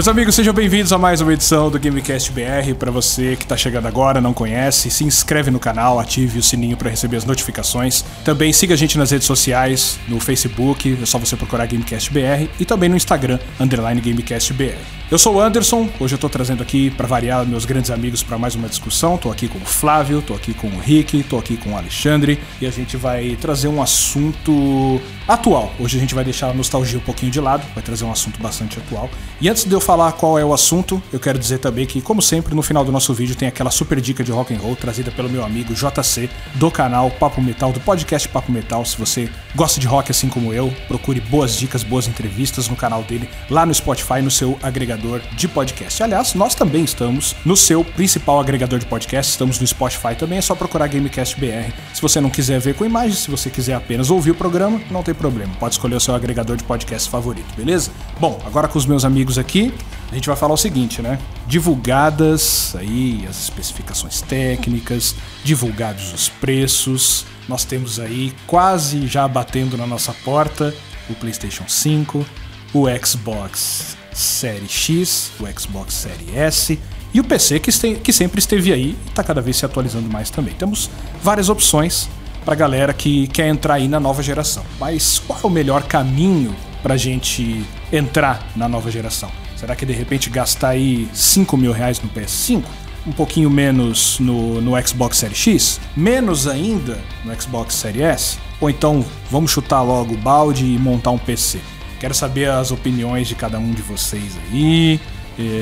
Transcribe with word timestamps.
Meus 0.00 0.08
amigos, 0.08 0.34
sejam 0.34 0.54
bem-vindos 0.54 0.94
a 0.94 0.98
mais 0.98 1.20
uma 1.20 1.30
edição 1.30 1.70
do 1.70 1.78
Gamecast 1.78 2.32
BR. 2.32 2.74
Para 2.78 2.90
você 2.90 3.36
que 3.36 3.42
está 3.42 3.54
chegando 3.54 3.86
agora, 3.86 4.18
não 4.18 4.32
conhece, 4.32 4.90
se 4.90 5.04
inscreve 5.04 5.50
no 5.50 5.60
canal, 5.60 6.00
ative 6.00 6.38
o 6.38 6.42
sininho 6.42 6.74
para 6.74 6.88
receber 6.88 7.18
as 7.18 7.26
notificações. 7.26 8.02
Também 8.24 8.50
siga 8.50 8.72
a 8.72 8.78
gente 8.78 8.96
nas 8.96 9.10
redes 9.10 9.26
sociais, 9.26 10.00
no 10.08 10.18
Facebook, 10.18 10.98
é 11.02 11.04
só 11.04 11.18
você 11.18 11.36
procurar 11.36 11.66
Gamecast 11.66 12.10
BR 12.14 12.48
e 12.58 12.64
também 12.64 12.88
no 12.88 12.96
Instagram, 12.96 13.38
underline 13.60 14.00
Gamecast 14.00 14.54
BR. 14.54 14.99
Eu 15.10 15.18
sou 15.18 15.34
o 15.34 15.40
Anderson, 15.40 15.88
hoje 15.98 16.14
eu 16.14 16.18
tô 16.20 16.28
trazendo 16.28 16.62
aqui 16.62 16.88
para 16.88 17.04
variar 17.04 17.44
meus 17.44 17.64
grandes 17.64 17.90
amigos 17.90 18.22
para 18.22 18.38
mais 18.38 18.54
uma 18.54 18.68
discussão. 18.68 19.18
Tô 19.18 19.28
aqui 19.28 19.48
com 19.48 19.58
o 19.58 19.62
Flávio, 19.62 20.22
tô 20.22 20.34
aqui 20.34 20.54
com 20.54 20.68
o 20.68 20.78
Rick, 20.78 21.24
tô 21.24 21.36
aqui 21.36 21.56
com 21.56 21.70
o 21.70 21.76
Alexandre 21.76 22.38
e 22.60 22.66
a 22.66 22.70
gente 22.70 22.96
vai 22.96 23.36
trazer 23.40 23.66
um 23.66 23.82
assunto 23.82 25.00
atual. 25.26 25.72
Hoje 25.80 25.96
a 25.96 26.00
gente 26.00 26.14
vai 26.14 26.22
deixar 26.22 26.50
a 26.50 26.54
nostalgia 26.54 26.96
um 26.96 27.02
pouquinho 27.02 27.32
de 27.32 27.40
lado, 27.40 27.66
vai 27.74 27.82
trazer 27.82 28.04
um 28.04 28.12
assunto 28.12 28.40
bastante 28.40 28.78
atual. 28.78 29.10
E 29.40 29.48
antes 29.48 29.64
de 29.64 29.72
eu 29.72 29.80
falar 29.80 30.12
qual 30.12 30.38
é 30.38 30.44
o 30.44 30.52
assunto, 30.52 31.02
eu 31.12 31.18
quero 31.18 31.40
dizer 31.40 31.58
também 31.58 31.86
que, 31.86 32.00
como 32.00 32.22
sempre, 32.22 32.54
no 32.54 32.62
final 32.62 32.84
do 32.84 32.92
nosso 32.92 33.12
vídeo 33.12 33.34
tem 33.34 33.48
aquela 33.48 33.72
super 33.72 34.00
dica 34.00 34.22
de 34.22 34.30
rock 34.30 34.54
and 34.54 34.58
roll 34.58 34.76
trazida 34.76 35.10
pelo 35.10 35.28
meu 35.28 35.44
amigo 35.44 35.74
JC 35.74 36.30
do 36.54 36.70
canal 36.70 37.10
Papo 37.10 37.42
Metal, 37.42 37.72
do 37.72 37.80
podcast 37.80 38.28
Papo 38.28 38.52
Metal. 38.52 38.84
Se 38.84 38.96
você 38.96 39.28
gosta 39.56 39.80
de 39.80 39.88
rock 39.88 40.12
assim 40.12 40.28
como 40.28 40.54
eu, 40.54 40.72
procure 40.86 41.18
boas 41.20 41.56
dicas, 41.56 41.82
boas 41.82 42.06
entrevistas 42.06 42.68
no 42.68 42.76
canal 42.76 43.02
dele, 43.02 43.28
lá 43.50 43.66
no 43.66 43.74
Spotify, 43.74 44.22
no 44.22 44.30
seu 44.30 44.56
agregador 44.62 44.99
de 45.32 45.48
podcast. 45.48 46.02
Aliás, 46.02 46.34
nós 46.34 46.54
também 46.54 46.84
estamos 46.84 47.34
no 47.44 47.56
seu 47.56 47.84
principal 47.84 48.40
agregador 48.40 48.78
de 48.78 48.86
podcast, 48.86 49.30
estamos 49.30 49.58
no 49.58 49.66
Spotify 49.66 50.14
também, 50.16 50.38
é 50.38 50.40
só 50.40 50.54
procurar 50.54 50.86
Gamecast 50.88 51.38
BR. 51.38 51.72
Se 51.92 52.02
você 52.02 52.20
não 52.20 52.30
quiser 52.30 52.60
ver 52.60 52.74
com 52.74 52.84
imagem, 52.84 53.16
se 53.16 53.30
você 53.30 53.50
quiser 53.50 53.74
apenas 53.74 54.10
ouvir 54.10 54.32
o 54.32 54.34
programa, 54.34 54.80
não 54.90 55.02
tem 55.02 55.14
problema. 55.14 55.52
Pode 55.58 55.74
escolher 55.74 55.96
o 55.96 56.00
seu 56.00 56.14
agregador 56.14 56.56
de 56.56 56.64
podcast 56.64 57.08
favorito, 57.08 57.46
beleza? 57.56 57.90
Bom, 58.18 58.40
agora 58.44 58.68
com 58.68 58.78
os 58.78 58.86
meus 58.86 59.04
amigos 59.04 59.38
aqui, 59.38 59.72
a 60.10 60.14
gente 60.14 60.26
vai 60.26 60.36
falar 60.36 60.54
o 60.54 60.58
seguinte, 60.58 61.00
né? 61.00 61.18
Divulgadas 61.46 62.74
aí 62.76 63.26
as 63.28 63.42
especificações 63.42 64.20
técnicas, 64.20 65.14
divulgados 65.44 66.12
os 66.12 66.28
preços. 66.28 67.24
Nós 67.48 67.64
temos 67.64 67.98
aí 67.98 68.32
quase 68.46 69.06
já 69.06 69.26
batendo 69.26 69.76
na 69.76 69.86
nossa 69.86 70.12
porta 70.24 70.74
o 71.08 71.14
PlayStation 71.14 71.64
5, 71.66 72.24
o 72.72 72.86
Xbox 73.04 73.99
Série 74.12 74.68
X, 74.68 75.32
o 75.40 75.60
Xbox 75.60 75.94
Série 75.94 76.36
S 76.36 76.78
e 77.12 77.20
o 77.20 77.24
PC 77.24 77.60
que, 77.60 77.70
este, 77.70 77.94
que 77.94 78.12
sempre 78.12 78.38
esteve 78.38 78.72
aí 78.72 78.96
e 79.06 79.08
está 79.08 79.22
cada 79.22 79.40
vez 79.40 79.56
se 79.56 79.64
atualizando 79.64 80.08
mais 80.10 80.30
também. 80.30 80.54
Temos 80.54 80.90
várias 81.22 81.48
opções 81.48 82.08
para 82.44 82.54
galera 82.54 82.92
que 82.92 83.26
quer 83.28 83.48
entrar 83.48 83.74
aí 83.74 83.88
na 83.88 84.00
nova 84.00 84.22
geração. 84.22 84.64
Mas 84.78 85.18
qual 85.18 85.40
é 85.42 85.46
o 85.46 85.50
melhor 85.50 85.82
caminho 85.84 86.54
para 86.82 86.96
gente 86.96 87.64
entrar 87.92 88.46
na 88.56 88.68
nova 88.68 88.90
geração? 88.90 89.30
Será 89.56 89.76
que 89.76 89.84
de 89.84 89.92
repente 89.92 90.30
gastar 90.30 90.70
aí 90.70 91.08
5 91.12 91.56
mil 91.56 91.72
reais 91.72 92.00
no 92.00 92.08
PS5? 92.08 92.62
Um 93.06 93.12
pouquinho 93.12 93.50
menos 93.50 94.18
no, 94.18 94.60
no 94.60 94.86
Xbox 94.86 95.18
Series 95.18 95.38
X? 95.38 95.80
Menos 95.96 96.46
ainda 96.46 96.98
no 97.24 97.40
Xbox 97.40 97.74
Series 97.74 98.02
S? 98.02 98.38
Ou 98.60 98.70
então 98.70 99.04
vamos 99.30 99.50
chutar 99.50 99.82
logo 99.82 100.14
o 100.14 100.18
balde 100.18 100.64
e 100.64 100.78
montar 100.78 101.10
um 101.10 101.18
PC? 101.18 101.60
Quero 102.00 102.14
saber 102.14 102.48
as 102.48 102.70
opiniões 102.70 103.28
de 103.28 103.34
cada 103.34 103.58
um 103.58 103.72
de 103.72 103.82
vocês 103.82 104.36
aí. 104.50 104.98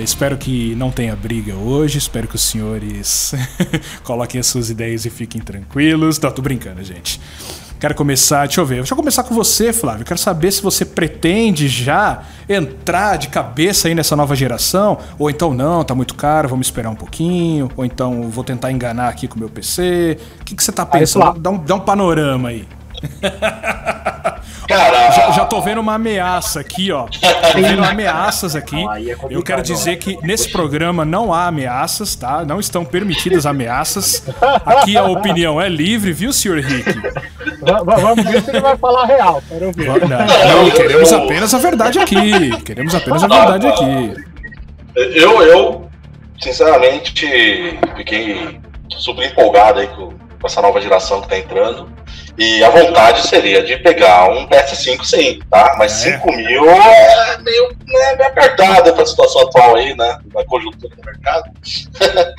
Espero 0.05 0.39
que 0.39 0.73
não 0.77 0.89
tenha 0.89 1.17
briga 1.17 1.57
hoje. 1.57 1.99
Espero 1.99 2.29
que 2.29 2.37
os 2.37 2.43
senhores 2.43 3.35
coloquem 4.05 4.41
as 4.41 4.47
suas 4.47 4.71
ideias 4.71 5.05
e 5.05 5.11
fiquem 5.11 5.41
tranquilos. 5.41 6.21
Não, 6.21 6.31
tô 6.31 6.41
brincando, 6.41 6.83
gente. 6.85 7.21
Quero 7.81 7.93
começar, 7.97 8.47
deixa 8.47 8.61
eu 8.61 8.67
ver. 8.67 8.77
Deixa 8.77 8.93
eu 8.93 8.97
começar 8.97 9.25
com 9.25 9.35
você, 9.35 9.73
Flávio. 9.73 10.05
Quero 10.05 10.19
saber 10.19 10.53
se 10.53 10.63
você 10.63 10.85
pretende 10.85 11.67
já 11.67 12.23
entrar 12.49 13.17
de 13.17 13.29
cabeça 13.29 13.89
aí 13.89 13.95
nessa 13.95 14.15
nova 14.15 14.37
geração, 14.37 14.99
ou 15.19 15.29
então 15.29 15.53
não, 15.53 15.85
tá 15.85 15.95
muito 15.95 16.15
caro, 16.15 16.49
vamos 16.49 16.69
esperar 16.69 16.91
um 16.91 16.97
pouquinho, 16.97 17.69
ou 17.77 17.85
então 17.85 18.31
vou 18.31 18.43
tentar 18.45 18.73
enganar 18.73 19.09
aqui 19.09 19.27
com 19.27 19.37
o 19.37 19.39
meu 19.39 19.49
PC. 19.49 20.19
O 20.41 20.45
que, 20.45 20.55
que 20.57 20.63
você 20.63 20.73
tá 20.73 20.87
pensando? 20.87 21.27
Aí, 21.27 21.41
dá, 21.41 21.51
um, 21.51 21.59
dá 21.59 21.75
um 21.77 21.81
panorama 21.81 22.49
aí. 22.49 22.67
Cara, 24.69 25.11
já, 25.11 25.31
já 25.31 25.45
tô 25.47 25.63
vendo 25.63 25.81
uma 25.81 25.95
ameaça 25.95 26.61
aqui, 26.61 26.93
ó. 26.93 27.07
Tô 27.07 27.61
vendo 27.61 27.83
ameaças 27.83 28.55
aqui. 28.55 28.77
É 28.77 29.17
eu 29.31 29.43
quero 29.43 29.63
dizer 29.63 29.97
que 29.97 30.19
nesse 30.23 30.51
programa 30.51 31.05
não 31.05 31.33
há 31.33 31.47
ameaças, 31.47 32.15
tá? 32.15 32.45
Não 32.45 32.61
estão 32.61 32.85
permitidas 32.85 33.47
ameaças. 33.47 34.23
Aqui 34.67 34.97
a 34.97 35.05
opinião 35.05 35.61
é 35.61 35.69
livre, 35.69 36.13
viu, 36.13 36.33
senhor 36.33 36.59
Rick? 36.59 36.85
Vamos 37.85 38.25
ver 38.25 38.43
se 38.43 38.51
ele 38.51 38.61
vai 38.61 38.77
falar 38.77 39.07
real. 39.07 39.43
Quero 39.49 39.73
ver. 39.73 39.89
Não, 40.07 40.65
não, 40.65 40.71
queremos 40.71 41.13
apenas 41.13 41.55
a 41.55 41.59
verdade 41.59 41.99
aqui. 41.99 42.63
Queremos 42.63 42.95
apenas 42.95 43.25
a 43.25 43.27
verdade 43.27 43.67
aqui. 43.67 44.15
Eu, 44.95 45.43
eu 45.43 45.89
sinceramente, 46.41 47.13
fiquei 47.97 48.61
super 48.91 49.31
empolgado 49.31 49.81
aí 49.81 49.89
com 49.89 50.13
essa 50.45 50.63
nova 50.63 50.81
geração 50.81 51.21
que 51.23 51.29
tá 51.29 51.39
entrando. 51.39 51.91
E 52.39 52.63
a 52.63 52.71
vontade 52.71 53.27
seria 53.27 53.65
de 53.65 53.77
pegar 53.79 54.31
um 54.31 54.47
PS5 54.47 55.05
sim, 55.05 55.41
tá? 55.51 55.75
Mas 55.77 56.07
é. 56.07 56.13
5 56.13 56.33
mil 56.33 56.71
é 56.71 57.37
meio, 57.39 57.69
né, 57.85 58.15
meio 58.17 58.29
apertado 58.29 58.93
para 58.93 59.03
a 59.03 59.07
situação 59.07 59.43
atual 59.43 59.75
aí, 59.75 59.93
né? 59.97 60.21
Da 60.27 60.45
conjuntura 60.45 60.95
do 60.95 61.05
mercado. 61.05 61.51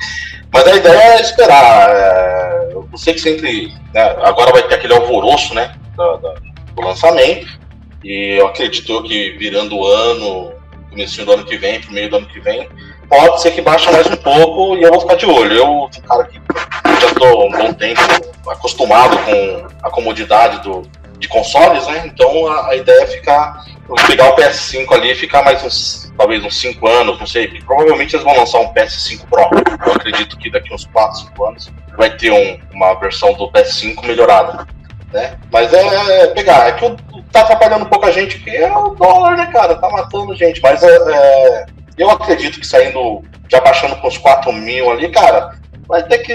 Mas 0.50 0.66
a 0.66 0.76
ideia 0.76 0.96
é 0.96 1.20
esperar. 1.20 1.90
É, 1.90 2.70
eu 2.72 2.88
sei 2.96 3.12
que 3.12 3.20
sempre. 3.20 3.74
Né, 3.92 4.02
agora 4.22 4.52
vai 4.52 4.62
ter 4.62 4.76
aquele 4.76 4.94
alvoroço, 4.94 5.54
né? 5.54 5.74
Da, 5.94 6.16
do 6.16 6.82
lançamento. 6.82 7.60
E 8.02 8.38
eu 8.38 8.46
acredito 8.46 9.02
que 9.02 9.32
virando 9.32 9.76
o 9.76 9.86
ano, 9.86 10.52
começo 10.88 11.22
do 11.26 11.32
ano 11.32 11.44
que 11.44 11.58
vem, 11.58 11.78
pro 11.78 11.92
meio 11.92 12.08
do 12.08 12.16
ano 12.16 12.26
que 12.26 12.40
vem, 12.40 12.66
pode 13.06 13.42
ser 13.42 13.50
que 13.50 13.60
baixe 13.60 13.90
mais 13.90 14.06
um 14.06 14.16
pouco 14.16 14.76
e 14.76 14.82
eu 14.82 14.90
vou 14.90 15.00
ficar 15.00 15.16
de 15.16 15.26
olho. 15.26 15.54
Eu 15.54 15.70
um 15.84 15.90
cara 16.08 16.24
que 16.24 16.40
já 17.00 17.06
estou 17.08 17.48
um 17.48 17.52
bom 17.52 17.72
tempo 17.72 18.00
acostumado 18.48 19.16
com 19.18 19.66
a 19.82 19.90
comodidade 19.90 20.62
do, 20.62 20.82
de 21.18 21.28
consoles, 21.28 21.86
né? 21.86 22.02
Então 22.06 22.46
a, 22.46 22.68
a 22.68 22.76
ideia 22.76 23.02
é 23.02 23.06
ficar, 23.06 23.64
pegar 24.06 24.30
o 24.30 24.36
PS5 24.36 24.92
ali 24.92 25.12
e 25.12 25.14
ficar 25.14 25.42
mais 25.42 25.62
uns, 25.64 26.12
talvez 26.16 26.44
uns 26.44 26.60
5 26.60 26.86
anos, 26.86 27.18
não 27.18 27.26
sei. 27.26 27.48
Provavelmente 27.64 28.14
eles 28.14 28.24
vão 28.24 28.36
lançar 28.36 28.60
um 28.60 28.72
PS5 28.72 29.26
Pro. 29.28 29.42
Eu 29.86 29.92
acredito 29.92 30.36
que 30.36 30.50
daqui 30.50 30.72
uns 30.72 30.84
4, 30.86 31.20
5 31.20 31.44
anos 31.46 31.70
vai 31.96 32.10
ter 32.16 32.30
um, 32.30 32.58
uma 32.72 32.94
versão 32.94 33.32
do 33.34 33.50
PS5 33.50 34.04
melhorada. 34.04 34.66
Né? 35.12 35.36
Mas 35.50 35.72
é, 35.72 36.22
é 36.22 36.26
pegar, 36.28 36.68
é 36.68 36.72
que 36.72 36.96
tá 37.32 37.40
atrapalhando 37.40 37.84
um 37.84 37.88
pouco 37.88 38.06
a 38.06 38.10
gente, 38.10 38.38
porque 38.38 38.56
é 38.56 38.72
o 38.76 38.90
dólar, 38.90 39.36
né, 39.36 39.46
cara? 39.46 39.74
Tá 39.74 39.88
matando 39.90 40.34
gente. 40.36 40.60
Mas 40.62 40.82
é, 40.82 40.96
é 40.96 41.66
eu 41.98 42.10
acredito 42.10 42.58
que 42.58 42.66
saindo, 42.66 43.22
já 43.48 43.60
baixando 43.60 43.96
para 43.96 44.08
uns 44.08 44.16
4 44.16 44.52
mil 44.52 44.90
ali, 44.90 45.10
cara, 45.10 45.59
vai 45.90 46.02
ter 46.04 46.18
que 46.18 46.34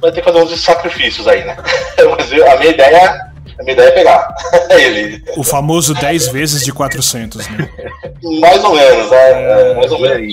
vai 0.00 0.12
ter 0.12 0.20
que 0.20 0.30
fazer 0.30 0.38
uns 0.44 0.60
sacrifícios 0.60 1.26
aí, 1.26 1.42
né? 1.44 1.56
Mas 2.16 2.32
a 2.32 2.56
minha 2.58 2.70
ideia 2.70 3.34
a 3.58 3.62
minha 3.62 3.72
ideia 3.72 3.88
é 3.88 3.92
pegar 3.92 4.34
ele. 4.70 5.24
O 5.36 5.42
famoso 5.42 5.94
10 5.94 6.28
vezes 6.28 6.64
de 6.64 6.72
400, 6.72 7.48
né? 7.48 7.68
mais 8.40 8.62
ou 8.62 8.74
menos, 8.74 9.10
é, 9.12 9.32
é, 9.32 9.70
é 9.70 9.74
mais 9.74 9.90
ou 9.90 10.00
menos. 10.00 10.32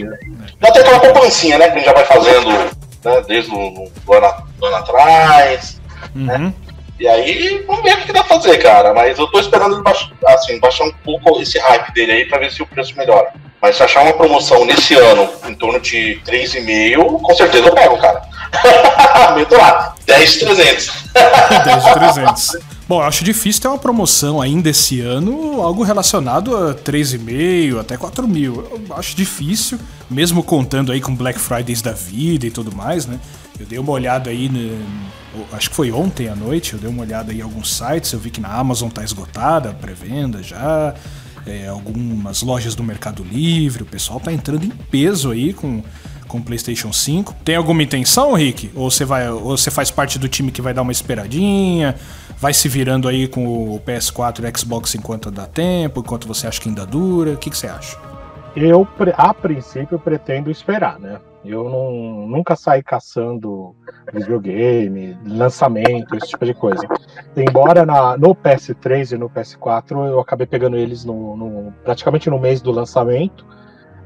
Já 0.62 0.72
tem 0.72 0.82
aquela 0.82 1.00
poupancinha, 1.00 1.58
né? 1.58 1.68
Que 1.70 1.74
a 1.74 1.78
gente 1.78 1.86
já 1.86 1.94
vai 1.94 2.06
fazendo 2.06 2.50
né, 2.50 3.22
desde 3.28 3.52
o 3.52 3.90
do 4.06 4.14
ano, 4.14 4.48
do 4.58 4.66
ano 4.66 4.76
atrás. 4.76 5.80
Né? 6.14 6.34
Uhum. 6.34 6.46
Né? 6.46 6.54
E 7.00 7.08
aí, 7.08 7.64
vamos 7.66 7.84
ver 7.84 7.96
o 7.96 8.02
que 8.02 8.14
dá 8.14 8.24
pra 8.24 8.36
fazer, 8.38 8.58
cara. 8.60 8.94
Mas 8.94 9.18
eu 9.18 9.28
tô 9.28 9.40
esperando 9.40 9.76
ele 9.76 9.84
baixar, 9.84 10.12
assim, 10.28 10.60
baixar 10.60 10.84
um 10.84 10.94
pouco 11.04 11.42
esse 11.42 11.58
hype 11.58 11.94
dele 11.94 12.12
aí 12.12 12.26
pra 12.26 12.40
ver 12.40 12.52
se 12.52 12.62
o 12.62 12.68
preço 12.68 12.96
melhora. 12.96 13.34
Mas 13.62 13.76
se 13.78 13.84
achar 13.84 14.04
uma 14.04 14.14
promoção 14.14 14.66
nesse 14.66 14.96
ano 14.96 15.30
em 15.48 15.54
torno 15.54 15.80
de 15.80 16.20
3,5, 16.26 17.22
com 17.22 17.36
certeza 17.36 17.68
eu 17.68 17.74
pego, 17.74 17.98
cara. 17.98 18.22
Meto 19.36 19.56
lá, 19.56 19.94
10,300. 20.06 20.92
10,300. 21.14 22.58
Bom, 22.88 23.02
acho 23.02 23.24
difícil 23.24 23.62
ter 23.62 23.68
uma 23.68 23.78
promoção 23.78 24.42
ainda 24.42 24.70
esse 24.70 25.00
ano, 25.00 25.62
algo 25.62 25.84
relacionado 25.84 26.58
a 26.58 26.74
3,5 26.74 27.80
até 27.80 27.96
4 27.96 28.28
mil. 28.28 28.68
Eu 28.72 28.96
acho 28.96 29.16
difícil, 29.16 29.80
mesmo 30.10 30.44
contando 30.44 30.92
aí 30.92 31.00
com 31.00 31.16
Black 31.16 31.40
Fridays 31.40 31.82
da 31.82 31.94
vida 31.94 32.48
e 32.48 32.52
tudo 32.52 32.76
mais, 32.76 33.06
né? 33.06 33.20
Eu 33.60 33.66
dei 33.66 33.80
uma 33.80 33.92
olhada 33.92 34.32
aí, 34.32 34.50
no, 34.50 35.46
acho 35.54 35.70
que 35.70 35.76
foi 35.76 35.92
ontem 35.92 36.28
à 36.28 36.36
noite, 36.36 36.74
eu 36.74 36.80
dei 36.80 36.90
uma 36.90 37.04
olhada 37.04 37.32
aí 37.32 37.40
em 37.40 37.44
alguns 37.44 37.78
sites, 37.78 38.12
eu 38.12 38.20
vi 38.20 38.32
que 38.32 38.42
na 38.42 38.50
Amazon 38.50 38.90
tá 38.90 39.04
esgotada 39.04 39.70
a 39.70 39.74
pré-venda 39.74 40.42
já 40.42 40.94
é, 41.46 41.68
algumas 41.68 42.42
lojas 42.42 42.76
do 42.76 42.84
Mercado 42.84 43.24
Livre, 43.24 43.84
o 43.84 43.86
pessoal 43.86 44.20
tá 44.20 44.32
entrando 44.32 44.64
em 44.66 44.70
peso 44.70 45.32
aí 45.32 45.54
com 45.54 45.82
com 46.32 46.38
o 46.38 46.42
PlayStation 46.42 46.94
5. 46.94 47.36
Tem 47.44 47.58
alguma 47.58 47.84
intenção, 47.84 48.34
Rick? 48.34 48.72
Ou 48.74 48.90
você 48.90 49.04
vai, 49.04 49.30
ou 49.30 49.58
você 49.58 49.70
faz 49.70 49.92
parte 49.92 50.18
do 50.18 50.30
time 50.30 50.50
que 50.50 50.62
vai 50.62 50.74
dar 50.74 50.82
uma 50.82 50.94
esperadinha, 50.94 51.94
vai 52.38 52.54
se 52.54 52.70
virando 52.70 53.10
aí 53.10 53.28
com 53.28 53.76
o 53.76 53.82
PS4 53.82 54.40
e 54.40 54.48
o 54.48 54.58
Xbox 54.58 54.96
enquanto 54.96 55.30
dá 55.30 55.46
tempo, 55.46 56.00
enquanto 56.00 56.30
você 56.30 56.48
acha 56.48 56.62
que 56.62 56.70
ainda 56.70 56.86
dura? 56.86 57.32
O 57.32 57.38
que, 57.38 57.50
que 57.50 57.58
você 57.58 57.68
acha? 57.68 57.98
Eu, 58.56 58.88
a 59.18 59.34
princípio, 59.34 60.00
pretendo 60.00 60.50
esperar, 60.50 60.98
né? 61.00 61.20
Eu 61.44 61.64
não, 61.64 62.28
nunca 62.28 62.56
saí 62.56 62.84
caçando 62.84 63.76
videogame, 64.14 65.18
lançamento, 65.26 66.16
esse 66.16 66.28
tipo 66.28 66.46
de 66.46 66.54
coisa. 66.54 66.88
Embora 67.36 67.84
na, 67.84 68.16
no 68.16 68.36
PS3 68.36 69.14
e 69.14 69.18
no 69.18 69.30
PS4 69.30 70.08
eu 70.08 70.20
acabei 70.20 70.46
pegando 70.46 70.78
eles 70.78 71.04
no, 71.04 71.36
no, 71.36 71.74
praticamente 71.84 72.30
no 72.30 72.40
mês 72.40 72.62
do 72.62 72.72
lançamento, 72.72 73.46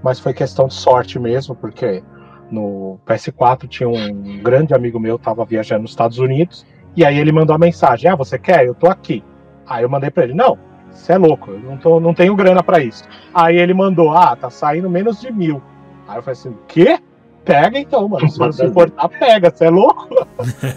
mas 0.01 0.19
foi 0.19 0.33
questão 0.33 0.67
de 0.67 0.75
sorte 0.75 1.19
mesmo, 1.19 1.55
porque 1.55 2.01
no 2.49 2.99
PS4 3.05 3.67
tinha 3.67 3.89
um 3.89 4.41
grande 4.41 4.73
amigo 4.73 4.99
meu 4.99 5.19
tava 5.19 5.43
viajando 5.43 5.81
nos 5.81 5.91
Estados 5.91 6.19
Unidos 6.19 6.65
e 6.95 7.03
aí 7.03 7.17
ele 7.17 7.33
mandou 7.33 7.53
a 7.55 7.59
mensagem: 7.59 8.09
"Ah, 8.09 8.15
você 8.15 8.39
quer? 8.39 8.65
Eu 8.65 8.73
tô 8.73 8.87
aqui". 8.87 9.21
Aí 9.67 9.83
eu 9.83 9.89
mandei 9.89 10.09
para 10.09 10.23
ele: 10.23 10.33
"Não, 10.33 10.57
você 10.89 11.13
é 11.13 11.17
louco, 11.17 11.51
eu 11.51 11.59
não, 11.59 11.77
tô, 11.77 11.99
não 11.99 12.13
tenho 12.13 12.35
grana 12.35 12.63
para 12.63 12.79
isso". 12.79 13.03
Aí 13.33 13.57
ele 13.57 13.73
mandou: 13.73 14.11
"Ah, 14.11 14.37
tá 14.37 14.49
saindo 14.49 14.89
menos 14.89 15.19
de 15.19 15.31
mil". 15.33 15.61
Aí 16.07 16.17
eu 16.17 16.23
falei 16.23 16.39
assim: 16.39 16.55
"Quê?" 16.67 16.97
Pega 17.45 17.77
então, 17.79 18.09
mano. 18.09 18.27
Se 18.27 18.37
você 18.39 18.65
importar, 18.65 19.07
pega. 19.07 19.51
Você 19.55 19.65
é 19.65 19.69
louco? 19.69 20.07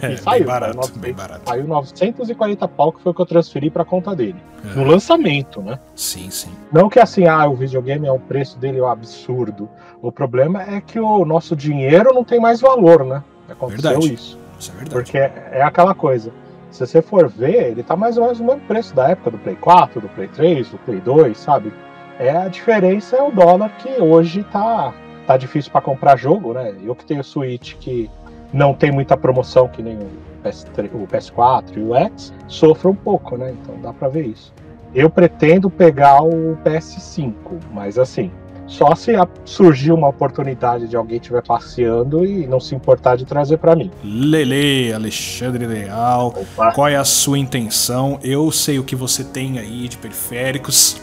É, 0.03 0.13
E 0.13 0.19
saiu. 0.19 0.39
bem 0.41 0.47
barato, 0.47 0.87
Saiu 0.87 0.99
bem 0.99 1.13
barato. 1.15 1.41
Saiu 1.49 1.67
940 1.67 2.69
pau 2.69 2.93
que 2.93 3.01
foi 3.03 3.13
o 3.13 3.15
que 3.15 3.23
eu 3.23 3.27
transferi 3.27 3.71
pra 3.71 3.85
conta 3.85 4.15
dele. 4.15 4.37
É. 4.65 4.79
No 4.79 4.85
lançamento, 4.85 5.63
né? 5.63 5.79
Sim, 5.95 6.31
sim. 6.31 6.51
Não 6.71 6.89
que 6.89 7.01
assim, 7.01 7.27
ah, 7.27 7.47
o 7.49 7.55
videogame 7.55 8.07
é 8.07 8.13
o 8.13 8.19
preço 8.19 8.59
dele 8.59 8.79
é 8.79 8.83
um 8.83 8.89
absurdo. 8.89 9.69
O 10.03 10.13
problema 10.13 10.63
é 10.63 10.81
que 10.81 11.01
o 11.01 11.25
nosso 11.25 11.57
dinheiro 11.57 12.13
não 12.13 12.23
tem 12.23 12.39
mais 12.39 12.61
valor, 12.61 13.05
né? 13.05 13.23
Aconteceu 13.49 13.91
Verdade. 13.93 14.15
isso. 14.15 14.39
Isso 14.61 14.71
é 14.71 14.75
verdade. 14.77 14.95
Porque 14.95 15.17
é 15.19 15.49
é 15.53 15.63
aquela 15.63 15.95
coisa. 15.95 16.31
Se 16.71 16.87
você 16.87 17.01
for 17.01 17.29
ver, 17.29 17.71
ele 17.71 17.83
tá 17.83 17.97
mais 17.97 18.19
ou 18.19 18.25
menos 18.25 18.41
no 18.41 18.47
mesmo 18.47 18.61
preço 18.69 18.95
da 18.95 19.09
época 19.09 19.31
do 19.31 19.39
Play 19.39 19.57
4, 19.57 20.03
do 20.03 20.09
Play 20.11 20.29
3, 20.29 20.69
do 20.69 20.77
Play 20.79 21.01
2, 21.01 21.39
sabe? 21.39 21.73
É 22.19 22.31
a 22.37 22.47
diferença 22.49 23.17
é 23.17 23.23
o 23.23 23.31
dólar 23.31 23.71
que 23.79 23.89
hoje 24.03 24.45
tá, 24.53 24.93
tá 25.29 25.37
difícil 25.37 25.71
para 25.71 25.83
comprar 25.83 26.17
jogo, 26.17 26.55
né? 26.55 26.75
Eu 26.83 26.95
que 26.95 27.05
tenho 27.05 27.23
Switch 27.23 27.75
que 27.75 28.11
não 28.51 28.73
tem 28.73 28.91
muita 28.91 29.15
promoção 29.15 29.69
que 29.69 29.83
nem 29.83 29.95
o, 29.95 30.09
PS3, 30.43 30.89
o 30.95 31.07
PS4 31.07 31.77
e 31.77 31.81
o 31.81 31.95
X, 31.95 32.33
sofre 32.47 32.89
um 32.89 32.95
pouco, 32.95 33.37
né? 33.37 33.55
Então 33.61 33.75
dá 33.83 33.93
para 33.93 34.09
ver 34.09 34.25
isso. 34.25 34.55
Eu 34.95 35.11
pretendo 35.11 35.69
pegar 35.69 36.23
o 36.23 36.57
PS5, 36.65 37.35
mas 37.75 37.99
assim, 37.99 38.31
só 38.67 38.95
se 38.95 39.13
surgir 39.45 39.93
uma 39.93 40.09
oportunidade 40.09 40.89
de 40.89 40.97
alguém 40.97 41.19
estiver 41.19 41.43
passeando 41.43 42.25
e 42.25 42.47
não 42.47 42.59
se 42.59 42.75
importar 42.75 43.17
de 43.17 43.27
trazer 43.27 43.59
para 43.59 43.77
mim. 43.77 43.91
Lele, 44.03 44.95
Alexandre 44.95 45.67
Leal, 45.67 46.29
Opa, 46.29 46.73
qual 46.73 46.89
é 46.89 46.97
a 46.97 47.05
sua 47.05 47.39
intenção? 47.39 48.19
Eu 48.25 48.51
sei 48.51 48.79
o 48.79 48.85
que 48.85 48.97
você 48.97 49.23
tem 49.23 49.59
aí 49.59 49.89
de 49.89 49.99
periféricos 49.99 50.99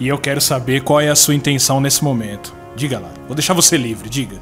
e 0.00 0.08
eu 0.08 0.16
quero 0.16 0.40
saber 0.40 0.82
qual 0.82 0.98
é 0.98 1.10
a 1.10 1.16
sua 1.16 1.34
intenção 1.34 1.78
nesse 1.78 2.02
momento. 2.02 2.56
Diga 2.76 2.98
lá. 2.98 3.08
Vou 3.26 3.34
deixar 3.34 3.54
você 3.54 3.76
livre, 3.78 4.08
diga. 4.10 4.36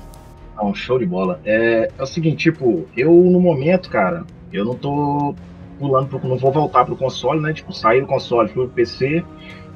não, 0.56 0.75
show 0.75 0.98
de 0.98 1.06
bola. 1.06 1.40
É, 1.44 1.88
é 1.96 2.02
o 2.02 2.06
seguinte, 2.06 2.50
tipo, 2.50 2.84
eu 2.96 3.12
no 3.12 3.38
momento, 3.40 3.88
cara, 3.88 4.25
eu 4.52 4.64
não 4.64 4.75
tô 4.75 5.34
pulando 5.78 6.08
pro. 6.08 6.28
Não 6.28 6.36
vou 6.36 6.50
voltar 6.50 6.84
pro 6.84 6.96
console, 6.96 7.40
né? 7.40 7.52
Tipo, 7.52 7.72
sair 7.72 8.00
do 8.00 8.08
console, 8.08 8.48
fui 8.48 8.66
pro 8.66 8.75
PC, 8.75 9.25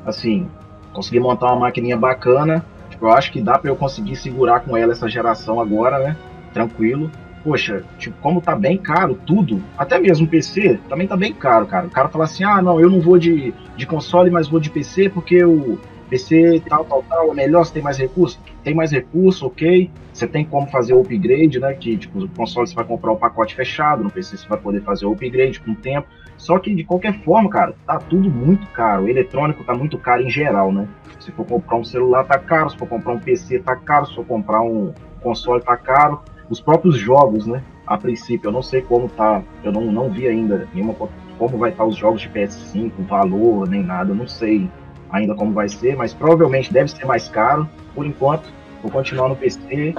assim, 0.04 0.48
consegui 0.92 1.20
montar 1.20 1.46
uma 1.52 1.60
maquininha 1.60 1.96
bacana. 1.96 2.64
Tipo, 2.90 3.06
eu 3.06 3.12
acho 3.12 3.30
que 3.30 3.40
dá 3.40 3.56
pra 3.58 3.70
eu 3.70 3.76
conseguir 3.76 4.16
segurar 4.16 4.60
com 4.60 4.76
ela 4.76 4.92
essa 4.92 5.08
geração 5.08 5.60
agora, 5.60 6.00
né? 6.00 6.16
Tranquilo. 6.52 7.10
Poxa, 7.44 7.84
tipo, 7.96 8.16
como 8.20 8.40
tá 8.40 8.56
bem 8.56 8.76
caro 8.76 9.16
tudo, 9.24 9.62
até 9.76 10.00
mesmo 10.00 10.26
PC 10.26 10.80
também 10.88 11.06
tá 11.06 11.16
bem 11.16 11.32
caro, 11.32 11.64
cara. 11.66 11.86
O 11.86 11.90
cara 11.90 12.08
fala 12.08 12.24
assim: 12.24 12.42
ah, 12.42 12.60
não, 12.60 12.80
eu 12.80 12.90
não 12.90 13.00
vou 13.00 13.18
de, 13.18 13.54
de 13.76 13.86
console, 13.86 14.30
mas 14.30 14.48
vou 14.48 14.58
de 14.58 14.68
PC 14.68 15.10
porque 15.10 15.44
o 15.44 15.78
PC 16.08 16.62
tal, 16.68 16.84
tal, 16.84 17.02
tal 17.08 17.30
é 17.30 17.34
melhor, 17.34 17.64
você 17.64 17.74
tem 17.74 17.82
mais 17.82 17.98
recurso? 17.98 18.40
Tem 18.64 18.74
mais 18.74 18.90
recurso, 18.90 19.46
ok. 19.46 19.90
Você 20.12 20.26
tem 20.26 20.44
como 20.44 20.66
fazer 20.68 20.94
o 20.94 21.00
upgrade, 21.00 21.58
né? 21.60 21.72
Que 21.74 21.96
tipo, 21.96 22.24
o 22.24 22.28
console 22.30 22.66
você 22.66 22.74
vai 22.74 22.84
comprar 22.84 23.12
o 23.12 23.16
pacote 23.16 23.54
fechado, 23.54 24.02
no 24.02 24.10
PC 24.10 24.36
você 24.36 24.48
vai 24.48 24.58
poder 24.58 24.82
fazer 24.82 25.06
o 25.06 25.12
upgrade 25.12 25.60
com 25.60 25.72
o 25.72 25.76
tempo. 25.76 26.08
Só 26.36 26.58
que 26.58 26.74
de 26.74 26.84
qualquer 26.84 27.20
forma, 27.24 27.50
cara, 27.50 27.74
tá 27.86 27.98
tudo 27.98 28.30
muito 28.30 28.66
caro. 28.68 29.04
O 29.04 29.08
eletrônico 29.08 29.64
tá 29.64 29.74
muito 29.74 29.98
caro 29.98 30.22
em 30.22 30.30
geral, 30.30 30.72
né? 30.72 30.88
Se 31.20 31.32
for 31.32 31.44
comprar 31.44 31.76
um 31.76 31.84
celular 31.84 32.24
tá 32.24 32.38
caro, 32.38 32.70
se 32.70 32.76
for 32.76 32.88
comprar 32.88 33.12
um 33.12 33.18
PC 33.18 33.58
tá 33.58 33.76
caro, 33.76 34.06
se 34.06 34.14
for 34.14 34.24
comprar 34.24 34.60
um 34.62 34.92
console 35.20 35.62
tá 35.62 35.76
caro. 35.76 36.20
Os 36.48 36.60
próprios 36.60 36.96
jogos, 36.96 37.46
né? 37.46 37.62
A 37.86 37.96
princípio, 37.98 38.48
eu 38.48 38.52
não 38.52 38.62
sei 38.62 38.82
como 38.82 39.08
tá, 39.08 39.42
eu 39.64 39.72
não, 39.72 39.80
não 39.92 40.10
vi 40.10 40.26
ainda 40.28 40.68
nenhuma 40.72 40.94
co- 40.94 41.08
como 41.38 41.56
vai 41.58 41.70
estar 41.70 41.84
os 41.84 41.96
jogos 41.96 42.20
de 42.20 42.28
PS5, 42.28 42.92
valor, 43.06 43.68
nem 43.68 43.82
nada, 43.82 44.10
eu 44.10 44.14
não 44.14 44.26
sei 44.26 44.68
ainda 45.10 45.34
como 45.34 45.52
vai 45.52 45.68
ser, 45.68 45.96
mas 45.96 46.12
provavelmente 46.14 46.72
deve 46.72 46.90
ser 46.90 47.04
mais 47.04 47.28
caro. 47.28 47.68
Por 47.94 48.06
enquanto, 48.06 48.44
vou 48.82 48.90
continuar 48.90 49.28
no 49.28 49.36
PC 49.36 49.94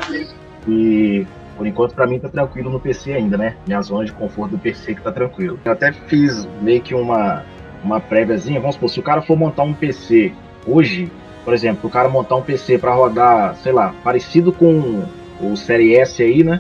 e 0.67 1.25
por 1.57 1.67
enquanto 1.67 1.93
pra 1.93 2.07
mim 2.07 2.19
tá 2.19 2.29
tranquilo 2.29 2.69
no 2.69 2.79
PC 2.79 3.13
ainda, 3.13 3.37
né? 3.37 3.55
Minha 3.67 3.81
zona 3.81 4.05
de 4.05 4.13
conforto 4.13 4.51
do 4.51 4.57
PC 4.57 4.95
que 4.95 5.01
tá 5.01 5.11
tranquilo. 5.11 5.59
Eu 5.65 5.71
até 5.71 5.91
fiz 5.91 6.47
meio 6.61 6.81
que 6.81 6.93
uma 6.93 7.43
uma 7.83 7.99
préviazinha, 8.01 8.59
vamos 8.59 8.75
supor, 8.75 8.89
se 8.89 8.99
o 8.99 9.03
cara 9.03 9.21
for 9.21 9.37
montar 9.37 9.63
um 9.63 9.73
PC 9.73 10.33
hoje, 10.67 11.09
por 11.45 11.53
exemplo, 11.53 11.89
o 11.89 11.89
cara 11.89 12.09
montar 12.09 12.35
um 12.35 12.41
PC 12.41 12.77
pra 12.77 12.93
rodar, 12.93 13.55
sei 13.63 13.71
lá, 13.71 13.95
parecido 14.03 14.51
com 14.51 15.05
o 15.39 15.55
Série 15.55 15.95
S 15.95 16.21
aí, 16.21 16.43
né? 16.43 16.59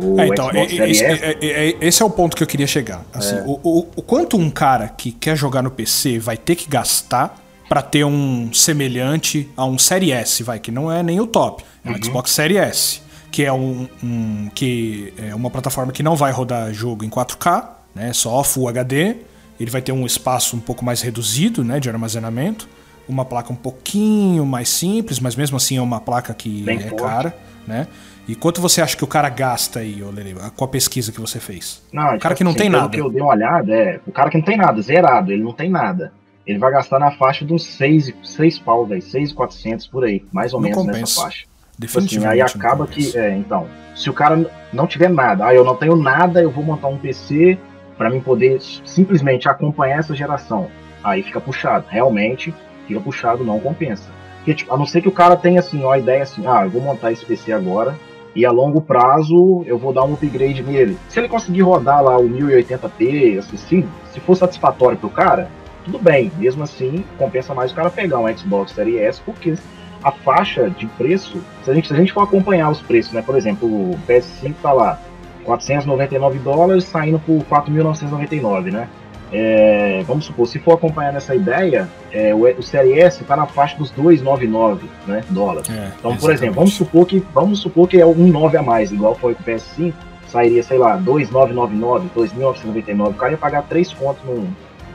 O 0.00 0.20
É, 0.20 0.26
então, 0.26 0.50
é- 0.50 0.64
esse, 0.64 1.04
S. 1.04 1.04
é- 1.04 1.36
é- 1.40 1.68
é- 1.70 1.76
esse 1.80 2.02
é 2.02 2.04
o 2.04 2.10
ponto 2.10 2.36
que 2.36 2.42
eu 2.42 2.46
queria 2.48 2.66
chegar. 2.66 3.02
Assim, 3.14 3.36
o, 3.46 3.60
o- 3.62 3.86
o 3.94 4.02
quanto 4.02 4.36
um 4.36 4.50
cara 4.50 4.88
que 4.88 5.12
quer 5.12 5.36
jogar 5.36 5.62
no 5.62 5.70
PC 5.70 6.18
vai 6.18 6.36
ter 6.36 6.56
que 6.56 6.68
gastar 6.68 7.36
pra 7.68 7.82
ter 7.82 8.04
um 8.04 8.52
semelhante 8.52 9.48
a 9.56 9.64
um 9.64 9.78
Série 9.78 10.12
S, 10.12 10.42
vai, 10.42 10.58
que 10.58 10.70
não 10.70 10.90
é 10.90 11.02
nem 11.02 11.20
o 11.20 11.26
top. 11.26 11.64
É 11.84 11.90
um 11.90 12.02
Xbox 12.02 12.30
Série 12.30 12.56
S, 12.56 13.00
que 13.30 13.44
é 13.44 13.52
um, 13.52 13.88
um- 14.02 14.48
que 14.54 15.12
é 15.18 15.34
uma 15.34 15.50
plataforma 15.50 15.92
que 15.92 16.02
não 16.02 16.14
vai 16.16 16.30
rodar 16.32 16.72
jogo 16.72 17.04
em 17.04 17.08
4K, 17.10 17.70
né, 17.94 18.12
só 18.12 18.42
Full 18.44 18.68
HD. 18.68 19.16
Ele 19.58 19.70
vai 19.70 19.80
ter 19.82 19.92
um 19.92 20.04
espaço 20.06 20.56
um 20.56 20.60
pouco 20.60 20.84
mais 20.84 21.00
reduzido, 21.00 21.64
né, 21.64 21.80
de 21.80 21.88
armazenamento, 21.88 22.68
uma 23.08 23.24
placa 23.24 23.52
um 23.52 23.56
pouquinho 23.56 24.44
mais 24.44 24.68
simples, 24.68 25.18
mas 25.20 25.34
mesmo 25.36 25.56
assim 25.56 25.76
é 25.76 25.82
uma 25.82 26.00
placa 26.00 26.34
que 26.34 26.62
Bem 26.62 26.78
é 26.78 26.80
forte. 26.88 27.02
cara, 27.02 27.36
né? 27.66 27.86
E 28.28 28.34
quanto 28.34 28.60
você 28.60 28.82
acha 28.82 28.96
que 28.96 29.04
o 29.04 29.06
cara 29.06 29.28
gasta 29.28 29.78
aí, 29.78 30.02
Lele, 30.02 30.34
com 30.56 30.64
a 30.64 30.68
pesquisa 30.68 31.12
que 31.12 31.20
você 31.20 31.38
fez? 31.38 31.80
Não, 31.92 32.16
O 32.16 32.18
cara 32.18 32.34
que 32.34 32.42
não 32.42 32.50
assim, 32.50 32.58
tem 32.58 32.68
nada. 32.68 32.88
que 32.88 33.00
eu 33.00 33.08
dei 33.08 33.22
uma 33.22 33.30
olhada, 33.32 33.72
é. 33.72 34.00
O 34.04 34.10
cara 34.10 34.28
que 34.28 34.36
não 34.36 34.44
tem 34.44 34.56
nada, 34.56 34.82
zerado, 34.82 35.30
ele 35.32 35.44
não 35.44 35.52
tem 35.52 35.70
nada. 35.70 36.12
Ele 36.46 36.58
vai 36.58 36.70
gastar 36.70 36.98
na 36.98 37.10
faixa 37.10 37.44
uns 37.48 37.64
6, 37.66 38.12
6 38.22 38.58
pau, 38.60 38.86
velho. 38.86 39.02
6,400 39.02 39.86
por 39.86 40.04
aí. 40.04 40.24
Mais 40.32 40.52
ou 40.54 40.60
Não 40.60 40.68
menos 40.68 40.84
compensa. 40.84 41.00
nessa 41.00 41.20
faixa. 41.22 41.40
Tipo 41.40 41.50
assim, 41.58 41.78
Definitivamente. 41.78 42.32
aí 42.32 42.40
acaba 42.40 42.86
que. 42.86 43.18
É, 43.18 43.36
então. 43.36 43.66
Se 43.94 44.08
o 44.10 44.12
cara 44.12 44.48
não 44.72 44.86
tiver 44.86 45.08
nada, 45.08 45.46
ah, 45.46 45.54
eu 45.54 45.64
não 45.64 45.74
tenho 45.74 45.96
nada, 45.96 46.40
eu 46.42 46.50
vou 46.50 46.62
montar 46.62 46.88
um 46.88 46.98
PC 46.98 47.58
pra 47.96 48.10
mim 48.10 48.20
poder 48.20 48.60
simplesmente 48.60 49.48
acompanhar 49.48 49.98
essa 50.00 50.14
geração. 50.14 50.68
Aí 51.02 51.22
fica 51.22 51.40
puxado. 51.40 51.86
Realmente, 51.88 52.54
fica 52.86 53.00
puxado, 53.00 53.42
não 53.42 53.58
compensa. 53.58 54.10
Porque, 54.36 54.54
tipo, 54.54 54.72
a 54.72 54.76
não 54.76 54.86
ser 54.86 55.00
que 55.00 55.08
o 55.08 55.12
cara 55.12 55.36
tenha 55.36 55.60
assim, 55.60 55.82
ó, 55.82 55.92
a 55.92 55.98
ideia 55.98 56.22
assim, 56.22 56.46
ah, 56.46 56.62
eu 56.64 56.70
vou 56.70 56.80
montar 56.80 57.10
esse 57.10 57.24
PC 57.24 57.52
agora, 57.52 57.96
e 58.34 58.44
a 58.44 58.52
longo 58.52 58.80
prazo 58.80 59.64
eu 59.66 59.78
vou 59.78 59.92
dar 59.92 60.04
um 60.04 60.12
upgrade 60.12 60.62
nele. 60.62 60.96
Se 61.08 61.18
ele 61.18 61.28
conseguir 61.28 61.62
rodar 61.62 62.02
lá 62.04 62.16
o 62.18 62.28
1080p, 62.28 63.38
assim, 63.38 63.56
se, 63.56 63.86
se 64.12 64.20
for 64.20 64.36
satisfatório 64.36 64.98
pro 64.98 65.08
cara, 65.08 65.48
tudo 65.86 65.98
bem. 65.98 66.30
Mesmo 66.36 66.64
assim, 66.64 67.04
compensa 67.16 67.54
mais 67.54 67.72
o 67.72 67.74
cara 67.74 67.88
pegar 67.88 68.18
um 68.18 68.36
Xbox 68.36 68.72
Series 68.72 69.00
S, 69.00 69.20
porque 69.24 69.54
a 70.02 70.10
faixa 70.12 70.68
de 70.68 70.86
preço, 70.86 71.40
se 71.64 71.70
a 71.70 71.74
gente, 71.74 71.88
se 71.88 71.94
a 71.94 71.96
gente 71.96 72.12
for 72.12 72.22
acompanhar 72.22 72.70
os 72.70 72.82
preços, 72.82 73.12
né? 73.12 73.22
Por 73.22 73.36
exemplo, 73.36 73.66
o 73.68 73.98
PS5 74.06 74.54
tá 74.60 74.72
lá, 74.72 75.00
499 75.44 76.38
dólares, 76.40 76.84
saindo 76.84 77.18
por 77.20 77.42
4.999, 77.44 78.72
né? 78.72 78.88
É, 79.32 80.04
vamos 80.06 80.24
supor, 80.24 80.46
se 80.46 80.58
for 80.60 80.74
acompanhar 80.74 81.12
nessa 81.12 81.34
ideia, 81.34 81.88
é, 82.12 82.32
o, 82.32 82.42
o 82.42 82.62
Série 82.62 83.00
S 83.00 83.24
tá 83.24 83.36
na 83.36 83.46
faixa 83.46 83.76
dos 83.76 83.90
299 83.90 84.88
né, 85.06 85.24
dólares. 85.30 85.68
É, 85.68 85.90
Então, 85.98 86.16
por 86.16 86.30
exemplo, 86.30 86.32
exatamente. 86.32 86.54
vamos 86.54 86.74
supor 86.74 87.06
que 87.06 87.18
vamos 87.34 87.58
supor 87.58 87.88
que 87.88 88.00
é 88.00 88.06
um 88.06 88.28
9 88.28 88.56
a 88.56 88.62
mais, 88.62 88.92
igual 88.92 89.16
foi 89.16 89.34
com 89.34 89.42
o 89.42 89.44
PS5, 89.44 89.92
sairia, 90.28 90.62
sei 90.62 90.78
lá, 90.78 90.96
2.999, 90.98 92.02
2.999, 92.16 93.10
o 93.10 93.14
cara 93.14 93.32
ia 93.32 93.38
pagar 93.38 93.62
3 93.62 93.92
contos 93.94 94.22
num, 94.24 94.46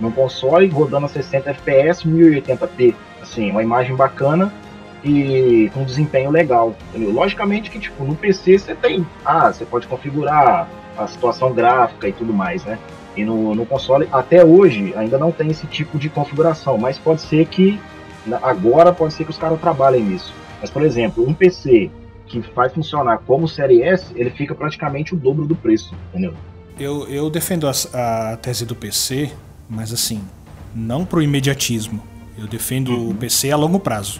num 0.01 0.11
console 0.11 0.67
rodando 0.67 1.05
a 1.05 1.09
60 1.09 1.49
FPS, 1.51 2.05
1080p, 2.07 2.93
assim, 3.21 3.51
uma 3.51 3.61
imagem 3.63 3.95
bacana 3.95 4.51
e 5.03 5.69
com 5.73 5.83
desempenho 5.83 6.29
legal. 6.31 6.75
Entendeu? 6.89 7.11
Logicamente 7.11 7.69
que 7.69 7.79
tipo 7.79 8.03
no 8.03 8.15
PC 8.15 8.57
você 8.57 8.75
tem, 8.75 9.05
ah, 9.23 9.51
você 9.51 9.63
pode 9.65 9.87
configurar 9.87 10.67
a 10.97 11.07
situação 11.07 11.53
gráfica 11.53 12.07
e 12.07 12.11
tudo 12.13 12.33
mais, 12.33 12.63
né? 12.65 12.77
E 13.15 13.23
no, 13.25 13.53
no 13.55 13.65
console 13.65 14.07
até 14.11 14.43
hoje 14.43 14.93
ainda 14.95 15.17
não 15.17 15.31
tem 15.31 15.49
esse 15.49 15.67
tipo 15.67 15.97
de 15.97 16.09
configuração, 16.09 16.77
mas 16.77 16.97
pode 16.97 17.21
ser 17.21 17.45
que 17.45 17.79
agora 18.41 18.93
pode 18.93 19.13
ser 19.13 19.23
que 19.23 19.31
os 19.31 19.37
caras 19.37 19.59
trabalhem 19.59 20.01
nisso. 20.03 20.33
Mas 20.59 20.69
por 20.69 20.81
exemplo, 20.83 21.27
um 21.27 21.33
PC 21.33 21.89
que 22.27 22.39
vai 22.55 22.69
funcionar 22.69 23.17
como 23.25 23.47
Série 23.47 23.81
S, 23.83 24.05
ele 24.15 24.29
fica 24.29 24.55
praticamente 24.55 25.13
o 25.13 25.17
dobro 25.17 25.45
do 25.45 25.55
preço, 25.55 25.93
entendeu? 26.09 26.33
Eu, 26.79 27.07
eu 27.09 27.29
defendo 27.29 27.67
as- 27.67 27.93
a, 27.93 28.37
tese 28.37 28.65
do 28.65 28.73
PC, 28.75 29.31
mas 29.71 29.93
assim, 29.93 30.21
não 30.75 31.05
pro 31.05 31.21
imediatismo. 31.21 32.03
Eu 32.37 32.45
defendo 32.47 32.91
Uhum. 32.91 33.09
o 33.11 33.15
PC 33.15 33.51
a 33.51 33.55
longo 33.55 33.79
prazo. 33.79 34.19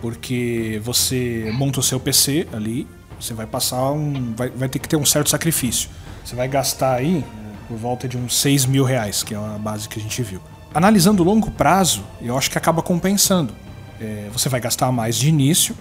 Porque 0.00 0.80
você 0.84 1.50
monta 1.54 1.80
o 1.80 1.82
seu 1.82 1.98
PC 1.98 2.46
ali, 2.52 2.86
você 3.18 3.32
vai 3.32 3.46
passar 3.46 3.90
um. 3.92 4.34
Vai, 4.36 4.50
vai 4.50 4.68
ter 4.68 4.78
que 4.78 4.88
ter 4.88 4.96
um 4.96 5.04
certo 5.04 5.30
sacrifício. 5.30 5.88
Você 6.24 6.34
vai 6.34 6.48
gastar 6.48 6.94
aí 6.96 7.24
por 7.68 7.76
volta 7.78 8.06
de 8.08 8.16
uns 8.16 8.34
6 8.36 8.66
mil 8.66 8.84
reais, 8.84 9.22
que 9.22 9.34
é 9.34 9.36
a 9.36 9.58
base 9.58 9.88
que 9.88 9.98
a 9.98 10.02
gente 10.02 10.22
viu. 10.22 10.40
Analisando 10.74 11.22
o 11.22 11.26
longo 11.26 11.50
prazo, 11.50 12.02
eu 12.20 12.36
acho 12.36 12.50
que 12.50 12.58
acaba 12.58 12.82
compensando. 12.82 13.54
É, 14.00 14.28
você 14.32 14.48
vai 14.48 14.60
gastar 14.60 14.90
mais 14.92 15.16
de 15.16 15.28
início, 15.28 15.74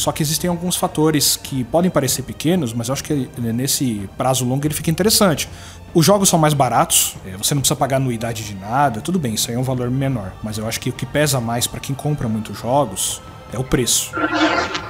Só 0.00 0.12
que 0.12 0.22
existem 0.22 0.48
alguns 0.48 0.76
fatores 0.76 1.36
que 1.36 1.62
podem 1.64 1.90
parecer 1.90 2.22
pequenos, 2.22 2.72
mas 2.72 2.88
eu 2.88 2.94
acho 2.94 3.04
que 3.04 3.28
nesse 3.36 4.08
prazo 4.16 4.46
longo 4.46 4.66
ele 4.66 4.72
fica 4.72 4.90
interessante. 4.90 5.46
Os 5.92 6.06
jogos 6.06 6.30
são 6.30 6.38
mais 6.38 6.54
baratos, 6.54 7.16
é, 7.26 7.36
você 7.36 7.54
não 7.54 7.60
precisa 7.60 7.76
pagar 7.76 7.96
anuidade 7.96 8.42
de 8.42 8.54
nada, 8.54 9.02
tudo 9.02 9.18
bem, 9.18 9.34
isso 9.34 9.50
aí 9.50 9.56
é 9.56 9.58
um 9.58 9.62
valor 9.62 9.90
menor. 9.90 10.32
Mas 10.42 10.56
eu 10.56 10.66
acho 10.66 10.80
que 10.80 10.88
o 10.88 10.92
que 10.92 11.04
pesa 11.04 11.38
mais 11.38 11.66
para 11.66 11.80
quem 11.80 11.94
compra 11.94 12.26
muitos 12.28 12.58
jogos 12.58 13.20
é 13.52 13.58
o 13.58 13.64
preço. 13.64 14.12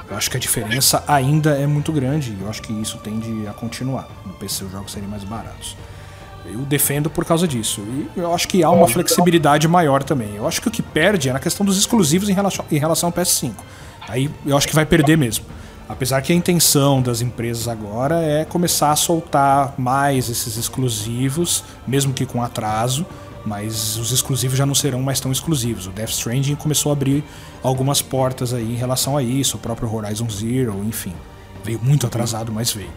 Eu 0.09 0.15
acho 0.15 0.31
que 0.31 0.37
a 0.37 0.39
diferença 0.39 1.03
ainda 1.05 1.57
é 1.57 1.67
muito 1.67 1.91
grande 1.91 2.31
e 2.31 2.41
eu 2.41 2.49
acho 2.49 2.61
que 2.61 2.71
isso 2.71 2.97
tende 2.99 3.45
a 3.47 3.53
continuar. 3.53 4.07
No 4.25 4.33
PC 4.33 4.63
os 4.63 4.71
jogos 4.71 4.93
serem 4.93 5.09
mais 5.09 5.25
baratos. 5.25 5.75
Eu 6.45 6.59
defendo 6.59 7.09
por 7.09 7.25
causa 7.25 7.45
disso. 7.45 7.81
E 7.81 8.09
eu 8.15 8.33
acho 8.33 8.47
que 8.47 8.63
há 8.63 8.69
uma 8.69 8.87
flexibilidade 8.87 9.67
maior 9.67 10.03
também. 10.03 10.35
Eu 10.35 10.47
acho 10.47 10.61
que 10.61 10.69
o 10.69 10.71
que 10.71 10.81
perde 10.81 11.27
é 11.27 11.33
na 11.33 11.39
questão 11.39 11.65
dos 11.65 11.77
exclusivos 11.77 12.29
em 12.29 12.33
relação, 12.33 12.63
em 12.71 12.77
relação 12.77 13.07
ao 13.07 13.13
PS5. 13.13 13.51
Aí 14.07 14.29
eu 14.45 14.57
acho 14.57 14.67
que 14.67 14.75
vai 14.75 14.85
perder 14.85 15.17
mesmo. 15.17 15.45
Apesar 15.87 16.21
que 16.21 16.31
a 16.31 16.35
intenção 16.35 17.01
das 17.01 17.21
empresas 17.21 17.67
agora 17.67 18.21
é 18.21 18.45
começar 18.45 18.91
a 18.91 18.95
soltar 18.95 19.73
mais 19.77 20.29
esses 20.29 20.55
exclusivos, 20.55 21.65
mesmo 21.85 22.13
que 22.13 22.25
com 22.25 22.41
atraso, 22.41 23.05
mas 23.45 23.97
os 23.97 24.11
exclusivos 24.11 24.57
já 24.57 24.65
não 24.65 24.73
serão 24.73 25.01
mais 25.01 25.19
tão 25.19 25.31
exclusivos. 25.31 25.87
O 25.87 25.91
Death 25.91 26.11
Stranding 26.11 26.55
começou 26.55 26.91
a 26.91 26.93
abrir 26.93 27.23
algumas 27.61 28.01
portas 28.01 28.53
aí 28.53 28.71
em 28.71 28.77
relação 28.77 29.17
a 29.17 29.23
isso, 29.23 29.57
o 29.57 29.59
próprio 29.59 29.93
Horizon 29.93 30.29
Zero, 30.29 30.81
enfim. 30.85 31.13
Veio 31.63 31.79
muito 31.81 32.07
atrasado, 32.07 32.51
mas 32.51 32.71
veio. 32.71 32.89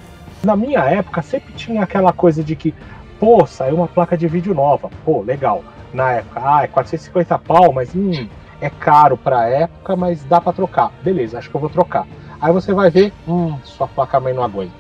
Na 0.45 0.55
minha 0.55 0.81
época 0.81 1.23
sempre 1.23 1.53
tinha 1.55 1.83
aquela 1.83 2.13
coisa 2.13 2.45
de 2.45 2.55
que, 2.55 2.75
pô, 3.19 3.47
saiu 3.47 3.77
uma 3.77 3.89
placa 3.89 4.17
de 4.17 4.29
vídeo 4.29 4.55
nova, 4.55 4.91
pô, 5.05 5.23
legal. 5.23 5.65
Na 5.93 6.13
época, 6.13 6.41
ah, 6.45 6.63
é 6.63 6.67
450 6.67 7.39
pau, 7.39 7.73
mas 7.73 7.95
hum, 7.95 8.29
é 8.61 8.71
caro 8.71 9.17
pra 9.17 9.49
época, 9.49 9.97
mas 9.97 10.25
dá 10.25 10.41
para 10.41 10.53
trocar. 10.53 10.93
Beleza, 11.03 11.39
acho 11.39 11.51
que 11.51 11.55
eu 11.55 11.61
vou 11.61 11.71
trocar. 11.71 12.07
Aí 12.41 12.53
você 12.53 12.73
vai 12.73 12.91
ver, 12.91 13.13
hum, 13.27 13.57
sua 13.65 13.89
placa-mãe 13.89 14.35
não 14.35 14.43
aguenta. 14.43 14.73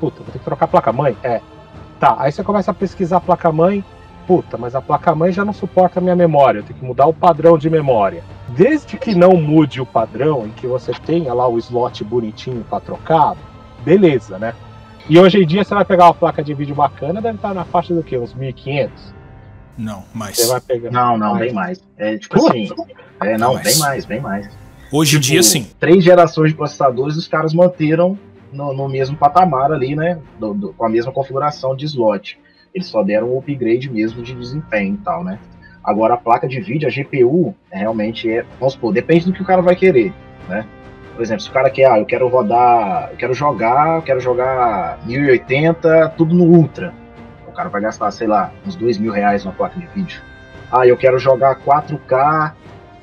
Puta, 0.00 0.22
vou 0.22 0.32
ter 0.32 0.38
que 0.38 0.44
trocar 0.44 0.64
a 0.64 0.68
placa-mãe? 0.68 1.16
É. 1.22 1.40
Tá, 2.00 2.16
aí 2.18 2.32
você 2.32 2.42
começa 2.42 2.72
a 2.72 2.74
pesquisar 2.74 3.18
a 3.18 3.20
placa-mãe, 3.20 3.84
puta, 4.26 4.58
mas 4.58 4.74
a 4.74 4.80
placa-mãe 4.80 5.30
já 5.30 5.44
não 5.44 5.52
suporta 5.52 6.00
a 6.00 6.02
minha 6.02 6.16
memória, 6.16 6.58
eu 6.58 6.64
tenho 6.64 6.78
que 6.78 6.84
mudar 6.84 7.06
o 7.06 7.14
padrão 7.14 7.56
de 7.56 7.70
memória. 7.70 8.24
Desde 8.48 8.96
que 8.98 9.14
não 9.14 9.36
mude 9.36 9.80
o 9.80 9.86
padrão 9.86 10.46
e 10.46 10.50
que 10.50 10.66
você 10.66 10.92
tenha 10.92 11.32
lá 11.32 11.46
o 11.46 11.58
slot 11.58 12.02
bonitinho 12.02 12.64
para 12.68 12.80
trocar, 12.80 13.36
beleza, 13.84 14.38
né? 14.38 14.54
E 15.08 15.18
hoje 15.18 15.42
em 15.42 15.46
dia 15.46 15.64
você 15.64 15.74
vai 15.74 15.84
pegar 15.84 16.06
uma 16.06 16.14
placa 16.14 16.42
de 16.42 16.54
vídeo 16.54 16.74
bacana, 16.74 17.20
deve 17.20 17.36
estar 17.36 17.54
na 17.54 17.64
faixa 17.64 17.94
do 17.94 18.02
quê? 18.02 18.18
Uns 18.18 18.34
1.500? 18.34 18.90
Não, 19.76 20.04
mais. 20.14 20.36
Você 20.36 20.46
vai 20.46 20.60
pegar. 20.60 20.90
Não, 20.90 21.16
não, 21.16 21.36
bem 21.38 21.52
mais. 21.52 21.82
É 21.96 22.18
tipo 22.18 22.34
Puta. 22.36 22.50
assim. 22.50 22.68
É, 23.22 23.38
não, 23.38 23.54
Mais. 23.54 23.66
bem 23.66 23.78
mais, 23.78 24.04
bem 24.04 24.20
mais. 24.20 24.48
Hoje 24.92 25.16
em 25.16 25.20
Tipo, 25.20 25.32
dia, 25.32 25.42
sim. 25.42 25.66
Três 25.80 26.04
gerações 26.04 26.50
de 26.50 26.56
processadores 26.56 27.16
os 27.16 27.26
caras 27.26 27.54
manteram 27.54 28.18
no, 28.52 28.74
no 28.74 28.88
mesmo 28.88 29.16
patamar 29.16 29.72
ali, 29.72 29.94
né? 29.96 30.18
do- 30.38 30.52
do- 30.52 30.72
com 30.74 30.84
a 30.84 30.88
mesma 30.88 31.10
configuração 31.12 31.74
de 31.74 31.86
slot. 31.86 32.38
Eles 32.74 32.88
só 32.88 33.02
deram 33.02 33.32
um 33.32 33.38
upgrade 33.38 33.88
mesmo 33.90 34.22
de 34.22 34.34
desempenho 34.34 34.94
e 34.94 34.98
tal, 34.98 35.24
né? 35.24 35.38
Agora 35.82 36.14
a 36.14 36.16
placa 36.18 36.46
de 36.46 36.60
vídeo, 36.60 36.86
a 36.86 36.90
GPU, 36.90 37.54
realmente 37.70 38.30
é. 38.30 38.44
Vamos 38.58 38.74
supor, 38.74 38.92
depende 38.92 39.24
do 39.26 39.32
que 39.32 39.42
o 39.42 39.46
cara 39.46 39.62
vai 39.62 39.74
querer, 39.76 40.12
né? 40.48 40.66
Por 41.14 41.22
exemplo, 41.22 41.42
se 41.42 41.48
o 41.50 41.52
cara 41.52 41.68
quer, 41.70 41.86
ah, 41.90 41.98
eu 41.98 42.06
quero 42.06 42.26
rodar, 42.28 43.08
eu 43.10 43.16
quero 43.16 43.34
jogar, 43.34 43.96
eu 43.96 44.02
quero 44.02 44.20
jogar 44.20 44.98
1080, 45.06 46.08
tudo 46.16 46.34
no 46.34 46.44
Ultra. 46.44 46.94
O 47.52 47.54
cara 47.54 47.68
vai 47.68 47.82
gastar, 47.82 48.10
sei 48.10 48.26
lá, 48.26 48.50
uns 48.66 48.74
dois 48.74 48.96
mil 48.96 49.12
reais 49.12 49.44
numa 49.44 49.54
placa 49.54 49.78
de 49.78 49.86
vídeo. 49.88 50.20
Ah, 50.70 50.86
eu 50.86 50.96
quero 50.96 51.18
jogar 51.18 51.56
4K 51.56 52.52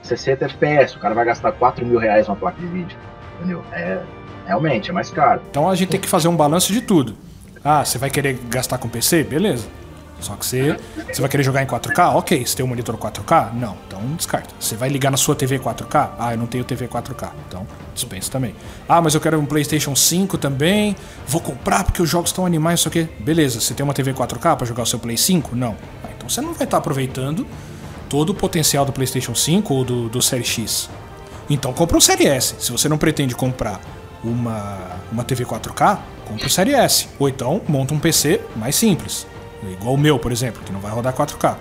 60 0.02 0.46
FPS, 0.46 0.96
o 0.96 1.00
cara 1.00 1.14
vai 1.14 1.24
gastar 1.24 1.52
4 1.52 1.86
mil 1.86 2.00
reais 2.00 2.28
numa 2.28 2.36
placa 2.36 2.60
de 2.60 2.66
vídeo. 2.66 2.98
Entendeu? 3.38 3.64
É, 3.72 4.02
realmente, 4.48 4.90
é 4.90 4.94
mais 4.94 5.12
caro. 5.12 5.42
Então 5.52 5.70
a 5.70 5.76
gente 5.76 5.90
tem 5.90 6.00
que 6.00 6.10
fazer 6.10 6.28
um 6.28 6.36
balanço 6.36 6.74
de 6.74 6.82
tudo. 6.82 7.16
Ah, 7.64 7.86
você 7.86 7.98
vai 7.98 8.10
querer 8.10 8.40
gastar 8.50 8.78
com 8.80 8.90
PC? 8.90 9.24
Beleza. 9.24 9.68
Só 10.20 10.36
que 10.36 10.46
você, 10.46 10.78
você 11.12 11.22
vai 11.22 11.30
querer 11.30 11.44
jogar 11.44 11.64
em 11.64 11.66
4K? 11.66 12.16
Ok. 12.16 12.46
Você 12.46 12.56
tem 12.56 12.66
um 12.66 12.70
monitor 12.70 12.98
4K? 12.98 13.54
Não. 13.54 13.78
Então 13.88 14.02
descarta. 14.16 14.54
Você 14.60 14.76
vai 14.76 14.90
ligar 14.90 15.12
na 15.12 15.18
sua 15.18 15.36
TV 15.36 15.60
4K? 15.60 16.12
Ah, 16.20 16.34
eu 16.34 16.38
não 16.38 16.46
tenho 16.46 16.64
TV 16.64 16.88
4K. 16.88 17.30
Então 17.48 17.66
dispensa 17.94 18.32
também. 18.32 18.56
Ah, 18.88 19.02
mas 19.02 19.14
eu 19.14 19.22
quero 19.22 19.40
um 19.40 19.46
PlayStation 19.46 19.96
5 19.96 20.38
também. 20.38 20.96
Vou 21.28 21.42
comprar 21.42 21.84
porque 21.84 22.02
os 22.02 22.10
jogos 22.10 22.30
estão 22.30 22.46
animais, 22.46 22.80
isso 22.82 22.90
aqui. 22.90 23.08
Beleza. 23.20 23.60
Você 23.60 23.74
tem 23.74 23.84
uma 23.84 23.94
TV 23.94 24.14
4K 24.14 24.56
para 24.58 24.66
jogar 24.66 24.84
o 24.84 24.86
seu 24.86 25.00
Play 25.00 25.18
5? 25.18 25.56
Não. 25.56 25.76
Ah, 26.04 26.10
então 26.16 26.30
você 26.30 26.42
não 26.42 26.54
vai 26.54 26.66
estar 26.66 26.78
aproveitando 26.78 27.48
todo 28.10 28.32
o 28.32 28.34
potencial 28.34 28.86
do 28.86 28.92
PlayStation 28.92 29.36
5 29.36 29.74
ou 29.74 29.86
do, 29.86 30.10
do 30.10 30.22
Série 30.22 30.44
X. 30.44 30.90
Então 31.50 31.74
compra 31.74 31.98
um 31.98 32.02
Série 32.02 32.28
S. 32.28 32.56
Se 32.60 32.72
você 32.72 32.90
não 32.90 32.98
pretende 32.98 33.36
comprar 33.36 33.80
uma, 34.24 34.78
uma 35.12 35.24
TV 35.24 35.46
4K, 35.46 36.00
compra 36.26 36.48
o 36.48 36.50
Série 36.50 36.74
S. 36.74 37.08
Ou 37.18 37.30
então 37.30 37.62
monta 37.68 37.94
um 37.94 38.00
PC 38.00 38.42
mais 38.56 38.76
simples. 38.76 39.26
Igual 39.64 39.94
o 39.94 39.98
meu, 39.98 40.18
por 40.20 40.32
exemplo, 40.32 40.62
que 40.64 40.72
não 40.72 40.80
vai 40.80 40.92
rodar 40.92 41.14
4K. 41.14 41.56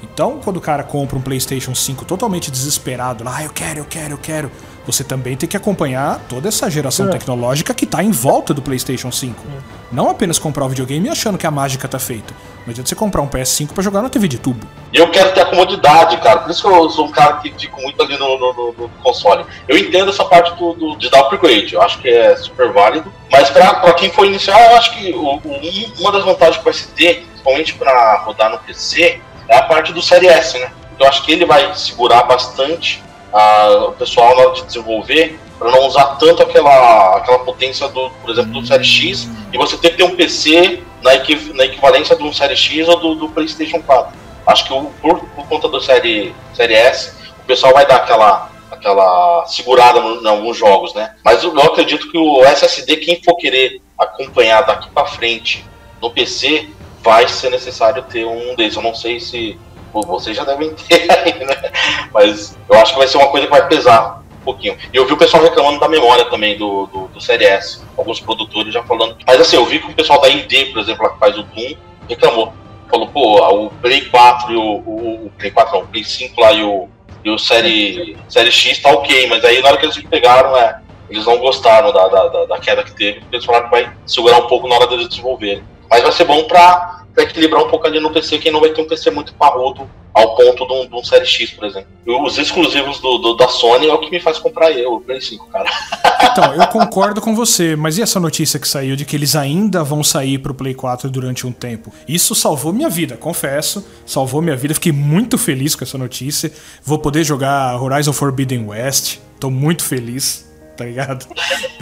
Então, 0.00 0.38
quando 0.44 0.58
o 0.58 0.60
cara 0.60 0.84
compra 0.84 1.18
um 1.18 1.20
PlayStation 1.20 1.74
5 1.74 2.04
totalmente 2.04 2.52
desesperado, 2.52 3.24
lá, 3.24 3.36
ah, 3.38 3.44
eu 3.44 3.50
quero, 3.50 3.80
eu 3.80 3.84
quero, 3.84 4.14
eu 4.14 4.18
quero, 4.18 4.50
você 4.86 5.02
também 5.02 5.36
tem 5.36 5.48
que 5.48 5.56
acompanhar 5.56 6.20
toda 6.28 6.46
essa 6.46 6.70
geração 6.70 7.08
É. 7.08 7.10
tecnológica 7.10 7.74
que 7.74 7.84
está 7.84 8.00
em 8.02 8.12
volta 8.12 8.54
do 8.54 8.62
PlayStation 8.62 9.10
5. 9.10 9.42
Não 9.90 10.08
apenas 10.08 10.38
comprar 10.38 10.64
o 10.66 10.68
videogame 10.68 11.08
achando 11.08 11.36
que 11.36 11.46
a 11.46 11.50
mágica 11.50 11.88
tá 11.88 11.98
feita. 11.98 12.32
Não 12.64 12.70
adianta 12.70 12.88
você 12.88 12.94
comprar 12.94 13.22
um 13.22 13.26
PS5 13.28 13.72
para 13.72 13.82
jogar 13.82 14.00
na 14.02 14.08
TV 14.08 14.28
de 14.28 14.38
tubo. 14.38 14.64
E 14.92 14.98
eu 14.98 15.10
quero 15.10 15.32
ter 15.34 15.40
a 15.40 15.46
comodidade, 15.46 16.16
cara. 16.18 16.40
Por 16.40 16.50
isso 16.52 16.62
que 16.62 16.68
eu 16.68 16.90
sou 16.90 17.06
um 17.06 17.10
cara 17.10 17.38
que 17.38 17.52
fico 17.58 17.80
muito 17.82 18.00
ali 18.00 18.16
no, 18.16 18.38
no- 18.38 18.52
no- 18.52 18.74
no 18.78 18.88
console. 19.02 19.44
Eu 19.66 19.76
entendo 19.76 20.10
essa 20.10 20.24
parte 20.24 20.54
do, 20.56 20.74
do- 20.74 20.96
de 20.96 21.10
dar 21.10 21.22
upgrade, 21.22 21.74
eu 21.74 21.82
acho 21.82 21.98
que 21.98 22.08
é 22.08 22.36
super 22.36 22.72
válido. 22.72 23.12
Mas 23.32 23.50
pra, 23.50 23.74
pra 23.74 23.94
quem 23.94 24.10
for 24.10 24.26
iniciar, 24.26 24.70
eu 24.70 24.76
acho 24.76 24.94
que 24.96 25.12
o- 25.12 25.18
o- 25.24 25.40
um- 25.44 25.92
uma 26.00 26.12
das 26.12 26.24
vantagens 26.24 26.58
que 26.58 26.64
vai 26.64 26.72
se 26.72 26.86
ter, 26.88 27.26
principalmente 27.48 27.74
pra 27.74 28.16
rodar 28.24 28.50
no 28.50 28.58
PC, 28.58 29.20
é 29.48 29.56
a 29.56 29.62
parte 29.62 29.92
do 29.92 30.02
Série 30.02 30.26
S, 30.28 30.58
né? 30.58 30.70
Eu 30.98 31.06
acho 31.06 31.22
que 31.24 31.32
ele 31.32 31.44
vai 31.46 31.74
segurar 31.74 32.22
bastante 32.24 33.02
a- 33.32 33.86
o 33.88 33.92
pessoal 33.92 34.36
na 34.36 34.42
hora 34.42 34.52
de 34.54 34.64
desenvolver 34.64 35.38
para 35.58 35.70
não 35.70 35.86
usar 35.86 36.16
tanto 36.18 36.42
aquela, 36.42 37.16
aquela 37.16 37.38
potência 37.40 37.88
do, 37.88 38.10
por 38.10 38.30
exemplo, 38.30 38.52
do 38.52 38.66
Série 38.66 38.84
X 38.84 39.28
e 39.52 39.56
você 39.58 39.76
ter 39.76 39.90
que 39.90 39.96
ter 39.96 40.04
um 40.04 40.14
PC 40.16 40.82
na, 41.02 41.12
na 41.54 41.64
equivalência 41.64 42.16
um 42.16 42.32
Série 42.32 42.56
X 42.56 42.86
ou 42.88 42.98
do, 42.98 43.14
do 43.14 43.28
PlayStation 43.30 43.80
4. 43.82 44.12
Acho 44.46 44.64
que 44.66 44.72
o- 44.72 44.90
por, 45.00 45.18
por 45.20 45.46
conta 45.48 45.68
do 45.68 45.80
série, 45.80 46.34
série 46.54 46.74
S, 46.74 47.12
o 47.40 47.44
pessoal 47.44 47.72
vai 47.72 47.86
dar 47.86 47.96
aquela, 47.96 48.50
aquela 48.70 49.44
segurada 49.46 49.98
em 50.00 50.26
alguns 50.28 50.56
jogos, 50.56 50.94
né? 50.94 51.14
Mas 51.24 51.42
eu, 51.42 51.54
eu 51.54 51.62
acredito 51.62 52.10
que 52.10 52.18
o 52.18 52.42
SSD, 52.44 52.96
quem 52.96 53.22
for 53.22 53.36
querer 53.36 53.80
acompanhar 53.98 54.62
daqui 54.62 54.88
para 54.90 55.06
frente 55.06 55.64
no 56.00 56.10
PC, 56.10 56.68
vai 57.08 57.26
ser 57.26 57.50
necessário 57.50 58.02
ter 58.02 58.26
um 58.26 58.54
desses. 58.54 58.76
Eu 58.76 58.82
não 58.82 58.94
sei 58.94 59.18
se 59.18 59.58
pô, 59.90 60.02
vocês 60.02 60.36
já 60.36 60.44
devem 60.44 60.74
ter 60.74 61.06
aí, 61.24 61.38
né? 61.44 61.72
Mas 62.12 62.56
eu 62.68 62.78
acho 62.78 62.92
que 62.92 62.98
vai 62.98 63.08
ser 63.08 63.16
uma 63.16 63.28
coisa 63.28 63.46
que 63.46 63.50
vai 63.50 63.66
pesar 63.66 64.22
um 64.40 64.44
pouquinho. 64.44 64.76
E 64.92 64.96
eu 64.96 65.06
vi 65.06 65.14
o 65.14 65.16
pessoal 65.16 65.42
reclamando 65.42 65.80
da 65.80 65.88
memória 65.88 66.26
também 66.26 66.58
do, 66.58 66.86
do, 66.86 67.08
do 67.08 67.20
Série 67.20 67.46
S. 67.46 67.80
Alguns 67.96 68.20
produtores 68.20 68.74
já 68.74 68.82
falando. 68.82 69.16
Mas 69.26 69.40
assim, 69.40 69.56
eu 69.56 69.64
vi 69.64 69.78
que 69.78 69.90
o 69.90 69.94
pessoal 69.94 70.20
da 70.20 70.28
ID, 70.28 70.70
por 70.72 70.80
exemplo, 70.80 71.04
lá 71.04 71.10
que 71.14 71.18
faz 71.18 71.38
o 71.38 71.42
Doom, 71.42 71.74
reclamou. 72.08 72.52
Falou, 72.90 73.08
pô, 73.08 73.64
o 73.66 73.70
Play 73.70 74.02
4 74.02 74.52
e 74.52 74.56
o, 74.56 74.60
o, 74.60 75.26
o 75.26 75.32
Play 75.38 75.50
4 75.50 75.74
não, 75.74 75.84
o 75.84 75.88
Play 75.88 76.04
5 76.04 76.38
lá 76.40 76.52
e 76.52 76.62
o, 76.62 76.88
e 77.24 77.30
o 77.30 77.38
série, 77.38 78.16
série 78.28 78.50
X 78.52 78.78
tá 78.80 78.90
ok, 78.90 79.26
mas 79.28 79.44
aí 79.44 79.60
na 79.62 79.68
hora 79.68 79.76
que 79.78 79.84
eles 79.86 79.98
pegaram, 80.04 80.56
é, 80.56 80.80
eles 81.10 81.24
não 81.26 81.38
gostaram 81.38 81.92
da, 81.92 82.06
da, 82.08 82.28
da- 82.28 82.44
da 82.46 82.58
queda 82.58 82.82
que 82.82 82.92
teve, 82.94 83.22
eles 83.32 83.44
falaram 83.44 83.64
que 83.66 83.70
vai 83.72 83.92
segurar 84.06 84.38
um 84.38 84.46
pouco 84.46 84.66
na 84.68 84.74
hora 84.76 84.86
deles 84.86 85.08
desenvolverem. 85.08 85.62
Mas 85.90 86.02
vai 86.02 86.12
ser 86.12 86.24
bom 86.24 86.44
pra 86.44 87.04
equilibrar 87.16 87.62
um 87.64 87.68
pouco 87.68 87.86
ali 87.86 87.98
no 87.98 88.12
PC, 88.12 88.38
quem 88.38 88.52
não 88.52 88.60
vai 88.60 88.70
ter 88.70 88.80
um 88.80 88.86
PC 88.86 89.10
muito 89.10 89.34
parrudo 89.34 89.88
ao 90.14 90.34
ponto 90.36 90.66
de 90.66 90.72
um, 90.72 90.86
de 90.88 90.94
um 90.94 91.04
Série 91.04 91.26
X, 91.26 91.50
por 91.50 91.64
exemplo. 91.64 91.88
Os 92.24 92.38
exclusivos 92.38 93.00
do, 93.00 93.18
do- 93.18 93.36
da 93.36 93.46
Sony 93.48 93.88
é 93.88 93.92
o 93.92 93.98
que 93.98 94.10
me 94.10 94.18
faz 94.20 94.38
comprar 94.38 94.70
eu, 94.72 94.94
o 94.94 95.00
Play 95.00 95.20
5, 95.20 95.46
cara. 95.48 95.68
Então, 96.30 96.54
eu 96.54 96.66
concordo 96.68 97.20
com 97.20 97.34
você, 97.34 97.74
mas 97.76 97.96
e 97.98 98.02
essa 98.02 98.18
notícia 98.20 98.58
que 98.60 98.66
saiu 98.68 98.94
de 98.96 99.04
que 99.04 99.14
eles 99.16 99.34
ainda 99.36 99.82
vão 99.82 100.02
sair 100.04 100.38
pro 100.38 100.52
Play 100.54 100.74
4 100.74 101.08
durante 101.10 101.46
um 101.46 101.52
tempo? 101.52 101.92
Isso 102.06 102.34
salvou 102.34 102.72
minha 102.72 102.88
vida, 102.88 103.16
confesso. 103.16 103.84
Salvou 104.04 104.40
minha 104.42 104.56
vida, 104.56 104.74
fiquei 104.74 104.92
muito 104.92 105.36
feliz 105.38 105.74
com 105.74 105.84
essa 105.84 105.96
notícia. 105.98 106.52
Vou 106.84 106.98
poder 106.98 107.24
jogar 107.24 107.80
Horizon 107.80 108.12
Forbidden 108.12 108.66
West. 108.66 109.18
Tô 109.40 109.48
muito 109.50 109.84
feliz, 109.84 110.47
tá 110.78 110.84
ligado? 110.84 111.26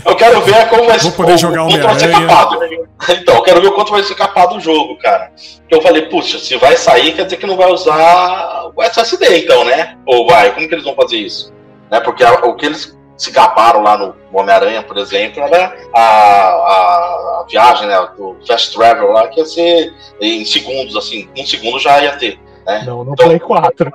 Eu 0.04 0.16
quero 0.16 0.40
ver 0.40 0.68
como 0.68 0.86
vai 0.86 0.98
Vou 0.98 1.10
ser, 1.10 1.16
poder 1.16 1.34
o 1.34 1.38
jogar 1.38 1.66
quanto 1.66 1.82
vai 1.82 1.98
ser 1.98 2.10
capado. 2.10 2.58
Então, 3.10 3.34
eu 3.34 3.42
quero 3.42 3.60
ver 3.60 3.68
o 3.68 3.72
quanto 3.72 3.92
vai 3.92 4.02
ser 4.02 4.14
capado 4.14 4.56
o 4.56 4.60
jogo, 4.60 4.96
cara. 4.96 5.30
Eu 5.68 5.82
falei, 5.82 6.06
puxa, 6.06 6.38
se 6.38 6.56
vai 6.56 6.76
sair, 6.78 7.14
quer 7.14 7.24
dizer 7.24 7.36
que 7.36 7.46
não 7.46 7.58
vai 7.58 7.70
usar 7.70 8.70
o 8.74 8.82
SSD, 8.82 9.44
então, 9.44 9.64
né? 9.64 9.98
Ou 10.06 10.26
vai? 10.26 10.54
Como 10.54 10.66
que 10.66 10.74
eles 10.74 10.84
vão 10.84 10.94
fazer 10.94 11.18
isso? 11.18 11.52
Né? 11.90 12.00
Porque 12.00 12.24
o 12.24 12.54
que 12.54 12.64
eles 12.64 12.96
se 13.18 13.30
gabaram 13.30 13.82
lá 13.82 13.98
no 13.98 14.16
Homem-Aranha, 14.32 14.82
por 14.82 14.96
exemplo, 14.96 15.42
era 15.42 15.76
a, 15.94 16.00
a, 16.00 17.40
a 17.42 17.46
viagem, 17.48 17.86
né? 17.86 18.08
Do 18.16 18.38
Fast 18.46 18.74
Travel 18.74 19.12
lá, 19.12 19.28
que 19.28 19.40
ia 19.40 19.46
ser 19.46 19.92
em 20.20 20.42
segundos, 20.46 20.96
assim, 20.96 21.28
um 21.36 21.44
segundo 21.44 21.78
já 21.78 22.02
ia 22.02 22.16
ter. 22.16 22.38
Né? 22.66 22.82
Não, 22.84 23.04
no 23.04 23.12
Então- 23.12 23.26
Play 23.26 23.38
4. 23.38 23.92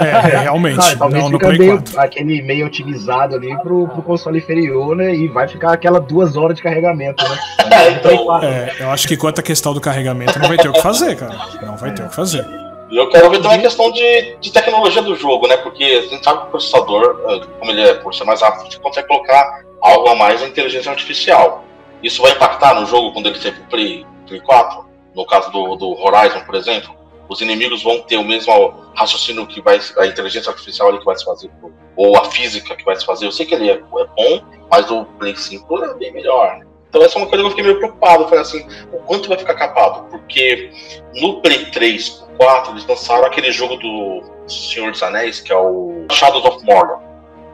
É, 0.00 0.38
realmente. 0.42 0.76
Não, 0.76 0.96
talvez 0.98 1.22
não 1.22 1.30
no 1.30 1.38
Play 1.38 1.58
meio, 1.58 1.76
4. 1.82 2.00
aquele 2.00 2.42
meio 2.42 2.66
otimizado 2.66 3.34
ali 3.36 3.56
pro, 3.62 3.88
pro 3.88 4.02
console 4.02 4.38
inferior, 4.38 4.94
né? 4.94 5.14
E 5.14 5.26
vai 5.28 5.48
ficar 5.48 5.72
aquela 5.72 5.98
duas 6.00 6.36
horas 6.36 6.56
de 6.56 6.62
carregamento, 6.62 7.24
né? 7.28 7.38
É, 7.72 7.90
então, 7.92 8.42
É, 8.42 8.74
eu 8.80 8.90
acho 8.90 9.08
que 9.08 9.16
quanto 9.16 9.38
à 9.40 9.42
questão 9.42 9.72
do 9.72 9.80
carregamento, 9.80 10.38
não 10.38 10.48
vai 10.48 10.56
ter 10.58 10.68
o 10.68 10.72
que 10.72 10.82
fazer, 10.82 11.16
cara. 11.16 11.34
Não 11.62 11.76
vai 11.76 11.92
ter 11.94 12.02
o 12.02 12.08
que 12.08 12.14
fazer. 12.14 12.44
E 12.90 12.96
eu 12.96 13.08
quero 13.08 13.30
ver 13.30 13.40
também 13.40 13.58
a 13.58 13.62
questão 13.62 13.90
de, 13.92 14.36
de 14.40 14.52
tecnologia 14.52 15.00
do 15.00 15.14
jogo, 15.14 15.46
né? 15.46 15.56
Porque 15.58 15.84
a 15.84 16.02
gente 16.12 16.24
sabe 16.24 16.40
que 16.40 16.46
o 16.46 16.50
processador, 16.50 17.20
eh, 17.28 17.40
como 17.58 17.70
ele 17.70 17.82
é 17.82 17.94
por 17.94 18.12
ser 18.12 18.24
mais 18.24 18.42
rápido, 18.42 18.70
você 18.70 18.78
consegue 18.80 19.06
colocar 19.06 19.60
algo 19.80 20.08
a 20.08 20.16
mais 20.16 20.40
na 20.40 20.48
inteligência 20.48 20.90
artificial. 20.90 21.64
Isso 22.02 22.20
vai 22.20 22.32
impactar 22.32 22.74
no 22.74 22.86
jogo 22.86 23.12
quando 23.12 23.26
ele 23.28 23.38
sair 23.38 23.52
pro 23.52 23.64
Play, 23.64 24.04
Play 24.26 24.40
4? 24.40 24.84
No 25.14 25.24
caso 25.24 25.50
do, 25.52 25.76
do 25.76 25.92
Horizon, 26.02 26.40
por 26.40 26.54
exemplo, 26.56 26.90
os 27.30 27.40
inimigos 27.40 27.82
vão 27.84 28.00
ter 28.00 28.16
o 28.16 28.24
mesmo 28.24 28.74
raciocínio 28.94 29.46
que 29.46 29.62
vai 29.62 29.80
a 29.98 30.06
inteligência 30.06 30.50
artificial 30.50 30.88
ali 30.88 30.98
que 30.98 31.04
vai 31.04 31.16
se 31.16 31.24
fazer, 31.24 31.48
ou 31.96 32.16
a 32.16 32.24
física 32.24 32.74
que 32.74 32.84
vai 32.84 32.96
se 32.96 33.06
fazer. 33.06 33.24
Eu 33.24 33.32
sei 33.32 33.46
que 33.46 33.54
ele 33.54 33.70
é, 33.70 33.74
é 33.74 33.78
bom, 33.78 34.44
mas 34.68 34.90
o 34.90 35.04
Play 35.04 35.36
5 35.36 35.84
é 35.84 35.94
bem 35.94 36.12
melhor. 36.12 36.58
né? 36.58 36.66
Então 36.88 37.00
essa 37.02 37.16
é 37.16 37.22
uma 37.22 37.28
coisa 37.28 37.44
que 37.44 37.46
eu 37.46 37.50
fiquei 37.50 37.64
meio 37.64 37.78
preocupado. 37.78 38.24
Falei 38.24 38.40
assim, 38.40 38.66
o 38.92 38.98
quanto 38.98 39.28
vai 39.28 39.38
ficar 39.38 39.54
capado? 39.54 40.10
Porque 40.10 40.72
no 41.14 41.40
Play 41.40 41.66
3, 41.66 42.08
pro 42.08 42.26
4, 42.38 42.72
eles 42.72 42.86
lançaram 42.86 43.24
aquele 43.24 43.52
jogo 43.52 43.76
do 43.76 44.22
Senhor 44.48 44.90
dos 44.90 45.00
Anéis, 45.00 45.40
que 45.40 45.52
é 45.52 45.56
o 45.56 46.06
Shadows 46.10 46.44
of 46.44 46.64
Mordor. 46.64 46.98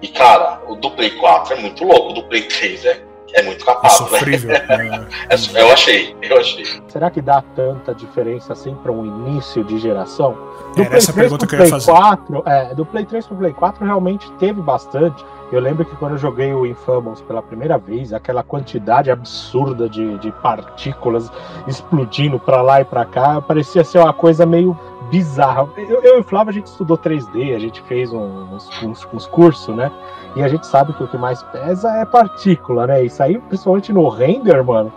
E 0.00 0.08
cara, 0.08 0.62
o 0.66 0.74
do 0.74 0.90
Play 0.92 1.10
4 1.10 1.52
é 1.52 1.60
muito 1.60 1.84
louco, 1.84 2.10
o 2.10 2.14
do 2.14 2.22
Play 2.24 2.44
3 2.44 2.84
é, 2.86 3.02
é 3.34 3.42
muito 3.42 3.62
É 3.62 3.66
capado, 3.66 3.84
né? 3.84 3.90
sofrível. 4.08 4.50
né? 4.50 5.06
É- 5.28 5.62
eu 5.62 5.72
achei, 5.72 6.16
eu 6.22 6.38
achei. 6.38 6.64
Será 6.88 7.10
que 7.10 7.20
dá 7.20 7.42
tanta 7.54 7.94
diferença 7.94 8.52
assim 8.52 8.74
para 8.82 8.92
um 8.92 9.04
início 9.04 9.64
de 9.64 9.78
geração? 9.78 10.36
Do 10.74 10.82
Era 10.82 10.96
essa 10.96 11.10
a 11.10 11.14
pergunta 11.14 11.46
pro 11.46 11.48
que 11.48 11.54
eu 11.54 11.66
ia 11.66 11.70
Play 11.70 11.80
fazer. 11.80 11.92
4, 11.92 12.42
é, 12.46 12.74
do 12.74 12.84
Play 12.86 13.04
3 13.04 13.26
pro 13.26 13.36
Play 13.36 13.52
4 13.52 13.84
realmente 13.84 14.30
teve 14.32 14.60
bastante. 14.60 15.24
Eu 15.52 15.60
lembro 15.60 15.84
que 15.84 15.94
quando 15.96 16.12
eu 16.12 16.18
joguei 16.18 16.52
o 16.52 16.66
Infamous 16.66 17.20
pela 17.22 17.40
primeira 17.40 17.78
vez, 17.78 18.12
aquela 18.12 18.42
quantidade 18.42 19.10
absurda 19.12 19.88
de, 19.88 20.18
de 20.18 20.32
partículas 20.42 21.30
explodindo 21.68 22.38
pra 22.38 22.62
lá 22.62 22.80
e 22.80 22.84
pra 22.84 23.04
cá, 23.04 23.40
parecia 23.40 23.84
ser 23.84 23.98
uma 23.98 24.12
coisa 24.12 24.44
meio 24.44 24.76
bizarra. 25.10 25.68
Eu, 25.76 26.02
eu 26.02 26.16
e 26.16 26.20
o 26.20 26.24
Flávio, 26.24 26.50
a 26.50 26.54
gente 26.54 26.66
estudou 26.66 26.96
3D, 26.98 27.54
a 27.54 27.58
gente 27.58 27.80
fez 27.82 28.12
uns, 28.12 28.68
uns, 28.82 29.06
uns 29.12 29.26
cursos, 29.26 29.74
né? 29.74 29.90
E 30.34 30.42
a 30.42 30.48
gente 30.48 30.66
sabe 30.66 30.92
que 30.92 31.02
o 31.02 31.08
que 31.08 31.16
mais 31.16 31.42
pesa 31.44 31.90
é 31.96 32.04
partícula, 32.04 32.86
né? 32.86 33.04
Isso 33.04 33.22
aí, 33.22 33.38
principalmente 33.38 33.92
no 33.92 34.08
render, 34.08 34.62
mano, 34.62 34.92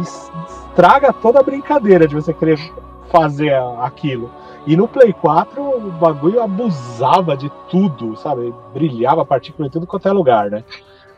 es- 0.00 0.30
estraga 0.48 1.12
toda 1.12 1.40
a 1.40 1.42
brincadeira 1.42 2.06
de 2.08 2.14
você 2.14 2.32
querer 2.32 2.58
fazer 3.10 3.52
a- 3.52 3.84
aquilo. 3.84 4.30
E 4.66 4.76
no 4.76 4.86
Play 4.86 5.12
4 5.12 5.62
o 5.62 5.90
bagulho 5.92 6.42
abusava 6.42 7.36
de 7.36 7.50
tudo, 7.70 8.16
sabe? 8.16 8.52
Brilhava 8.74 9.24
partícula 9.24 9.68
em 9.68 9.70
tudo 9.70 9.86
quanto 9.86 10.06
é 10.08 10.12
lugar, 10.12 10.50
né? 10.50 10.64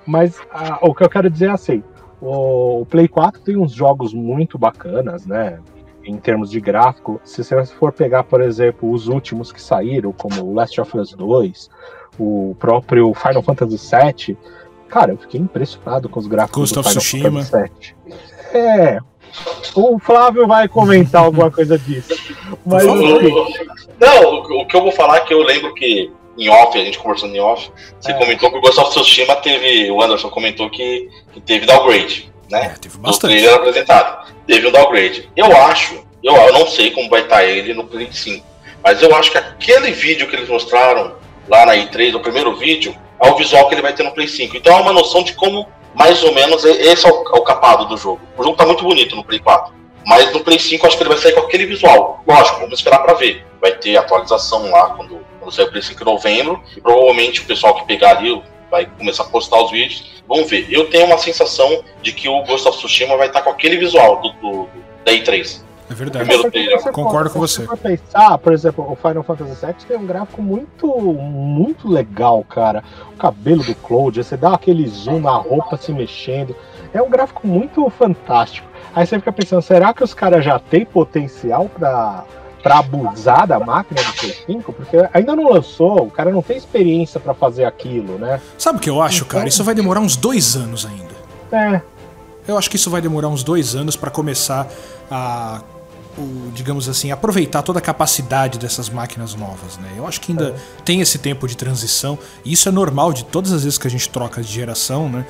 Mas 0.06 0.40
ah, 0.52 0.78
o 0.82 0.94
que 0.94 1.02
eu 1.04 1.08
quero 1.08 1.28
dizer 1.30 1.46
é 1.46 1.50
assim: 1.52 1.82
o, 2.20 2.82
o 2.82 2.86
Play 2.86 3.08
4 3.08 3.40
tem 3.40 3.56
uns 3.56 3.72
jogos 3.72 4.12
muito 4.14 4.56
bacanas, 4.58 5.26
né? 5.26 5.58
Em 6.04 6.16
termos 6.16 6.50
de 6.50 6.60
gráfico. 6.60 7.20
Se 7.24 7.42
você 7.44 7.64
for 7.66 7.92
pegar, 7.92 8.24
por 8.24 8.40
exemplo, 8.40 8.90
os 8.90 9.06
últimos 9.08 9.52
que 9.52 9.60
saíram, 9.62 10.12
como 10.12 10.42
o 10.44 10.54
Last 10.54 10.80
of 10.80 10.96
Us 10.98 11.12
2, 11.12 11.70
o 12.18 12.56
próprio 12.58 13.12
Final 13.14 13.42
Fantasy 13.42 13.76
VII, 14.26 14.36
cara, 14.88 15.12
eu 15.12 15.18
fiquei 15.18 15.40
impressionado 15.40 16.08
com 16.08 16.18
os 16.18 16.26
gráficos 16.26 16.72
Ghost 16.72 16.74
do 16.74 16.80
of 16.80 16.88
Final 16.88 17.00
Tsushima. 17.02 17.44
Fantasy 17.44 17.94
VII. 18.06 18.14
É. 18.60 18.98
O 19.74 19.98
Flávio 19.98 20.46
vai 20.46 20.68
comentar 20.68 21.24
alguma 21.24 21.50
coisa 21.50 21.78
disso. 21.78 22.14
Mas 22.66 22.86
assim, 22.86 23.30
Não, 23.98 24.24
o, 24.34 24.62
o 24.62 24.66
que 24.66 24.76
eu 24.76 24.82
vou 24.82 24.92
falar 24.92 25.18
é 25.18 25.20
que 25.20 25.32
eu 25.32 25.42
lembro 25.42 25.72
que 25.74 26.12
em 26.38 26.48
off, 26.48 26.78
a 26.78 26.84
gente 26.84 26.98
conversando 26.98 27.34
em 27.34 27.40
off, 27.40 27.70
você 28.00 28.10
É. 28.10 28.14
comentou 28.14 28.50
que 28.50 28.58
o 28.58 28.60
Ghost 28.60 28.80
of 28.80 28.90
Tsushima 28.90 29.36
teve. 29.36 29.90
O 29.90 30.02
Anderson 30.02 30.28
comentou 30.30 30.68
que, 30.70 31.08
que 31.32 31.40
teve 31.40 31.66
downgrade, 31.66 32.31
né? 32.52 32.72
É, 32.74 32.78
teve 32.78 32.96
do 32.96 33.00
bastante. 33.00 33.32
trailer 33.32 33.54
apresentado. 33.54 34.30
Teve 34.46 34.68
um 34.68 34.70
downgrade. 34.70 35.28
Eu 35.34 35.56
acho, 35.56 36.04
eu, 36.22 36.34
eu 36.34 36.52
não 36.52 36.66
sei 36.66 36.90
como 36.90 37.08
vai 37.08 37.22
estar 37.22 37.42
ele 37.44 37.72
no 37.72 37.84
Play 37.84 38.08
5, 38.12 38.46
mas 38.84 39.02
eu 39.02 39.14
acho 39.16 39.32
que 39.32 39.38
aquele 39.38 39.90
vídeo 39.90 40.28
que 40.28 40.36
eles 40.36 40.48
mostraram 40.48 41.14
lá 41.48 41.64
na 41.64 41.74
E3, 41.74 42.14
o 42.14 42.20
primeiro 42.20 42.54
vídeo, 42.54 42.94
é 43.18 43.30
o 43.30 43.36
visual 43.36 43.68
que 43.68 43.74
ele 43.74 43.82
vai 43.82 43.94
ter 43.94 44.02
no 44.02 44.12
Play 44.12 44.28
5. 44.28 44.56
Então 44.56 44.76
é 44.76 44.80
uma 44.80 44.92
noção 44.92 45.22
de 45.22 45.32
como, 45.32 45.66
mais 45.94 46.22
ou 46.22 46.34
menos, 46.34 46.64
esse 46.64 47.06
é 47.06 47.10
o, 47.10 47.24
é 47.34 47.38
o 47.38 47.42
capado 47.42 47.86
do 47.86 47.96
jogo. 47.96 48.20
O 48.36 48.44
jogo 48.44 48.56
tá 48.56 48.66
muito 48.66 48.84
bonito 48.84 49.16
no 49.16 49.24
Play 49.24 49.40
4. 49.40 49.72
Mas 50.04 50.32
no 50.32 50.40
Play 50.40 50.58
5 50.58 50.84
eu 50.84 50.88
acho 50.88 50.96
que 50.96 51.02
ele 51.04 51.10
vai 51.10 51.18
sair 51.18 51.32
com 51.32 51.40
aquele 51.40 51.64
visual. 51.64 52.22
Lógico, 52.26 52.60
vamos 52.60 52.78
esperar 52.78 52.98
pra 52.98 53.14
ver. 53.14 53.46
Vai 53.60 53.72
ter 53.72 53.96
atualização 53.96 54.68
lá 54.70 54.90
quando, 54.90 55.24
quando 55.38 55.52
sair 55.52 55.66
o 55.66 55.70
Play 55.70 55.82
5 55.82 56.02
em 56.02 56.04
novembro. 56.04 56.62
E 56.76 56.80
provavelmente 56.80 57.40
o 57.40 57.44
pessoal 57.44 57.74
que 57.76 57.86
pegar 57.86 58.18
ali 58.18 58.42
vai 58.72 58.86
começar 58.86 59.24
a 59.24 59.26
postar 59.26 59.62
os 59.62 59.70
vídeos. 59.70 60.22
Vamos 60.26 60.48
ver. 60.48 60.66
Eu 60.72 60.88
tenho 60.88 61.04
uma 61.04 61.18
sensação 61.18 61.84
de 62.00 62.10
que 62.10 62.26
o 62.26 62.42
Ghost 62.42 62.66
of 62.66 62.78
Tsushima 62.78 63.18
vai 63.18 63.26
estar 63.26 63.42
com 63.42 63.50
aquele 63.50 63.76
visual 63.76 64.22
do, 64.22 64.32
do, 64.32 64.50
do 64.62 64.82
da 65.04 65.12
E3. 65.12 65.60
É 65.90 65.94
verdade. 65.94 66.24
Você 66.72 66.90
Concordo 66.90 67.28
com 67.28 67.46
se 67.46 67.58
você. 67.58 67.66
for 67.66 67.76
pensar, 67.76 68.38
por 68.38 68.54
exemplo, 68.54 68.90
o 68.90 68.96
Final 68.96 69.22
Fantasy 69.22 69.66
VII 69.66 69.74
tem 69.86 69.96
um 69.98 70.06
gráfico 70.06 70.40
muito, 70.40 70.86
muito 70.96 71.86
legal, 71.86 72.42
cara. 72.44 72.82
O 73.12 73.16
cabelo 73.18 73.62
do 73.62 73.74
Cloud, 73.74 74.24
você 74.24 74.36
dá 74.38 74.54
aquele 74.54 74.88
zoom 74.88 75.20
na 75.20 75.36
roupa 75.36 75.76
se 75.76 75.92
mexendo. 75.92 76.56
É 76.94 77.02
um 77.02 77.10
gráfico 77.10 77.46
muito 77.46 77.88
fantástico. 77.90 78.66
Aí 78.94 79.06
você 79.06 79.18
fica 79.18 79.32
pensando, 79.32 79.60
será 79.60 79.92
que 79.92 80.02
os 80.02 80.14
caras 80.14 80.42
já 80.42 80.58
têm 80.58 80.86
potencial 80.86 81.68
pra, 81.68 82.24
pra 82.62 82.78
abusar 82.78 83.46
da 83.46 83.58
máquina 83.58 84.02
do 84.02 84.12
Play 84.12 84.36
5? 84.46 84.72
Porque 84.72 84.96
ainda 85.12 85.34
não 85.34 85.50
lançou, 85.52 86.02
o 86.06 86.10
cara 86.10 86.30
não 86.30 86.42
tem 86.42 86.56
experiência 86.56 87.18
pra 87.18 87.34
fazer 87.34 87.64
aquilo, 87.64 88.18
né? 88.18 88.40
Sabe 88.56 88.78
o 88.78 88.80
que 88.80 88.88
eu 88.90 89.02
acho, 89.02 89.24
cara? 89.24 89.40
Então- 89.40 89.48
Isso 89.48 89.64
vai 89.64 89.74
demorar 89.74 90.00
uns 90.00 90.16
dois 90.16 90.54
anos 90.56 90.86
ainda. 90.86 91.12
É, 91.52 91.82
Eu 92.48 92.58
acho 92.58 92.68
que 92.70 92.76
isso 92.76 92.90
vai 92.90 93.00
demorar 93.00 93.28
uns 93.28 93.44
dois 93.44 93.74
anos 93.76 93.94
pra 93.94 94.10
começar 94.10 94.66
a, 95.10 95.60
o, 96.18 96.50
digamos 96.52 96.88
assim, 96.88 97.10
aproveitar 97.12 97.62
toda 97.62 97.78
a 97.78 97.82
capacidade 97.82 98.58
dessas 98.58 98.88
máquinas 98.88 99.34
novas, 99.34 99.76
né? 99.78 99.88
Eu 99.96 100.06
acho 100.06 100.20
que 100.20 100.32
ainda 100.32 100.54
tem 100.84 101.00
esse 101.00 101.18
tempo 101.18 101.46
de 101.46 101.56
transição 101.56 102.18
e 102.44 102.52
isso 102.52 102.68
é 102.68 102.72
normal 102.72 103.12
de 103.12 103.24
todas 103.24 103.52
as 103.52 103.62
vezes 103.64 103.78
que 103.78 103.86
a 103.86 103.90
gente 103.90 104.08
troca 104.08 104.42
de 104.42 104.52
geração, 104.52 105.08
né? 105.08 105.24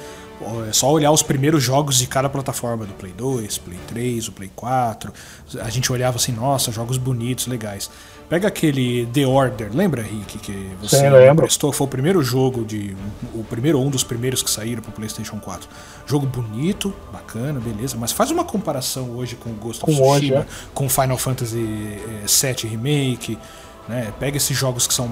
É 0.69 0.73
só 0.73 0.91
olhar 0.91 1.11
os 1.11 1.23
primeiros 1.23 1.63
jogos 1.63 1.99
de 1.99 2.07
cada 2.07 2.29
plataforma, 2.29 2.85
do 2.85 2.93
Play 2.95 3.13
2, 3.13 3.59
Play 3.59 3.79
3, 3.89 4.29
o 4.29 4.33
Play 4.33 4.51
4. 4.55 5.13
A 5.61 5.71
gente 5.71 5.93
olhava 5.93 6.17
assim, 6.17 6.33
nossa, 6.33 6.71
jogos 6.73 6.97
bonitos, 6.97 7.47
legais. 7.47 7.91
Pega 8.29 8.49
aquele 8.49 9.05
The 9.13 9.27
Order, 9.27 9.71
lembra, 9.75 10.01
Rick, 10.01 10.39
que 10.39 10.71
você 10.81 10.97
Sim, 10.97 11.03
me 11.03 11.11
lembro. 11.11 11.45
emprestou? 11.45 11.71
Foi 11.71 11.87
o 11.87 11.91
primeiro 11.91 12.23
jogo 12.23 12.65
de. 12.65 12.97
O 13.35 13.45
primeiro 13.45 13.79
um 13.79 13.91
dos 13.91 14.03
primeiros 14.03 14.43
que 14.43 14.51
saíram 14.51 14.81
pro 14.81 14.91
PlayStation 14.91 15.39
4. 15.39 15.69
Jogo 16.07 16.25
bonito, 16.25 16.95
bacana, 17.13 17.61
beleza, 17.61 17.95
mas 17.99 18.11
faz 18.11 18.31
uma 18.31 18.43
comparação 18.43 19.11
hoje 19.11 19.37
com 19.37 19.51
o 19.51 19.55
Ghost 19.55 19.85
of 19.85 19.95
Com 19.95 20.03
hoje, 20.03 20.29
Tsushima, 20.29 20.41
é. 20.41 20.47
com 20.73 20.89
Final 20.89 21.19
Fantasy 21.19 21.59
eh, 21.61 22.55
VII 22.55 22.71
Remake. 22.71 23.39
Né? 23.87 24.13
Pega 24.19 24.39
esses 24.39 24.57
jogos 24.57 24.87
que 24.87 24.95
são 24.95 25.07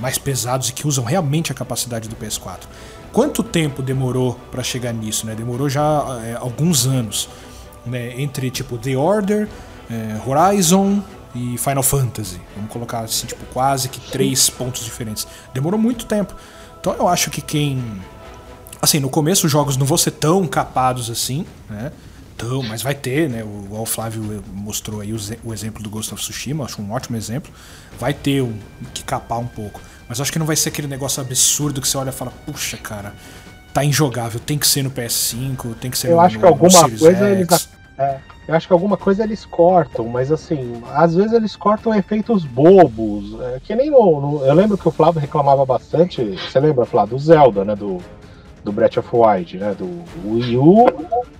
mais 0.00 0.16
pesados 0.16 0.70
e 0.70 0.72
que 0.72 0.86
usam 0.86 1.04
realmente 1.04 1.52
a 1.52 1.54
capacidade 1.54 2.08
do 2.08 2.16
PS4. 2.16 2.60
Quanto 3.14 3.44
tempo 3.44 3.80
demorou 3.80 4.34
pra 4.50 4.60
chegar 4.64 4.92
nisso? 4.92 5.24
Né? 5.24 5.36
Demorou 5.36 5.68
já 5.68 6.04
eh, 6.24 6.36
alguns 6.38 6.84
anos. 6.84 7.28
Né? 7.86 8.20
Entre 8.20 8.50
tipo 8.50 8.76
The 8.76 8.96
Order, 8.96 9.48
eh, 9.88 10.20
Horizon 10.26 11.00
e 11.32 11.56
Final 11.56 11.84
Fantasy. 11.84 12.40
Vamos 12.56 12.72
colocar 12.72 13.00
assim, 13.00 13.28
tipo, 13.28 13.46
quase 13.52 13.88
que 13.88 14.00
três 14.10 14.50
pontos 14.50 14.84
diferentes. 14.84 15.28
Demorou 15.54 15.78
muito 15.78 16.06
tempo. 16.06 16.34
Então 16.80 16.92
eu 16.94 17.06
acho 17.06 17.30
que 17.30 17.40
quem. 17.40 17.80
Assim, 18.82 18.98
no 18.98 19.08
começo 19.08 19.46
os 19.46 19.52
jogos 19.52 19.76
não 19.76 19.86
vão 19.86 19.96
ser 19.96 20.10
tão 20.10 20.44
capados 20.44 21.08
assim, 21.08 21.46
né? 21.70 21.92
Tão, 22.36 22.64
mas 22.64 22.82
vai 22.82 22.96
ter, 22.96 23.30
né? 23.30 23.44
O, 23.44 23.80
o 23.80 23.86
Flávio 23.86 24.42
mostrou 24.52 25.00
aí 25.00 25.12
o, 25.12 25.18
o 25.44 25.54
exemplo 25.54 25.80
do 25.80 25.88
Ghost 25.88 26.12
of 26.12 26.20
Tsushima, 26.20 26.64
acho 26.64 26.82
um 26.82 26.90
ótimo 26.90 27.16
exemplo. 27.16 27.52
Vai 27.96 28.12
ter 28.12 28.42
um, 28.42 28.58
que 28.92 29.04
capar 29.04 29.38
um 29.38 29.46
pouco. 29.46 29.80
Mas 30.14 30.20
eu 30.20 30.22
acho 30.22 30.32
que 30.32 30.38
não 30.38 30.46
vai 30.46 30.54
ser 30.54 30.68
aquele 30.68 30.86
negócio 30.86 31.20
absurdo 31.20 31.80
que 31.80 31.88
você 31.88 31.98
olha 31.98 32.10
e 32.10 32.12
fala, 32.12 32.32
puxa, 32.46 32.76
cara, 32.76 33.12
tá 33.72 33.84
injogável, 33.84 34.38
tem 34.38 34.56
que 34.56 34.64
ser 34.64 34.84
no 34.84 34.90
PS5, 34.92 35.74
tem 35.80 35.90
que 35.90 35.98
ser 35.98 36.06
Eu 36.10 36.14
no, 36.14 36.20
acho 36.20 36.36
que 36.36 36.42
no 36.42 36.48
alguma 36.50 36.70
coisa 36.88 37.08
X. 37.08 37.32
eles 37.32 37.68
É, 37.98 38.18
eu 38.46 38.54
acho 38.54 38.68
que 38.68 38.72
alguma 38.72 38.96
coisa 38.96 39.24
eles 39.24 39.44
cortam, 39.44 40.06
mas 40.06 40.30
assim, 40.30 40.80
às 40.94 41.16
vezes 41.16 41.32
eles 41.32 41.56
cortam 41.56 41.92
efeitos 41.92 42.44
bobos. 42.44 43.40
é, 43.40 43.58
que 43.64 43.74
nem 43.74 43.90
o. 43.90 44.20
no- 44.20 44.46
eu 44.46 44.54
lembro 44.54 44.78
que 44.78 44.86
o 44.86 44.92
Flávio 44.92 45.20
reclamava 45.20 45.66
bastante. 45.66 46.22
Você 46.38 46.60
lembra, 46.60 46.86
Flávio, 46.86 47.16
do 47.16 47.20
Zelda, 47.20 47.64
né? 47.64 47.74
Do, 47.74 47.98
do 48.62 48.70
Breath 48.70 48.98
of 48.98 49.08
Wild, 49.12 49.58
né? 49.58 49.74
Do 49.76 50.04
Wii 50.24 50.56
U 50.58 50.86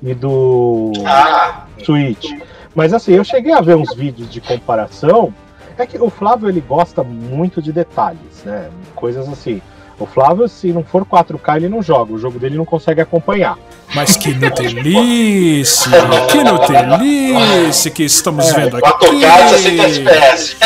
e 0.03 0.15
do 0.15 0.91
Ah, 1.07 1.67
Switch. 1.85 2.29
Mas 2.75 2.93
assim, 2.93 3.13
eu 3.13 3.23
cheguei 3.23 3.53
a 3.53 3.61
ver 3.61 3.77
uns 3.77 3.95
vídeos 3.95 4.29
de 4.29 4.41
comparação. 4.41 5.33
É 5.77 5.87
que 5.87 5.99
o 5.99 6.09
Flávio 6.11 6.49
ele 6.49 6.61
gosta 6.61 7.03
muito 7.03 7.61
de 7.61 7.73
detalhes, 7.73 8.45
né? 8.45 8.69
Coisas 8.95 9.29
assim. 9.29 9.61
O 9.99 10.07
Flávio, 10.07 10.49
se 10.49 10.73
não 10.73 10.83
for 10.83 11.05
4K, 11.05 11.57
ele 11.57 11.69
não 11.69 11.81
joga. 11.81 12.13
O 12.13 12.19
jogo 12.19 12.37
dele 12.39 12.57
não 12.57 12.65
consegue 12.65 13.01
acompanhar. 13.01 13.57
Mas 13.95 14.17
que 14.17 14.35
Nutelice! 14.35 15.89
que 16.31 16.43
Nutelice 16.43 17.91
que 17.93 18.03
estamos 18.03 18.49
É, 18.51 18.55
vendo 18.61 18.77
aqui! 18.77 18.91
4K 18.91 19.49
60 19.49 19.83
FPS. 19.85 20.57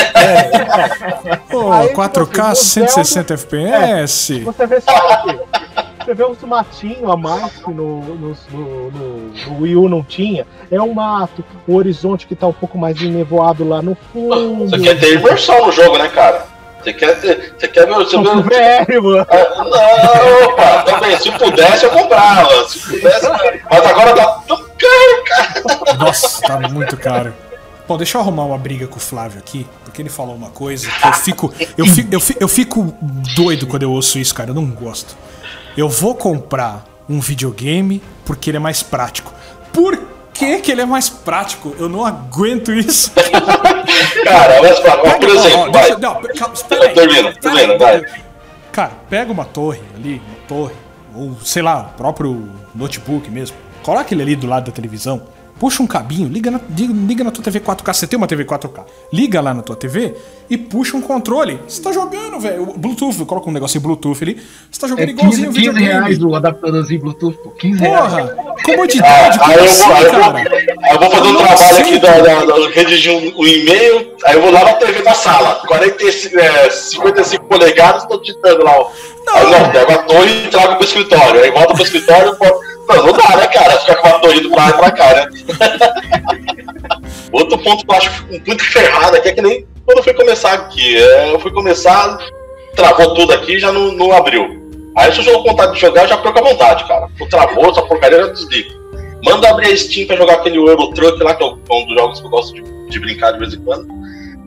Pô, 1.51 1.73
Aí, 1.73 1.89
4K 1.89 2.25
tipo 2.25 2.41
assim, 2.43 2.81
no 2.81 2.89
160 2.89 3.35
FPS! 3.35 4.41
Você 4.41 4.67
vê 4.67 4.81
só 4.81 4.93
o 4.97 5.25
quê? 5.25 5.39
Você 6.09 6.15
vê 6.15 6.25
uns 6.25 6.41
matinhos 6.41 7.11
a 7.11 7.19
mais 7.19 7.53
que 7.53 7.71
no, 7.71 8.01
no, 8.01 8.35
no, 8.51 8.91
no- 8.91 9.31
no 9.31 9.61
Wii 9.61 9.77
U 9.77 9.91
não 9.91 10.03
tinha. 10.03 10.47
É 10.71 10.81
um 10.81 10.95
mato, 10.95 11.45
o 11.67 11.75
horizonte 11.75 12.27
que 12.27 12.35
tá 12.35 12.47
um 12.47 12.53
pouco 12.55 12.79
mais 12.79 12.99
enevoado 13.03 13.69
lá 13.69 13.83
no 13.83 13.95
fundo. 14.11 14.71
Você 14.71 14.79
quer 14.79 14.99
ter 14.99 15.19
imersão 15.21 15.67
no 15.67 15.71
jogo, 15.71 15.99
né, 15.99 16.09
cara? 16.09 16.47
Você 16.83 16.95
quer. 16.95 17.15
Você 17.15 17.69
quer 17.69 17.87
ver. 17.87 17.95
VR, 17.95 19.03
mano. 19.03 19.27
Ah, 19.29 19.65
Não, 19.65 20.49
opa, 20.49 20.83
também. 20.85 21.19
Se 21.19 21.31
pudesse, 21.33 21.85
eu 21.85 21.91
comprava. 21.91 22.69
Se 22.71 22.79
pudesse. 22.89 23.29
Mas 23.71 23.85
agora 23.87 24.15
tá 24.17 24.43
tão 24.49 24.57
caro, 24.57 25.25
cara. 25.27 25.95
Nossa, 25.99 26.41
tá 26.41 26.69
muito 26.71 26.97
caro. 26.97 27.35
Bom, 27.87 27.99
deixa 27.99 28.17
eu 28.17 28.23
arrumar 28.23 28.45
uma 28.45 28.57
briga 28.57 28.87
com 28.87 28.97
o 28.97 29.01
Flávio 29.01 29.39
aqui, 29.41 29.67
porque 29.85 30.01
ele 30.01 30.09
falou 30.11 30.35
uma 30.35 30.49
coisa 30.49 30.89
que 30.91 31.07
eu 31.07 31.13
fico. 31.13 31.55
Eu 31.77 31.85
fico, 31.87 32.09
eu 32.15 32.21
fico, 32.21 32.43
eu 32.45 32.49
fico 32.49 32.95
doido 33.37 33.67
quando 33.67 33.83
eu 33.83 33.93
ouço 33.93 34.19
isso, 34.19 34.35
cara. 34.35 34.51
Eu 34.51 34.55
não 34.55 34.65
gosto. 34.71 35.15
Eu 35.79 35.89
vou 35.89 36.13
comprar 36.13 36.85
um 37.09 37.21
videogame 37.21 38.03
porque 38.25 38.51
ele 38.51 38.57
é 38.57 38.61
mais 38.61 38.83
prático. 38.83 39.33
Por 39.73 39.97
que, 40.35 40.59
que 40.59 40.73
ele 40.73 40.81
é 40.81 40.85
mais 40.85 41.09
prático? 41.09 41.73
Eu 41.79 41.89
não 41.89 42.05
aguento 42.05 42.73
isso. 42.73 43.13
Cara, 44.25 44.61
mas, 44.61 44.81
mas, 44.83 45.19
por 45.19 45.29
exemplo, 45.29 45.59
ó, 45.61 45.71
vai. 45.71 45.91
não, 45.91 46.21
calma, 46.37 46.55
espera 46.55 46.85
aí. 46.85 46.95
Termina, 46.95 47.33
termina, 47.33 47.79
vai. 47.79 48.03
Cara, 48.73 48.91
pega 49.09 49.31
uma 49.31 49.45
torre 49.45 49.81
ali, 49.95 50.21
uma 50.27 50.49
torre, 50.49 50.75
ou 51.15 51.37
sei 51.45 51.63
lá, 51.63 51.93
o 51.95 51.97
próprio 51.97 52.51
notebook 52.75 53.31
mesmo. 53.31 53.57
Coloca 53.85 54.13
ele 54.13 54.23
ali 54.23 54.35
do 54.35 54.49
lado 54.49 54.65
da 54.65 54.73
televisão, 54.73 55.29
puxa 55.59 55.83
um 55.83 55.87
cabinho, 55.87 56.29
liga 56.29 56.51
na, 56.51 56.61
liga, 56.77 56.93
liga 57.07 57.25
na 57.25 57.31
tua 57.31 57.43
TV 57.43 57.61
4K. 57.61 57.93
Você 57.95 58.07
tem 58.07 58.17
uma 58.17 58.27
TV 58.27 58.45
4K, 58.45 58.85
liga 59.13 59.41
lá 59.41 59.53
na 59.53 59.63
tua 59.63 59.75
TV 59.77 60.15
e 60.49 60.57
puxa 60.57 60.97
um 60.97 61.01
controle. 61.01 61.59
Você 61.67 61.83
tá 61.83 61.93
jogando, 61.93 62.39
velho. 62.41 62.75
Bluetooth, 62.77 63.25
coloca 63.25 63.49
um 63.49 63.53
negocinho 63.53 63.83
Bluetooth 63.83 64.23
ali. 64.23 64.41
Você 64.71 64.81
tá 64.81 64.87
É 64.87 64.91
jogando 64.91 65.07
15, 65.07 65.19
igualzinho 65.21 65.51
o 65.51 65.55
15 65.55 65.71
reais 65.85 66.05
videogame. 66.09 66.33
o 66.33 66.37
adaptadorzinho 66.37 67.01
Bluetooth, 67.01 67.37
pô. 67.43 67.51
15 67.51 67.81
reais. 67.81 68.13
Porra, 68.13 68.37
comodidade, 68.65 69.39
Ah, 69.41 69.47
aí, 69.49 69.57
como 69.57 69.59
eu 69.59 69.59
vou, 69.59 69.65
aí, 69.65 69.69
assim, 69.69 69.83
eu 69.83 70.13
vou, 70.13 70.21
cara? 70.33 70.39
aí 70.39 70.95
eu 70.95 70.99
vou 71.01 71.11
fazer 71.11 71.29
um 71.29 71.33
Não 71.33 71.39
trabalho 71.39 71.59
sei, 71.75 71.81
aqui, 71.83 71.99
da, 71.99 72.19
da, 72.21 72.45
da- 72.45 72.69
redigir 72.71 73.13
um, 73.13 73.41
um 73.43 73.47
e-mail, 73.47 74.13
aí 74.25 74.35
eu 74.35 74.43
vou 74.43 74.51
lá 74.51 74.65
na 74.65 74.73
TV 74.75 75.03
da 75.03 75.15
sala, 75.15 75.63
45, 75.67 76.39
é, 76.39 76.71
55 76.71 77.45
polegadas, 77.47 78.05
tô 78.07 78.19
digitando 78.19 78.65
lá. 78.65 78.73
ó. 78.79 78.91
Aí 79.31 79.51
não, 79.51 79.71
pego 79.71 79.93
a 79.93 79.99
torre 79.99 80.45
e 80.47 80.49
trago 80.49 80.77
pro 80.77 80.85
escritório, 80.85 81.41
aí 81.43 81.51
volta 81.51 81.75
pro 81.75 81.83
escritório 81.83 82.33
e 82.33 82.37
pô, 82.37 82.61
não, 82.89 83.07
não 83.07 83.13
dá, 83.13 83.37
né, 83.37 83.47
cara? 83.49 83.79
Ficar 83.81 83.97
com 83.97 84.09
a 84.09 84.19
torre 84.19 84.41
do 84.41 84.51
pra 84.51 84.91
cá, 84.91 85.15
né? 85.15 85.29
Outro 87.33 87.59
ponto 87.59 87.85
que 87.87 87.93
eu 87.93 87.97
acho 87.97 88.27
muito 88.47 88.65
ferrado 88.65 89.17
aqui 89.17 89.29
é 89.29 89.33
que 89.33 89.43
nem 89.43 89.67
quando 89.85 89.99
eu 89.99 90.05
fui 90.05 90.15
começar 90.15 90.53
aqui. 90.53 90.97
é, 90.97 91.33
eu 91.33 91.39
fui 91.41 91.51
começar, 91.51 92.19
travou 92.75 93.15
tudo 93.15 93.33
aqui 93.33 93.55
e 93.55 93.59
já 93.61 93.71
não, 93.73 93.93
não 93.93 94.13
abriu. 94.13 94.57
Aí 94.97 95.13
se 95.13 95.19
eu 95.19 95.25
jogo 95.25 95.43
com 95.45 95.51
vontade 95.51 95.75
de 95.75 95.81
jogar, 95.81 96.03
eu 96.03 96.09
já 96.09 96.17
perco 96.19 96.39
a 96.39 96.43
vontade, 96.43 96.87
cara. 96.89 97.09
O 97.21 97.27
travou, 97.27 97.71
essa 97.71 97.83
porcaria 97.83 98.19
eu 98.19 98.27
já 98.27 98.33
desligo. 98.33 98.79
Manda 99.25 99.49
abrir 99.51 99.73
a 99.73 99.77
Steam 99.77 100.07
pra 100.07 100.17
jogar 100.17 100.35
aquele 100.35 100.57
Euro 100.57 100.89
Truck 100.93 101.23
lá, 101.23 101.35
que 101.35 101.43
é 101.43 101.47
um 101.47 101.87
dos 101.87 101.95
jogos 101.95 102.21
que 102.21 102.27
eu 102.27 102.31
gosto 102.31 102.55
de, 102.55 102.63
de 102.89 102.99
brincar 103.01 103.33
de 103.33 103.39
vez 103.39 103.55
em 103.55 103.61
quando. 103.65 103.87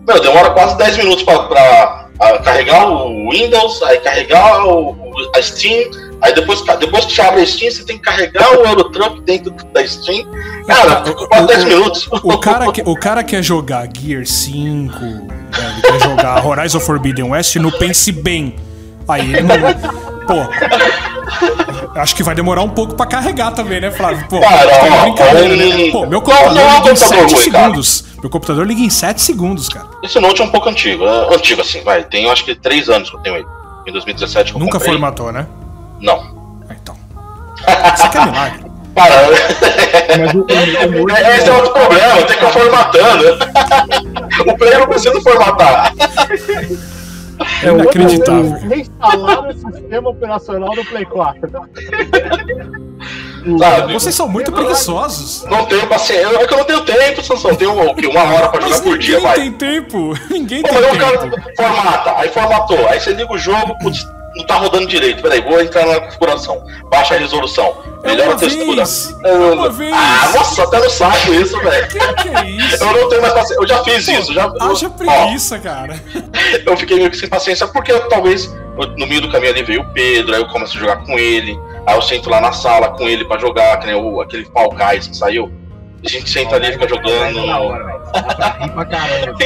Meu, 0.08 0.20
demora 0.20 0.50
quase 0.52 0.78
10 0.78 0.98
minutos 0.98 1.24
pra, 1.24 1.40
pra 1.44 2.10
a, 2.20 2.38
carregar 2.40 2.88
o 2.90 3.30
Windows, 3.32 3.82
aí 3.84 4.00
carregar 4.00 4.66
o, 4.66 4.92
o- 4.92 5.32
a 5.36 5.42
Steam, 5.42 5.90
aí 6.22 6.34
depois, 6.34 6.62
depois 6.80 7.06
que 7.06 7.14
você 7.14 7.22
abre 7.22 7.42
a 7.42 7.46
Steam, 7.46 7.72
você 7.72 7.84
tem 7.84 7.98
que 7.98 8.04
carregar 8.04 8.52
o 8.58 8.66
Euro 8.66 8.86
Truck 8.86 9.22
dentro 9.22 9.52
da 9.52 9.86
Steam. 9.88 10.26
Cara, 10.68 11.02
quase 11.28 11.48
10 11.48 11.64
minutos. 11.66 12.08
O 12.12 12.38
cara, 12.38 12.72
que, 12.72 12.82
o 12.86 12.96
cara 12.96 13.24
quer 13.24 13.44
jogar 13.44 13.88
Gear 13.98 14.26
5, 14.26 14.94
né, 15.00 15.28
ele 15.74 15.82
quer 15.82 16.00
jogar 16.02 16.46
Horizon 16.46 16.80
Forbidden 16.80 17.32
West 17.32 17.56
no 17.58 17.72
Pense 17.72 18.12
Bem. 18.12 18.56
Aí 19.08 19.34
ele 19.34 19.42
não. 19.42 19.56
Pô. 20.28 22.00
Acho 22.00 22.16
que 22.16 22.24
vai 22.24 22.36
demorar 22.36 22.62
um 22.62 22.70
pouco 22.70 22.94
pra 22.96 23.06
carregar 23.06 23.52
também, 23.52 23.82
né, 23.82 23.92
Flávio? 23.92 24.26
Pô, 24.30 24.40
Cara, 24.40 25.02
brincadeira, 25.02 25.54
ó, 25.54 25.78
né? 25.78 25.92
Pô, 25.92 26.06
meu 26.06 26.12
não, 26.12 26.22
computador 26.22 26.54
não 26.54 26.62
é 26.62 26.66
um 26.66 26.76
liga 26.76 26.78
em 26.78 26.90
computador 26.90 27.30
7 27.30 27.34
ruim, 27.34 27.52
cara. 27.52 27.64
segundos. 27.66 28.06
Meu 28.22 28.30
computador 28.30 28.68
liga 28.68 28.82
em 28.82 28.90
7 28.90 29.22
segundos, 29.22 29.68
cara. 29.70 29.88
Esse 30.04 30.20
Note 30.20 30.42
é 30.42 30.46
um 30.46 30.50
pouco 30.50 30.70
antigo, 30.70 31.06
é 31.06 31.36
antigo 31.36 31.62
assim, 31.62 31.82
vai. 31.84 32.04
Tem 32.04 32.30
acho 32.30 32.46
que 32.46 32.56
3 32.56 32.90
anos 32.90 33.10
que 33.10 33.16
eu 33.16 33.20
tenho 33.22 33.36
ele. 33.38 33.46
Em 33.88 33.92
2017 33.92 34.52
que 34.52 34.58
eu 34.58 34.60
Nunca 34.60 34.78
comprei. 34.78 34.94
formatou, 34.94 35.32
né? 35.32 35.48
Não. 36.02 36.20
Ah, 36.70 36.74
Então. 36.82 36.96
Isso 37.96 38.06
aqui 38.06 38.18
é 38.18 38.26
milagre. 38.26 38.72
Para. 38.94 39.16
Mas 40.20 40.34
o, 40.34 40.40
o, 40.42 41.10
Esse 41.38 41.50
é 41.50 41.54
outro 41.54 41.72
problema, 41.72 42.16
tem 42.16 42.26
que 42.26 42.34
ficar 42.34 42.50
formatando. 42.50 43.38
o 44.52 44.58
player 44.58 44.80
não 44.80 44.88
precisa 44.88 45.22
formatar. 45.22 45.94
É 47.64 47.70
inacreditável. 47.70 48.52
Reinstalaram 48.68 49.50
o 49.50 49.54
sistema 49.54 50.10
operacional 50.10 50.76
do 50.76 50.84
Play 50.84 51.06
4. 51.06 51.50
Sabe? 53.58 53.94
Vocês 53.94 54.14
são 54.14 54.28
muito 54.28 54.52
preguiçosos. 54.52 55.46
Não 55.50 55.66
tenho 55.66 55.88
paciência. 55.88 56.28
É 56.38 56.46
que 56.46 56.54
eu 56.54 56.58
não 56.58 56.66
tenho 56.66 56.82
tempo, 56.82 57.24
Sansão. 57.24 57.56
Tenho 57.56 57.72
o 57.92 57.96
quê? 57.96 58.08
Uma 58.08 58.24
hora 58.24 58.50
pra 58.50 58.60
jogar 58.62 58.70
Mas 58.76 58.80
por 58.82 58.98
dia, 58.98 59.16
ninguém 59.18 59.30
vai. 59.32 59.40
tem 59.40 59.52
tempo. 59.54 60.14
Ninguém 60.30 60.62
Pô, 60.64 60.68
tem 60.70 60.98
cara 61.00 61.18
tempo. 61.18 61.38
formata, 61.56 62.14
aí 62.18 62.30
formatou, 62.30 62.88
aí 62.90 63.00
você 63.00 63.14
liga 63.14 63.32
o 63.34 63.38
jogo, 63.38 63.78
putz, 63.80 64.06
não 64.36 64.46
tá 64.46 64.56
rodando 64.56 64.88
direito. 64.88 65.22
Peraí, 65.22 65.42
vou 65.42 65.60
entrar 65.62 65.86
na 65.86 66.00
configuração, 66.02 66.64
baixa 66.90 67.16
a 67.16 67.18
resolução, 67.18 67.78
É 68.04 68.08
melhora 68.08 68.30
uma 68.30 68.36
a 68.36 68.40
textura. 68.40 68.76
vez. 68.86 69.16
É 69.24 69.34
uma 69.34 69.70
vez. 69.70 69.94
Ah, 69.94 70.32
nossa, 70.36 70.64
até 70.64 70.80
no 70.80 70.90
saco 70.90 71.34
isso, 71.34 71.60
velho. 71.60 71.88
Que 71.88 72.00
que 72.24 72.30
é 72.30 72.50
isso? 72.50 72.84
Eu 72.84 72.94
não 72.94 73.10
tenho 73.10 73.22
mais 73.22 73.34
paciência. 73.34 73.62
Eu 73.62 73.68
já 73.68 73.84
fiz 73.84 74.08
isso, 74.08 74.34
já. 74.34 74.52
Haja 74.60 74.88
ó, 74.88 74.90
preguiça, 74.90 75.60
cara. 75.60 76.00
eu 76.66 76.78
fiquei 76.78 76.98
meio 76.98 77.10
que 77.12 77.18
sem 77.18 77.30
paciência, 77.30 77.68
porque 77.68 77.94
talvez 78.10 78.46
eu- 78.78 78.88
no 78.98 79.06
meio 79.08 79.22
do 79.22 79.32
caminho 79.32 79.52
ali 79.52 79.64
veio 79.64 79.82
o 79.82 79.86
Pedro, 79.94 80.34
aí 80.34 80.42
eu 80.42 80.48
comecei 80.48 80.78
a 80.78 80.80
jogar 80.82 80.98
com 80.98 81.18
ele, 81.20 81.60
aí 81.86 81.96
eu 81.96 82.02
sento 82.02 82.30
lá 82.30 82.40
na 82.42 82.52
sala 82.52 82.90
com 82.90 83.08
ele 83.08 83.26
pra 83.26 83.38
jogar, 83.38 83.78
que 83.80 83.86
nem 83.88 83.96
o, 83.96 84.22
aquele 84.22 84.46
Fall 84.46 84.70
Guys 84.70 85.08
que 85.08 85.16
saiu. 85.18 85.52
A 86.04 86.10
gente 86.10 86.30
senta 86.30 86.56
ali 86.56 86.70
e 86.70 86.72
fica 86.74 86.86
é 86.86 86.90
jogando. 86.90 87.40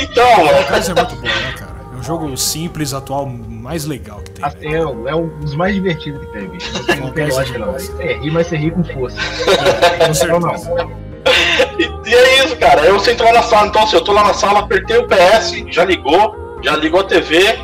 Então, 0.01 0.45
mano. 0.45 0.49
É 0.49 0.93
muito 0.93 1.15
bom, 1.15 1.27
né, 1.27 1.53
cara? 1.57 1.74
É 2.05 2.07
jogo 2.07 2.37
simples, 2.37 2.93
atual, 2.93 3.25
mais 3.25 3.85
legal 3.85 4.19
que 4.21 4.29
tem. 4.31 4.45
Assim, 4.45 4.73
é, 4.75 4.85
o- 4.85 5.07
é 5.07 5.15
um 5.15 5.27
dos 5.39 5.55
mais 5.55 5.73
divertidos 5.73 6.21
que 6.25 6.31
tem, 6.33 6.47
bicho. 6.47 6.71
Não 6.99 7.11
tem, 7.11 7.25
não 7.25 7.31
é 7.33 7.35
lógica, 7.35 7.57
não. 7.59 7.75
É 7.99 8.13
rir, 8.13 8.29
mas 8.31 8.45
você 8.47 8.57
ri 8.57 8.69
com 8.69 8.83
força. 8.83 9.17
Com 10.29 10.39
Não, 10.39 10.39
não. 10.51 10.57
certeza. 10.57 10.89
E, 11.79 12.09
e 12.09 12.13
é 12.13 12.45
isso, 12.45 12.55
cara. 12.57 12.81
Eu 12.85 12.99
sento 12.99 13.23
lá 13.23 13.33
na 13.33 13.41
sala, 13.41 13.67
então 13.67 13.81
assim, 13.83 13.95
eu 13.95 14.03
tô 14.03 14.11
lá 14.13 14.23
na 14.23 14.33
sala, 14.35 14.59
apertei 14.59 14.97
o 14.97 15.07
PS, 15.07 15.65
já 15.71 15.83
ligou, 15.83 16.59
já 16.61 16.75
ligou 16.75 16.99
a 17.01 17.03
TV, 17.05 17.57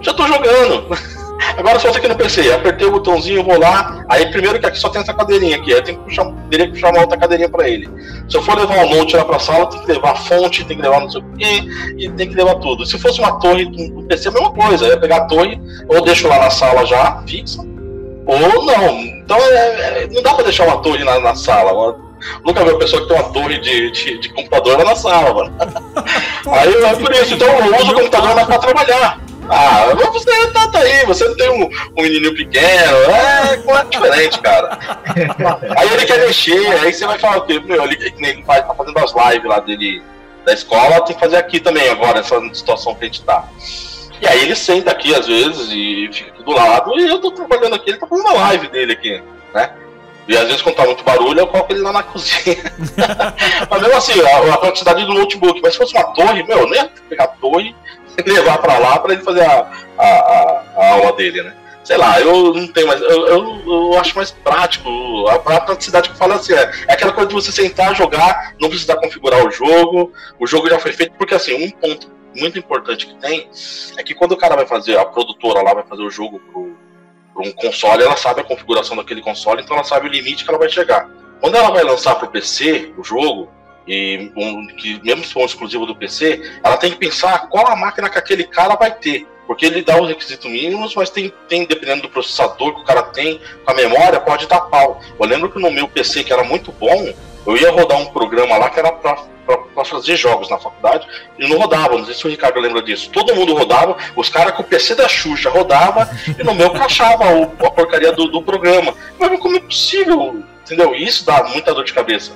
já 0.00 0.14
tô 0.14 0.26
jogando. 0.28 0.86
Agora 1.56 1.78
só 1.78 1.90
você 1.92 1.98
aqui 1.98 2.08
no 2.08 2.14
PC, 2.16 2.52
apertei 2.52 2.86
o 2.86 2.90
botãozinho, 2.92 3.42
vou 3.44 3.58
lá. 3.58 4.04
Aí 4.08 4.26
primeiro 4.30 4.58
que 4.58 4.66
aqui 4.66 4.78
só 4.78 4.88
tem 4.88 5.00
essa 5.02 5.12
cadeirinha 5.14 5.56
aqui, 5.56 5.72
aí 5.74 5.82
tem 5.82 5.94
que 5.96 6.02
puxar, 6.02 6.26
teria 6.50 6.66
que 6.66 6.72
puxar 6.72 6.90
uma 6.90 7.00
outra 7.02 7.16
cadeirinha 7.18 7.48
pra 7.48 7.68
ele. 7.68 7.88
Se 8.28 8.36
eu 8.36 8.42
for 8.42 8.56
levar 8.58 8.84
o 8.84 8.88
note 8.96 9.16
lá 9.16 9.24
pra 9.24 9.38
sala, 9.38 9.66
tem 9.66 9.80
que 9.80 9.92
levar 9.92 10.12
a 10.12 10.16
fonte, 10.16 10.64
tem 10.64 10.76
que 10.76 10.82
levar 10.82 11.00
não 11.00 11.10
sei 11.10 11.20
o 11.20 11.24
quê, 11.36 11.64
e 11.98 12.10
tem 12.10 12.28
que 12.28 12.34
levar 12.34 12.56
tudo. 12.56 12.84
Se 12.86 12.98
fosse 12.98 13.20
uma 13.20 13.38
torre 13.40 13.64
do 13.66 14.02
PC, 14.04 14.28
é 14.28 14.30
a 14.30 14.34
mesma 14.34 14.52
coisa. 14.52 14.84
Eu 14.86 14.90
ia 14.90 15.00
pegar 15.00 15.16
a 15.18 15.24
torre, 15.26 15.60
ou 15.88 16.02
deixo 16.02 16.26
lá 16.28 16.38
na 16.38 16.50
sala 16.50 16.84
já, 16.86 17.22
fixa, 17.26 17.60
ou 17.60 18.64
não. 18.64 18.94
Então 19.24 19.36
é- 19.38 20.02
é- 20.04 20.08
não 20.12 20.22
dá 20.22 20.34
pra 20.34 20.44
deixar 20.44 20.66
uma 20.66 20.78
torre 20.78 21.04
na, 21.04 21.18
na 21.20 21.34
sala. 21.34 21.72
mano. 21.74 22.06
Nunca 22.44 22.64
vi 22.64 22.70
uma 22.70 22.78
pessoa 22.78 23.02
que 23.02 23.08
tem 23.08 23.16
uma 23.16 23.30
torre 23.30 23.58
de, 23.58 23.90
de, 23.90 24.18
de 24.18 24.28
computador 24.30 24.78
lá 24.78 24.84
na 24.84 24.96
sala, 24.96 25.34
mano. 25.34 25.54
Aí 26.50 26.74
é 26.74 26.94
por 26.94 27.12
isso, 27.12 27.34
então 27.34 27.46
eu 27.48 27.76
uso 27.76 27.92
o 27.92 27.94
computador 27.94 28.34
mais 28.34 28.46
pra 28.46 28.58
trabalhar. 28.58 29.20
Ah, 29.48 29.94
você 29.94 30.50
tá, 30.50 30.70
aí, 30.78 31.06
você 31.06 31.26
não 31.28 31.36
tem 31.36 31.50
um, 31.50 31.70
um 31.96 32.02
menininho 32.02 32.34
pequeno, 32.34 32.96
é, 33.10 33.54
é 33.54 33.84
diferente, 33.84 34.38
cara. 34.40 34.78
Aí 35.76 35.92
ele 35.92 36.04
quer 36.04 36.18
mexer, 36.20 36.66
aí 36.80 36.92
você 36.92 37.06
vai 37.06 37.18
falar 37.18 37.38
o 37.38 37.46
quê? 37.46 37.60
Meu, 37.60 37.84
ele, 37.84 38.14
ele 38.18 38.44
faz, 38.44 38.66
tá 38.66 38.74
fazendo 38.74 38.98
as 38.98 39.12
lives 39.14 39.48
lá 39.48 39.60
dele 39.60 40.02
da 40.44 40.52
escola, 40.52 41.00
tem 41.02 41.14
que 41.14 41.20
fazer 41.20 41.36
aqui 41.36 41.60
também 41.60 41.88
agora, 41.88 42.20
essa 42.20 42.40
situação 42.52 42.94
que 42.94 43.04
a 43.04 43.06
gente 43.06 43.22
tá. 43.22 43.48
E 44.20 44.26
aí 44.26 44.42
ele 44.42 44.54
senta 44.54 44.90
aqui 44.90 45.14
às 45.14 45.26
vezes 45.26 45.68
e 45.70 46.08
fica 46.12 46.30
aqui 46.30 46.42
do 46.42 46.52
lado, 46.52 46.98
e 46.98 47.08
eu 47.08 47.20
tô 47.20 47.30
trabalhando 47.30 47.74
aqui, 47.74 47.90
ele 47.90 47.98
tá 47.98 48.06
fazendo 48.06 48.28
a 48.28 48.32
live 48.32 48.68
dele 48.68 48.92
aqui, 48.92 49.22
né? 49.54 49.70
E 50.28 50.36
às 50.36 50.44
vezes 50.46 50.62
quando 50.62 50.76
tá 50.76 50.84
muito 50.84 51.04
barulho, 51.04 51.38
eu 51.38 51.46
coloco 51.46 51.72
ele 51.72 51.82
lá 51.82 51.92
na 51.92 52.02
cozinha. 52.04 52.56
Mas 53.70 53.82
mesmo 53.82 53.96
assim, 53.96 54.20
a, 54.20 54.54
a 54.54 54.56
quantidade 54.58 55.04
do 55.04 55.14
notebook, 55.14 55.60
mas 55.62 55.72
se 55.72 55.78
fosse 55.78 55.94
uma 55.94 56.12
torre, 56.14 56.42
meu, 56.42 56.58
eu 56.58 56.68
nem 56.68 56.80
ia 56.80 56.90
pegar 57.08 57.24
a 57.24 57.28
torre 57.28 57.74
levar 58.26 58.58
pra 58.58 58.78
lá 58.78 58.98
pra 58.98 59.12
ele 59.12 59.22
fazer 59.22 59.42
a, 59.44 59.70
a, 59.98 60.06
a- 60.06 60.64
a 60.76 60.92
aula 60.94 61.12
dele, 61.12 61.42
né? 61.42 61.54
Sei 61.84 61.96
lá, 61.96 62.20
eu 62.20 62.52
não 62.52 62.66
tenho 62.66 62.88
mais. 62.88 63.00
Eu, 63.00 63.26
eu, 63.28 63.62
eu 63.64 63.98
acho 64.00 64.16
mais 64.16 64.32
prático. 64.32 64.88
A, 65.28 65.38
praticidade 65.60 66.08
que 66.08 66.14
eu 66.14 66.18
falo 66.18 66.32
assim, 66.32 66.52
é, 66.52 66.70
é 66.88 66.92
aquela 66.94 67.12
coisa 67.12 67.28
de 67.28 67.34
você 67.34 67.52
sentar, 67.52 67.94
jogar, 67.94 68.54
não 68.60 68.68
precisar 68.68 68.96
configurar 68.96 69.46
o 69.46 69.50
jogo. 69.52 70.12
O 70.38 70.46
jogo 70.48 70.68
já 70.68 70.80
foi 70.80 70.92
feito, 70.92 71.12
porque 71.16 71.34
assim, 71.34 71.54
um 71.64 71.70
ponto 71.70 72.10
muito 72.34 72.58
importante 72.58 73.06
que 73.06 73.14
tem 73.14 73.48
é 73.96 74.02
que 74.02 74.14
quando 74.14 74.32
o 74.32 74.36
cara 74.36 74.56
vai 74.56 74.66
fazer, 74.66 74.98
a 74.98 75.04
produtora 75.04 75.62
lá 75.62 75.74
vai 75.74 75.84
fazer 75.84 76.02
o 76.02 76.10
jogo 76.10 76.40
pro, 76.52 76.76
um 77.38 77.52
console, 77.52 78.02
ela 78.02 78.16
sabe 78.16 78.40
a 78.40 78.44
configuração 78.44 78.96
daquele 78.96 79.22
console, 79.22 79.62
então 79.62 79.76
ela 79.76 79.84
sabe 79.84 80.08
o 80.08 80.10
limite 80.10 80.42
que 80.44 80.50
ela 80.50 80.58
vai 80.58 80.68
chegar. 80.68 81.08
Quando 81.40 81.54
ela 81.54 81.70
vai 81.70 81.84
lançar 81.84 82.14
para 82.16 82.26
o 82.26 82.30
PC 82.30 82.92
o 82.98 83.04
jogo, 83.04 83.48
e 83.86 84.32
um, 84.36 84.66
que 84.66 85.00
mesmo 85.04 85.24
se 85.24 85.32
for 85.32 85.42
um 85.42 85.46
exclusivo 85.46 85.86
do 85.86 85.94
PC, 85.94 86.58
ela 86.62 86.76
tem 86.76 86.90
que 86.90 86.98
pensar 86.98 87.48
qual 87.48 87.68
a 87.68 87.76
máquina 87.76 88.10
que 88.10 88.18
aquele 88.18 88.44
cara 88.44 88.74
vai 88.74 88.92
ter. 88.92 89.26
Porque 89.46 89.64
ele 89.64 89.82
dá 89.82 90.00
os 90.00 90.08
requisitos 90.08 90.50
mínimos, 90.50 90.94
mas 90.96 91.08
tem, 91.08 91.32
tem, 91.48 91.64
dependendo 91.64 92.02
do 92.02 92.08
processador 92.08 92.74
que 92.74 92.80
o 92.80 92.84
cara 92.84 93.04
tem, 93.04 93.40
com 93.64 93.70
a 93.70 93.74
memória, 93.74 94.18
pode 94.18 94.48
dar 94.48 94.62
pau. 94.62 95.00
Eu 95.18 95.24
lembro 95.24 95.50
que 95.50 95.60
no 95.60 95.70
meu 95.70 95.86
PC, 95.86 96.24
que 96.24 96.32
era 96.32 96.42
muito 96.42 96.72
bom, 96.72 97.14
eu 97.46 97.56
ia 97.56 97.70
rodar 97.70 97.96
um 97.98 98.06
programa 98.06 98.58
lá 98.58 98.68
que 98.68 98.80
era 98.80 98.90
para 98.90 99.84
fazer 99.84 100.16
jogos 100.16 100.50
na 100.50 100.58
faculdade 100.58 101.06
e 101.38 101.46
não 101.48 101.58
rodava. 101.58 101.96
Não 101.96 102.04
sei 102.04 102.14
se 102.14 102.26
o 102.26 102.30
Ricardo 102.30 102.58
lembra 102.58 102.82
disso. 102.82 103.08
Todo 103.10 103.36
mundo 103.36 103.54
rodava, 103.54 103.96
os 104.16 104.28
caras 104.28 104.52
com 104.56 104.62
o 104.62 104.66
PC 104.66 104.96
da 104.96 105.06
Xuxa 105.06 105.48
rodava 105.48 106.10
e 106.36 106.42
no 106.42 106.52
meu 106.52 106.70
crachava 106.70 107.24
a 107.24 107.70
porcaria 107.70 108.10
do, 108.10 108.26
do 108.26 108.42
programa. 108.42 108.94
Mas 109.16 109.38
como 109.38 109.56
é 109.56 109.60
possível? 109.60 110.42
Entendeu? 110.66 110.94
Isso 110.96 111.24
dá 111.24 111.44
muita 111.44 111.72
dor 111.72 111.84
de 111.84 111.94
cabeça. 111.94 112.32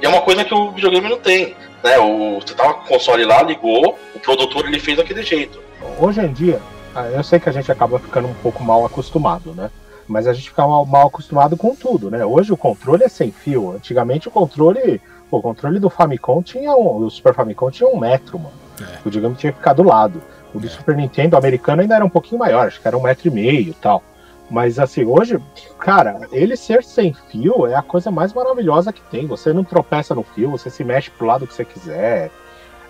E 0.00 0.06
é 0.06 0.08
uma 0.08 0.22
coisa 0.22 0.42
que 0.42 0.54
o 0.54 0.72
videogame 0.72 1.06
não 1.06 1.18
tem. 1.18 1.54
Né? 1.82 1.98
O, 1.98 2.40
você 2.40 2.54
tava 2.54 2.74
com 2.74 2.84
o 2.84 2.88
console 2.88 3.26
lá, 3.26 3.42
ligou, 3.42 3.98
o 4.14 4.18
produtor 4.18 4.64
ele 4.64 4.80
fez 4.80 4.96
daquele 4.96 5.22
jeito. 5.22 5.60
Hoje 5.98 6.22
em 6.22 6.32
dia, 6.32 6.60
ah, 6.94 7.06
eu 7.08 7.22
sei 7.22 7.38
que 7.38 7.48
a 7.48 7.52
gente 7.52 7.70
acaba 7.70 7.98
ficando 7.98 8.26
um 8.26 8.34
pouco 8.34 8.64
mal 8.64 8.86
acostumado, 8.86 9.52
né? 9.52 9.70
Mas 10.08 10.26
a 10.26 10.32
gente 10.32 10.48
fica 10.48 10.66
mal, 10.66 10.86
mal 10.86 11.08
acostumado 11.08 11.56
com 11.58 11.74
tudo, 11.74 12.10
né? 12.10 12.24
Hoje 12.24 12.52
o 12.52 12.56
controle 12.56 13.04
é 13.04 13.08
sem 13.08 13.30
fio. 13.30 13.72
Antigamente 13.72 14.28
o 14.28 14.30
controle. 14.30 15.00
o 15.30 15.42
controle 15.42 15.78
do 15.78 15.90
Famicom 15.90 16.42
tinha 16.42 16.74
um. 16.74 17.04
O 17.04 17.10
Super 17.10 17.34
Famicom 17.34 17.70
tinha 17.70 17.88
um 17.88 17.98
metro, 17.98 18.38
mano. 18.38 18.54
É. 18.80 18.98
O 19.04 19.10
digamos 19.10 19.38
tinha 19.38 19.52
que 19.52 19.58
ficar 19.58 19.74
do 19.74 19.82
lado. 19.82 20.22
O 20.54 20.58
do 20.58 20.66
é. 20.66 20.70
Super 20.70 20.96
Nintendo 20.96 21.36
americano 21.36 21.82
ainda 21.82 21.96
era 21.96 22.04
um 22.04 22.10
pouquinho 22.10 22.38
maior, 22.38 22.66
acho 22.66 22.80
que 22.80 22.88
era 22.88 22.96
um 22.96 23.02
metro 23.02 23.28
e 23.28 23.30
meio 23.30 23.70
e 23.70 23.74
tal. 23.74 24.02
Mas 24.50 24.78
assim, 24.78 25.04
hoje, 25.04 25.40
cara, 25.78 26.28
ele 26.30 26.56
ser 26.56 26.84
sem 26.84 27.12
fio 27.12 27.66
é 27.66 27.74
a 27.74 27.82
coisa 27.82 28.10
mais 28.10 28.32
maravilhosa 28.32 28.92
que 28.92 29.00
tem. 29.02 29.26
Você 29.26 29.52
não 29.52 29.64
tropeça 29.64 30.14
no 30.14 30.22
fio, 30.22 30.50
você 30.50 30.68
se 30.68 30.84
mexe 30.84 31.10
pro 31.10 31.26
lado 31.26 31.46
que 31.46 31.54
você 31.54 31.64
quiser. 31.64 32.30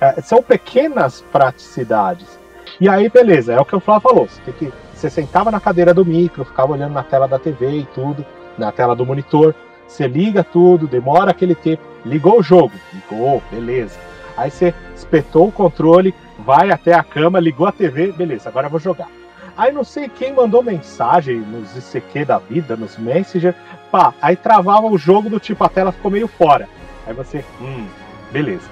É, 0.01 0.21
são 0.21 0.43
pequenas 0.43 1.23
praticidades. 1.33 2.39
E 2.81 2.89
aí, 2.89 3.09
beleza, 3.09 3.53
é 3.53 3.61
o 3.61 3.65
que 3.65 3.77
o 3.77 3.81
Flávio 3.81 4.09
falou. 4.09 4.27
Você, 4.27 4.53
que, 4.53 4.73
você 4.93 5.09
sentava 5.09 5.51
na 5.51 5.61
cadeira 5.61 5.95
do 5.95 6.05
micro, 6.05 6.45
ficava 6.45 6.73
olhando 6.73 6.93
na 6.93 7.05
tela 7.05 7.29
da 7.29 7.39
TV 7.39 7.79
e 7.79 7.89
tudo, 7.95 8.27
na 8.59 8.73
tela 8.73 8.97
do 8.97 9.07
monitor. 9.07 9.55
Você 9.87 10.09
liga 10.09 10.43
tudo, 10.43 10.89
demora 10.89 11.31
aquele 11.31 11.55
tempo. 11.55 11.83
Ligou 12.05 12.41
o 12.41 12.43
jogo, 12.43 12.73
ligou, 12.93 13.43
beleza. 13.51 13.99
Aí 14.37 14.51
você 14.51 14.75
espetou 14.97 15.49
o 15.49 15.53
controle, 15.53 16.13
vai 16.39 16.71
até 16.71 16.95
a 16.95 17.05
cama, 17.05 17.39
ligou 17.39 17.67
a 17.67 17.73
TV, 17.73 18.11
beleza, 18.11 18.49
agora 18.49 18.67
eu 18.67 18.71
vou 18.71 18.81
jogar. 18.81 19.09
Aí 19.57 19.73
não 19.73 19.85
sei 19.85 20.09
quem 20.09 20.33
mandou 20.33 20.63
mensagem 20.63 21.39
nos 21.39 21.77
ICQ 21.77 22.25
da 22.25 22.39
vida, 22.39 22.77
nos 22.77 22.99
Messenger, 22.99 23.55
pá, 23.91 24.13
aí 24.21 24.37
travava 24.37 24.87
o 24.87 24.99
jogo 24.99 25.31
do 25.31 25.39
tipo, 25.39 25.63
a 25.63 25.69
tela 25.69 25.93
ficou 25.93 26.11
meio 26.11 26.27
fora. 26.27 26.69
Aí 27.07 27.15
você, 27.15 27.45
hum, 27.61 27.87
beleza. 28.33 28.69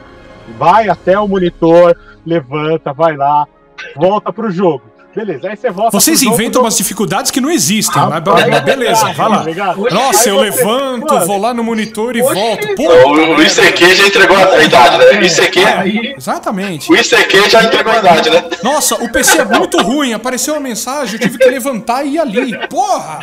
Vai 0.59 0.89
até 0.89 1.19
o 1.19 1.29
monitor, 1.29 1.97
levanta, 2.27 2.93
vai 2.93 3.17
lá, 3.17 3.47
volta 3.95 4.33
pro 4.33 4.51
jogo. 4.51 4.83
Beleza, 5.15 5.51
aí 5.51 5.57
você 5.57 5.71
volta. 5.71 5.91
Vocês 5.91 6.23
inventam 6.23 6.63
umas 6.63 6.77
dificuldades 6.77 7.31
que 7.31 7.41
não 7.41 7.51
existem, 7.51 8.01
ah, 8.01 8.07
mas, 8.07 8.49
mas 8.49 8.61
beleza, 8.63 9.13
vai 9.13 9.29
lá. 9.29 9.45
Nossa, 9.91 10.29
eu 10.29 10.41
levanto, 10.41 11.19
vou 11.27 11.39
lá 11.39 11.53
no 11.53 11.63
monitor 11.63 12.17
e 12.17 12.23
volto. 12.23 12.75
Pô, 12.75 12.85
o, 12.85 13.37
o 13.37 13.43
ICQ 13.43 13.95
já 13.95 14.07
entregou 14.07 14.37
a 14.37 14.63
idade, 14.63 14.99
né? 14.99 15.21
O 15.21 15.23
ICQ. 15.23 15.61
É, 15.61 16.17
exatamente. 16.17 16.91
O 16.91 16.97
ICQ 16.97 17.51
já 17.51 17.63
entregou 17.63 17.93
a 17.93 17.99
idade, 17.99 18.31
né? 18.31 18.45
Nossa, 18.63 18.95
o 18.97 19.13
PC 19.13 19.41
é 19.41 19.45
muito 19.45 19.83
ruim, 19.83 20.15
apareceu 20.15 20.55
uma 20.55 20.61
mensagem, 20.61 21.15
eu 21.15 21.21
tive 21.21 21.39
que 21.39 21.49
levantar 21.49 22.05
e 22.05 22.15
ir 22.15 22.19
ali. 22.19 22.69
Porra! 22.69 23.21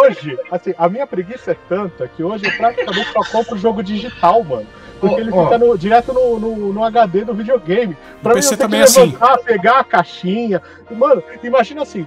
Hoje, 0.00 0.38
assim, 0.50 0.72
a 0.78 0.88
minha 0.88 1.06
preguiça 1.06 1.50
é 1.50 1.56
tanta 1.68 2.08
que 2.08 2.22
hoje 2.22 2.46
eu 2.46 2.52
praticamente 2.52 3.12
só 3.12 3.20
compro 3.32 3.58
jogo 3.58 3.82
digital, 3.82 4.44
mano 4.44 4.66
porque 5.02 5.20
ele 5.20 5.32
oh. 5.32 5.44
fica 5.44 5.58
no, 5.58 5.76
direto 5.76 6.12
no, 6.12 6.38
no, 6.38 6.72
no, 6.72 6.84
HD 6.84 7.24
do 7.24 7.34
videogame. 7.34 7.96
Pra 8.22 8.32
o 8.32 8.36
mim, 8.36 8.40
PC 8.40 8.56
também 8.56 8.80
é 8.80 8.84
assim. 8.84 9.16
pegar 9.44 9.80
a 9.80 9.84
caixinha. 9.84 10.62
Mano, 10.92 11.20
imagina 11.42 11.82
assim. 11.82 12.06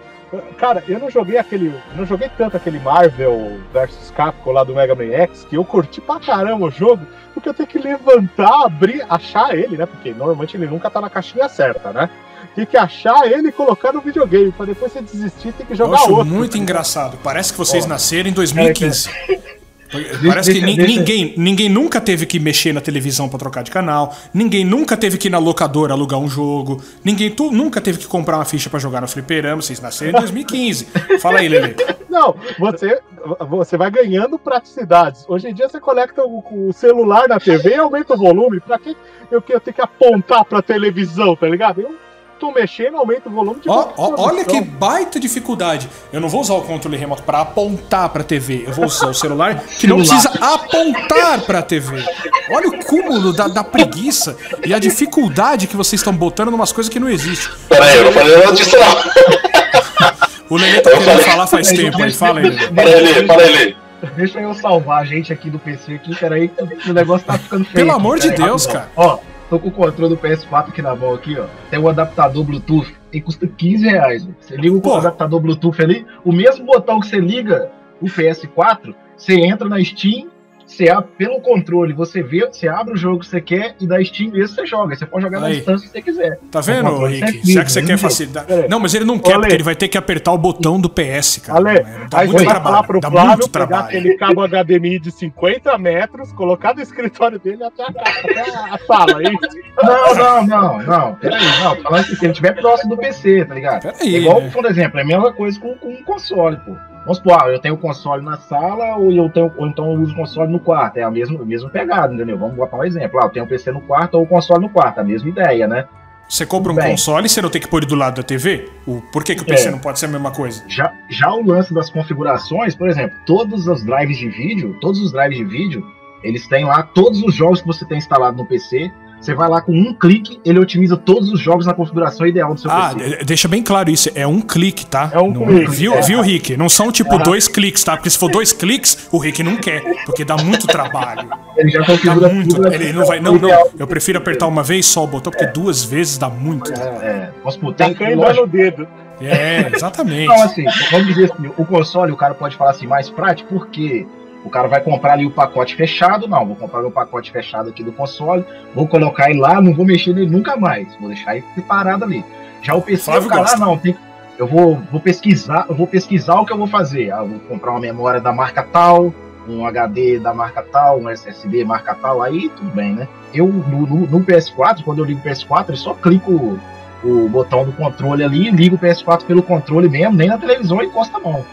Cara, 0.57 0.81
eu 0.87 0.97
não 0.97 1.09
joguei 1.11 1.37
aquele. 1.37 1.75
Não 1.93 2.05
joguei 2.05 2.29
tanto 2.37 2.55
aquele 2.55 2.79
Marvel 2.79 3.59
vs 3.73 4.11
Capcom 4.15 4.51
lá 4.51 4.63
do 4.63 4.73
Mega 4.73 4.95
Man 4.95 5.11
X, 5.11 5.43
que 5.43 5.57
eu 5.57 5.65
curti 5.65 5.99
pra 5.99 6.21
caramba 6.21 6.67
o 6.67 6.71
jogo, 6.71 7.05
porque 7.33 7.49
eu 7.49 7.53
tenho 7.53 7.67
que 7.67 7.77
levantar, 7.77 8.63
abrir, 8.63 9.05
achar 9.09 9.53
ele, 9.53 9.75
né? 9.77 9.85
Porque 9.85 10.11
normalmente 10.11 10.55
ele 10.55 10.67
nunca 10.67 10.89
tá 10.89 11.01
na 11.01 11.09
caixinha 11.09 11.49
certa, 11.49 11.91
né? 11.91 12.09
Tem 12.55 12.65
que 12.65 12.77
achar 12.77 13.29
ele 13.29 13.49
e 13.49 13.51
colocar 13.51 13.91
no 13.91 13.99
videogame, 13.99 14.53
pra 14.53 14.65
depois 14.65 14.93
você 14.93 15.01
desistir 15.01 15.51
tem 15.51 15.65
que 15.65 15.75
jogar 15.75 15.91
eu 15.91 15.95
acho 15.95 16.11
outro. 16.11 16.25
muito 16.33 16.57
engraçado. 16.57 17.17
Parece 17.21 17.51
que 17.51 17.57
vocês 17.57 17.85
nasceram 17.85 18.29
em 18.29 18.33
2015. 18.33 19.09
Parece 19.91 20.51
deixa, 20.51 20.51
que 20.53 20.75
deixa. 20.75 20.87
ninguém, 20.87 21.33
ninguém 21.37 21.69
nunca 21.69 22.01
teve 22.01 22.25
que 22.25 22.39
mexer 22.39 22.73
na 22.73 22.81
televisão 22.81 23.29
para 23.29 23.39
trocar 23.39 23.63
de 23.63 23.71
canal, 23.71 24.15
ninguém 24.33 24.65
nunca 24.65 24.97
teve 24.97 25.17
que 25.17 25.27
ir 25.27 25.31
na 25.31 25.37
locadora 25.37 25.93
alugar 25.93 26.19
um 26.19 26.27
jogo, 26.27 26.81
ninguém 27.03 27.29
tu, 27.29 27.51
nunca 27.51 27.79
teve 27.79 27.99
que 27.99 28.07
comprar 28.07 28.37
uma 28.37 28.45
ficha 28.45 28.69
para 28.69 28.79
jogar 28.79 29.01
no 29.01 29.07
fliperama, 29.07 29.61
vocês 29.61 29.79
nasceram 29.79 30.17
em 30.17 30.21
2015. 30.21 30.87
Fala 31.19 31.39
aí, 31.39 31.47
Lele. 31.47 31.75
Não, 32.09 32.35
você, 32.57 33.01
você 33.49 33.77
vai 33.77 33.91
ganhando 33.91 34.39
praticidades. 34.39 35.25
Hoje 35.27 35.49
em 35.49 35.53
dia 35.53 35.67
você 35.67 35.79
conecta 35.79 36.23
o, 36.23 36.69
o 36.69 36.71
celular 36.71 37.27
na 37.27 37.39
TV 37.39 37.71
e 37.71 37.75
aumenta 37.75 38.13
o 38.13 38.17
volume. 38.17 38.61
Pra 38.61 38.79
que 38.79 38.95
eu, 39.29 39.43
eu 39.49 39.59
tenho 39.59 39.75
que 39.75 39.81
apontar 39.81 40.45
pra 40.45 40.61
televisão, 40.61 41.35
tá 41.35 41.47
ligado? 41.47 41.81
Eu 41.81 41.95
tô 42.39 42.51
mexendo, 42.51 42.97
aumenta 42.97 43.29
o 43.29 43.31
volume 43.31 43.61
de 43.61 43.69
oh, 43.69 43.89
oh, 43.97 44.21
Olha 44.21 44.43
que 44.45 44.61
baita 44.61 45.19
dificuldade. 45.19 45.89
Eu 46.11 46.19
não 46.19 46.29
vou 46.29 46.41
usar 46.41 46.53
o 46.53 46.61
controle 46.61 46.97
remoto 46.97 47.23
para 47.23 47.41
apontar 47.41 48.09
para 48.09 48.21
a 48.21 48.25
TV. 48.25 48.63
Eu 48.67 48.73
vou 48.73 48.85
usar 48.85 49.07
o 49.07 49.13
celular 49.13 49.63
que 49.63 49.87
não 49.87 49.97
precisa 49.97 50.29
apontar 50.41 51.41
para 51.41 51.59
a 51.59 51.61
TV. 51.61 52.03
Olha 52.49 52.67
o 52.67 52.85
cúmulo 52.85 53.33
da, 53.33 53.47
da, 53.47 53.63
preguiça 53.63 54.37
e 54.65 54.73
a 54.73 54.79
dificuldade 54.79 55.67
que 55.67 55.75
vocês 55.75 55.99
estão 55.99 56.13
botando 56.13 56.51
em 56.51 56.53
umas 56.53 56.71
coisas 56.71 56.91
que 56.91 56.99
não 56.99 57.09
existem. 57.09 57.53
Peraí, 57.69 57.97
eu 57.97 58.05
não 58.05 58.11
falei 58.11 58.37
nada 58.37 58.51
disso 58.51 58.75
não. 58.77 60.15
O 60.49 60.57
Lelê 60.57 60.79
tá 60.81 60.91
querendo 60.91 61.21
falar 61.21 61.47
faz 61.47 61.67
tempo, 61.69 62.01
aí 62.03 62.13
fala 62.13 62.39
aí. 62.39 62.71
Para 62.71 62.89
ele, 62.89 63.23
para 63.23 63.43
ele. 63.43 63.77
Deixa 64.15 64.39
eu 64.39 64.53
salvar 64.53 65.01
a 65.01 65.05
gente 65.05 65.33
aqui 65.33 65.49
do 65.49 65.57
PC 65.57 65.95
aqui, 65.95 66.15
peraí, 66.15 66.51
o 66.87 66.93
negócio 66.93 67.25
tá 67.25 67.37
ficando 67.37 67.65
feio. 67.65 67.75
Pelo 67.75 67.91
amor 67.91 68.19
de 68.19 68.29
Deus, 68.29 68.67
cara. 68.67 68.89
Ó, 68.95 69.17
Tô 69.49 69.59
com 69.59 69.67
o 69.67 69.71
controle 69.71 70.15
do 70.15 70.21
PS4 70.21 70.69
aqui 70.69 70.81
na 70.81 70.95
mão 70.95 71.13
aqui, 71.13 71.37
ó. 71.37 71.45
Tem 71.69 71.79
um 71.79 71.87
adaptador 71.87 72.43
Bluetooth. 72.43 72.95
E 73.13 73.21
custa 73.21 73.47
15 73.47 73.87
reais. 73.87 74.27
Você 74.39 74.57
liga 74.57 74.87
o 74.87 74.93
adaptador 74.93 75.39
Bluetooth 75.39 75.81
ali, 75.81 76.05
o 76.23 76.31
mesmo 76.31 76.65
botão 76.65 76.99
que 76.99 77.07
você 77.07 77.19
liga 77.19 77.71
o 78.01 78.07
PS4, 78.07 78.93
você 79.15 79.35
entra 79.35 79.69
na 79.69 79.81
Steam 79.83 80.27
você 80.65 80.85
pelo 81.17 81.39
controle, 81.41 81.93
você 81.93 82.23
vê, 82.23 82.45
você 82.45 82.67
abre 82.67 82.93
o 82.93 82.97
jogo 82.97 83.19
que 83.19 83.27
você 83.27 83.39
quer 83.39 83.75
e 83.79 83.87
da 83.87 84.03
Steam 84.03 84.31
mesmo 84.31 84.55
você 84.55 84.65
joga. 84.65 84.95
Você 84.95 85.05
pode 85.05 85.23
jogar 85.23 85.39
na 85.39 85.49
distância 85.49 85.87
se 85.87 85.91
você 85.93 86.01
quiser. 86.01 86.39
Tá 86.51 86.59
vendo, 86.61 87.05
Rick? 87.05 87.53
Já 87.53 87.63
que 87.63 87.71
você 87.71 87.83
quer 87.83 87.97
facilidade. 87.97 88.67
Não, 88.67 88.79
mas 88.79 88.93
ele 88.93 89.05
não 89.05 89.19
quer, 89.19 89.35
porque 89.39 89.53
ele 89.53 89.63
vai 89.63 89.75
ter 89.75 89.87
que 89.87 89.97
apertar 89.97 90.31
o 90.31 90.37
botão 90.37 90.79
do 90.79 90.89
PS, 90.89 91.37
cara. 91.45 91.59
Ale, 91.59 91.85
dá 92.09 92.19
aí 92.19 92.27
muito 92.27 92.39
você 92.39 92.45
vai 92.45 92.61
falar 92.61 92.83
pro 92.83 92.99
dá 92.99 93.11
Flávio 93.11 93.49
pegar 93.49 93.79
aquele 93.79 94.17
cabo 94.17 94.47
HDMI 94.47 94.99
de 94.99 95.11
50 95.11 95.77
metros, 95.77 96.31
colocar 96.33 96.73
do 96.73 96.81
escritório 96.81 97.39
dele 97.39 97.63
até 97.63 97.83
a, 97.83 97.87
até 97.87 98.73
a 98.73 98.77
sala, 98.85 99.19
aí. 99.19 99.25
É 99.27 99.85
não, 99.85 100.15
não, 100.15 100.47
não, 100.47 100.83
não. 100.83 101.15
Peraí, 101.15 101.45
não. 101.63 101.75
Falando 101.83 102.01
assim, 102.01 102.15
se 102.15 102.25
ele 102.25 102.31
estiver 102.31 102.53
próximo 102.53 102.95
do 102.95 102.97
PC, 102.97 103.45
tá 103.45 103.53
ligado? 103.53 103.81
Peraí. 103.81 104.15
É 104.15 104.19
igual, 104.19 104.41
né? 104.41 104.49
por 104.51 104.65
exemplo, 104.65 104.99
é 104.99 105.03
a 105.03 105.05
mesma 105.05 105.31
coisa 105.31 105.59
com, 105.59 105.75
com 105.75 105.89
um 105.89 106.03
console, 106.03 106.57
pô. 106.57 106.75
Vamos 107.05 107.17
supor, 107.17 107.37
ah, 107.39 107.47
eu 107.49 107.59
tenho 107.59 107.75
o 107.75 107.77
console 107.77 108.23
na 108.23 108.35
sala 108.37 108.97
ou 108.97 109.11
eu 109.11 109.29
tenho, 109.29 109.53
ou 109.55 109.67
então 109.67 109.93
eu 109.93 110.01
uso 110.01 110.11
o 110.13 110.15
console 110.15 110.51
no 110.51 110.59
quarto. 110.59 110.97
É 110.97 111.03
a 111.03 111.11
mesma, 111.11 111.39
a 111.39 111.45
mesma 111.45 111.69
pegada, 111.69 112.13
entendeu? 112.13 112.37
Vamos 112.37 112.55
botar 112.55 112.77
um 112.77 112.83
exemplo. 112.83 113.19
Ah, 113.21 113.25
eu 113.25 113.29
tenho 113.29 113.45
o 113.45 113.47
PC 113.47 113.71
no 113.71 113.81
quarto 113.81 114.15
ou 114.15 114.23
o 114.23 114.27
console 114.27 114.63
no 114.63 114.69
quarto, 114.69 114.99
a 114.99 115.03
mesma 115.03 115.29
ideia, 115.29 115.67
né? 115.67 115.85
Você 116.27 116.43
compra 116.43 116.71
um 116.71 116.75
Bem, 116.75 116.89
console 116.89 117.27
e 117.27 117.29
você 117.29 117.39
não 117.39 117.51
tem 117.51 117.61
que 117.61 117.67
pôr 117.67 117.77
ele 117.77 117.85
do 117.85 117.93
lado 117.93 118.15
da 118.15 118.23
TV? 118.23 118.71
O, 118.87 118.99
por 119.13 119.23
que, 119.23 119.35
que 119.35 119.43
o 119.43 119.45
PC 119.45 119.67
é, 119.67 119.71
não 119.71 119.77
pode 119.77 119.99
ser 119.99 120.07
a 120.07 120.09
mesma 120.09 120.31
coisa? 120.31 120.63
Já, 120.67 120.91
já 121.07 121.31
o 121.31 121.45
lance 121.45 121.71
das 121.71 121.91
configurações, 121.91 122.75
por 122.75 122.89
exemplo, 122.89 123.15
todos 123.27 123.67
os 123.67 123.83
drives 123.83 124.17
de 124.17 124.27
vídeo, 124.29 124.75
todos 124.81 124.99
os 124.99 125.11
drives 125.11 125.37
de 125.37 125.45
vídeo, 125.45 125.85
eles 126.23 126.47
têm 126.47 126.65
lá 126.65 126.81
todos 126.81 127.21
os 127.21 127.35
jogos 127.35 127.61
que 127.61 127.67
você 127.67 127.85
tem 127.85 127.99
instalado 127.99 128.35
no 128.37 128.45
PC, 128.47 128.91
você 129.19 129.33
vai 129.33 129.49
lá 129.49 129.61
com 129.61 129.71
um 129.71 129.93
clique, 129.93 130.39
ele 130.45 130.59
otimiza 130.59 130.95
todos 130.95 131.31
os 131.31 131.39
jogos 131.39 131.65
na 131.65 131.73
configuração 131.73 132.27
ideal 132.27 132.53
do 132.53 132.59
seu 132.59 132.69
ah, 132.69 132.93
PC. 132.93 133.17
Ah, 133.21 133.23
deixa 133.23 133.47
bem 133.47 133.63
claro 133.63 133.89
isso. 133.89 134.09
É 134.13 134.27
um 134.27 134.39
clique, 134.39 134.85
tá? 134.85 135.09
É 135.11 135.19
um 135.19 135.31
não, 135.31 135.45
clique. 135.45 135.71
Viu, 135.71 135.93
é. 135.93 136.01
viu, 136.01 136.21
Rick? 136.21 136.55
Não 136.55 136.69
são 136.69 136.91
tipo 136.91 137.17
dois 137.17 137.47
cliques, 137.47 137.83
tá? 137.83 137.95
Porque 137.95 138.09
se 138.09 138.17
for 138.17 138.29
dois 138.29 138.53
cliques, 138.53 139.07
o 139.11 139.17
Rick 139.17 139.41
não 139.41 139.57
quer, 139.57 139.81
porque 140.05 140.23
dá 140.23 140.37
muito 140.37 140.67
trabalho. 140.67 141.27
Ele 141.57 141.69
já 141.71 141.83
configura 141.85 142.27
dá 142.27 142.33
muito. 142.33 142.55
Tudo, 142.55 142.73
ele 142.73 142.93
não 142.93 143.05
vai. 143.05 143.19
Não, 143.19 143.37
não. 143.37 143.49
Eu 143.77 143.87
prefiro 143.87 144.17
apertar 144.17 144.47
uma 144.47 144.63
vez 144.63 144.85
só 144.85 145.03
o 145.03 145.07
botão, 145.07 145.31
porque 145.31 145.45
é. 145.45 145.51
duas 145.51 145.83
vezes 145.83 146.17
dá 146.17 146.29
muito. 146.29 146.71
É, 146.71 146.77
é. 146.77 147.31
Posso 147.41 147.59
botar 147.59 147.89
no 147.89 148.47
dedo. 148.47 148.87
É, 149.21 149.71
exatamente. 149.73 150.23
Então, 150.23 150.43
assim, 150.43 150.65
vamos 150.91 151.07
dizer 151.07 151.31
assim, 151.31 151.49
o 151.57 151.65
console, 151.65 152.11
o 152.11 152.17
cara 152.17 152.33
pode 152.33 152.55
falar 152.55 152.71
assim, 152.71 152.85
mais 152.85 153.09
prático, 153.09 153.53
porque 153.53 154.05
o 154.45 154.49
cara 154.49 154.67
vai 154.67 154.79
comprar 154.79 155.13
ali 155.13 155.25
o 155.25 155.31
pacote 155.31 155.75
fechado, 155.75 156.27
não, 156.27 156.45
vou 156.45 156.55
comprar 156.55 156.85
o 156.85 156.91
pacote 156.91 157.31
fechado 157.31 157.69
aqui 157.69 157.83
do 157.83 157.91
console, 157.91 158.45
vou 158.75 158.87
colocar 158.87 159.29
ele 159.29 159.39
lá, 159.39 159.59
não 159.59 159.73
vou 159.73 159.85
mexer 159.85 160.13
nele 160.13 160.29
nunca 160.29 160.55
mais, 160.55 160.95
vou 160.97 161.09
deixar 161.09 161.35
ele 161.35 161.43
parado 161.67 162.05
ali. 162.05 162.23
Já 162.61 162.75
o 162.75 162.81
PC, 162.81 163.03
Flávio 163.03 163.27
o 163.27 163.29
cara, 163.29 163.41
gosta. 163.41 163.57
não, 163.57 163.77
tem, 163.77 163.97
eu 164.37 164.45
vou, 164.45 164.75
vou 164.91 165.01
pesquisar, 165.01 165.65
eu 165.67 165.75
vou 165.75 165.87
pesquisar 165.87 166.39
o 166.39 166.45
que 166.45 166.53
eu 166.53 166.57
vou 166.57 166.67
fazer. 166.67 167.11
Ah, 167.11 167.23
vou 167.23 167.39
comprar 167.39 167.71
uma 167.71 167.79
memória 167.79 168.21
da 168.21 168.31
marca 168.31 168.61
tal, 168.61 169.13
um 169.47 169.65
HD 169.65 170.19
da 170.19 170.33
marca 170.33 170.61
tal, 170.61 170.99
um 170.99 171.09
SSD 171.09 171.63
marca 171.63 171.95
tal, 171.95 172.21
aí 172.21 172.49
tudo 172.49 172.69
bem, 172.71 172.93
né? 172.93 173.07
Eu 173.33 173.47
no, 173.47 173.87
no, 173.87 174.07
no 174.07 174.21
PS4, 174.21 174.83
quando 174.83 174.99
eu 174.99 175.05
ligo 175.05 175.19
o 175.19 175.23
PS4, 175.23 175.69
eu 175.69 175.75
só 175.75 175.93
clico 175.93 176.31
o, 176.31 176.59
o 177.03 177.29
botão 177.29 177.65
do 177.65 177.71
controle 177.71 178.23
ali, 178.23 178.51
ligo 178.51 178.75
o 178.75 178.79
PS4 178.79 179.23
pelo 179.23 179.41
controle 179.41 179.89
mesmo, 179.89 180.15
nem 180.15 180.27
na 180.27 180.37
televisão 180.37 180.81
encosta 180.83 181.17
a 181.17 181.21
mão. 181.21 181.45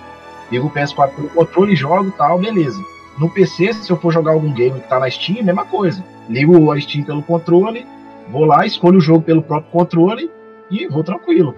Ligo 0.52 0.66
o 0.66 0.70
PS4 0.70 1.14
pelo 1.14 1.28
controle, 1.30 1.74
jogo 1.74 2.12
tal, 2.12 2.38
beleza. 2.38 2.78
No 3.18 3.30
PC, 3.30 3.72
se 3.72 3.90
eu 3.90 3.96
for 3.96 4.12
jogar 4.12 4.32
algum 4.32 4.52
game 4.52 4.78
que 4.78 4.86
tá 4.86 5.00
na 5.00 5.10
Steam, 5.10 5.42
mesma 5.42 5.64
coisa. 5.64 6.04
Ligo 6.28 6.70
a 6.70 6.78
Steam 6.78 7.04
pelo 7.04 7.22
controle, 7.22 7.86
vou 8.30 8.44
lá, 8.44 8.66
escolho 8.66 8.98
o 8.98 9.00
jogo 9.00 9.22
pelo 9.22 9.42
próprio 9.42 9.72
controle 9.72 10.30
e 10.70 10.86
vou 10.86 11.02
tranquilo. 11.02 11.54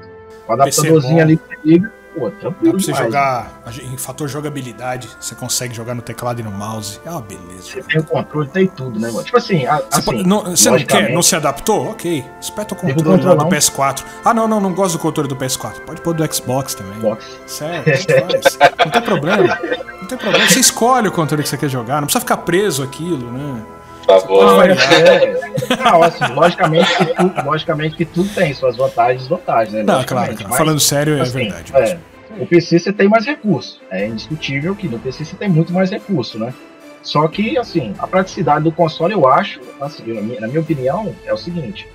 O 0.47 0.53
adaptadorzinho 0.53 1.21
ali 1.21 1.37
que 1.37 1.57
liga, 1.65 1.93
pô, 2.15 2.31
tranquilo. 2.31 2.55
Dá 2.63 2.71
pra 2.71 2.81
você 2.81 2.87
demais. 2.87 3.05
jogar 3.05 3.51
em 3.83 3.97
fator 3.97 4.29
jogabilidade, 4.29 5.09
você 5.21 5.35
consegue 5.35 5.75
jogar 5.75 5.95
no 5.95 6.03
teclado 6.03 6.41
e 6.41 6.43
no 6.43 6.51
mouse. 6.51 7.01
É 7.05 7.11
uma 7.11 7.21
beleza. 7.21 7.63
Você 7.63 7.83
tem 7.83 8.01
o 8.01 8.05
controle, 8.05 8.49
tem 8.49 8.67
tudo, 8.67 8.99
né, 9.01 9.11
mano? 9.11 9.25
Tipo 9.25 9.37
assim, 9.39 9.67
a- 9.67 9.77
Você, 9.79 9.85
assim 9.93 10.03
pode- 10.03 10.27
não, 10.27 10.41
você 10.45 10.71
não 10.71 10.79
quer, 10.79 11.13
não 11.13 11.23
se 11.23 11.37
adaptou? 11.37 11.91
Ok. 11.91 12.25
Espeta 12.41 12.75
o 12.75 12.77
controle 12.77 13.03
do 13.03 13.11
controlão. 13.11 13.49
PS4. 13.49 14.05
Ah, 14.25 14.33
não, 14.35 14.47
não, 14.49 14.61
não 14.61 14.73
gosto 14.73 14.95
do 14.97 15.01
controle 15.01 15.29
do 15.29 15.37
PS4. 15.37 15.81
Pode 15.81 16.01
pôr 16.01 16.15
do 16.15 16.35
Xbox 16.35 16.75
também. 16.75 16.95
Xbox. 17.01 17.25
Sério, 17.47 17.83
faz. 17.85 18.59
não 18.85 18.91
tem 18.93 19.03
problema. 19.03 19.59
Não 20.01 20.09
tem 20.09 20.19
problema. 20.19 20.49
Você 20.49 20.61
escolhe 20.61 21.09
o 21.09 21.13
controle 21.13 21.43
que 21.43 21.49
você 21.49 21.57
quer 21.57 21.69
jogar, 21.69 21.95
não 22.01 22.05
precisa 22.07 22.21
ficar 22.21 22.39
preso 22.39 22.83
aquilo, 22.83 23.31
né? 23.33 23.63
Por 24.05 24.21
favor. 24.21 24.45
Não, 24.45 24.63
é, 24.63 24.73
é, 24.73 25.77
não, 25.83 26.03
assim, 26.03 26.25
logicamente 26.35 26.97
que, 26.97 27.07
tudo, 27.07 27.45
logicamente 27.45 27.97
que 27.97 28.05
tudo 28.05 28.29
tem 28.35 28.53
suas 28.53 28.77
vantagens 28.77 29.17
e 29.17 29.29
desvantagens, 29.29 29.73
né? 29.73 29.83
Não, 29.83 30.05
claro, 30.05 30.35
claro. 30.35 30.49
mas, 30.49 30.59
Falando 30.59 30.81
sério, 30.81 31.19
é 31.19 31.21
assim, 31.23 31.49
verdade. 31.49 31.73
é, 31.77 31.99
o 32.39 32.47
PC 32.47 32.79
você 32.79 32.93
tem 32.93 33.09
mais 33.09 33.25
recurso. 33.25 33.81
É 33.91 34.07
indiscutível 34.07 34.75
que 34.75 34.89
no 34.89 34.99
PC 34.99 35.25
você 35.25 35.37
tem 35.37 35.49
muito 35.49 35.73
mais 35.73 35.91
recurso, 35.91 36.39
né? 36.39 36.53
Só 37.03 37.27
que, 37.29 37.59
assim, 37.59 37.95
a 37.99 38.07
praticidade 38.07 38.65
do 38.65 38.73
console, 38.73 39.13
eu 39.13 39.29
acho, 39.29 39.61
assim, 39.81 40.13
na 40.13 40.21
minha, 40.23 40.41
na 40.41 40.49
minha 40.49 40.61
opinião, 40.61 41.15
é 41.25 41.33
o 41.33 41.37
seguinte. 41.37 41.87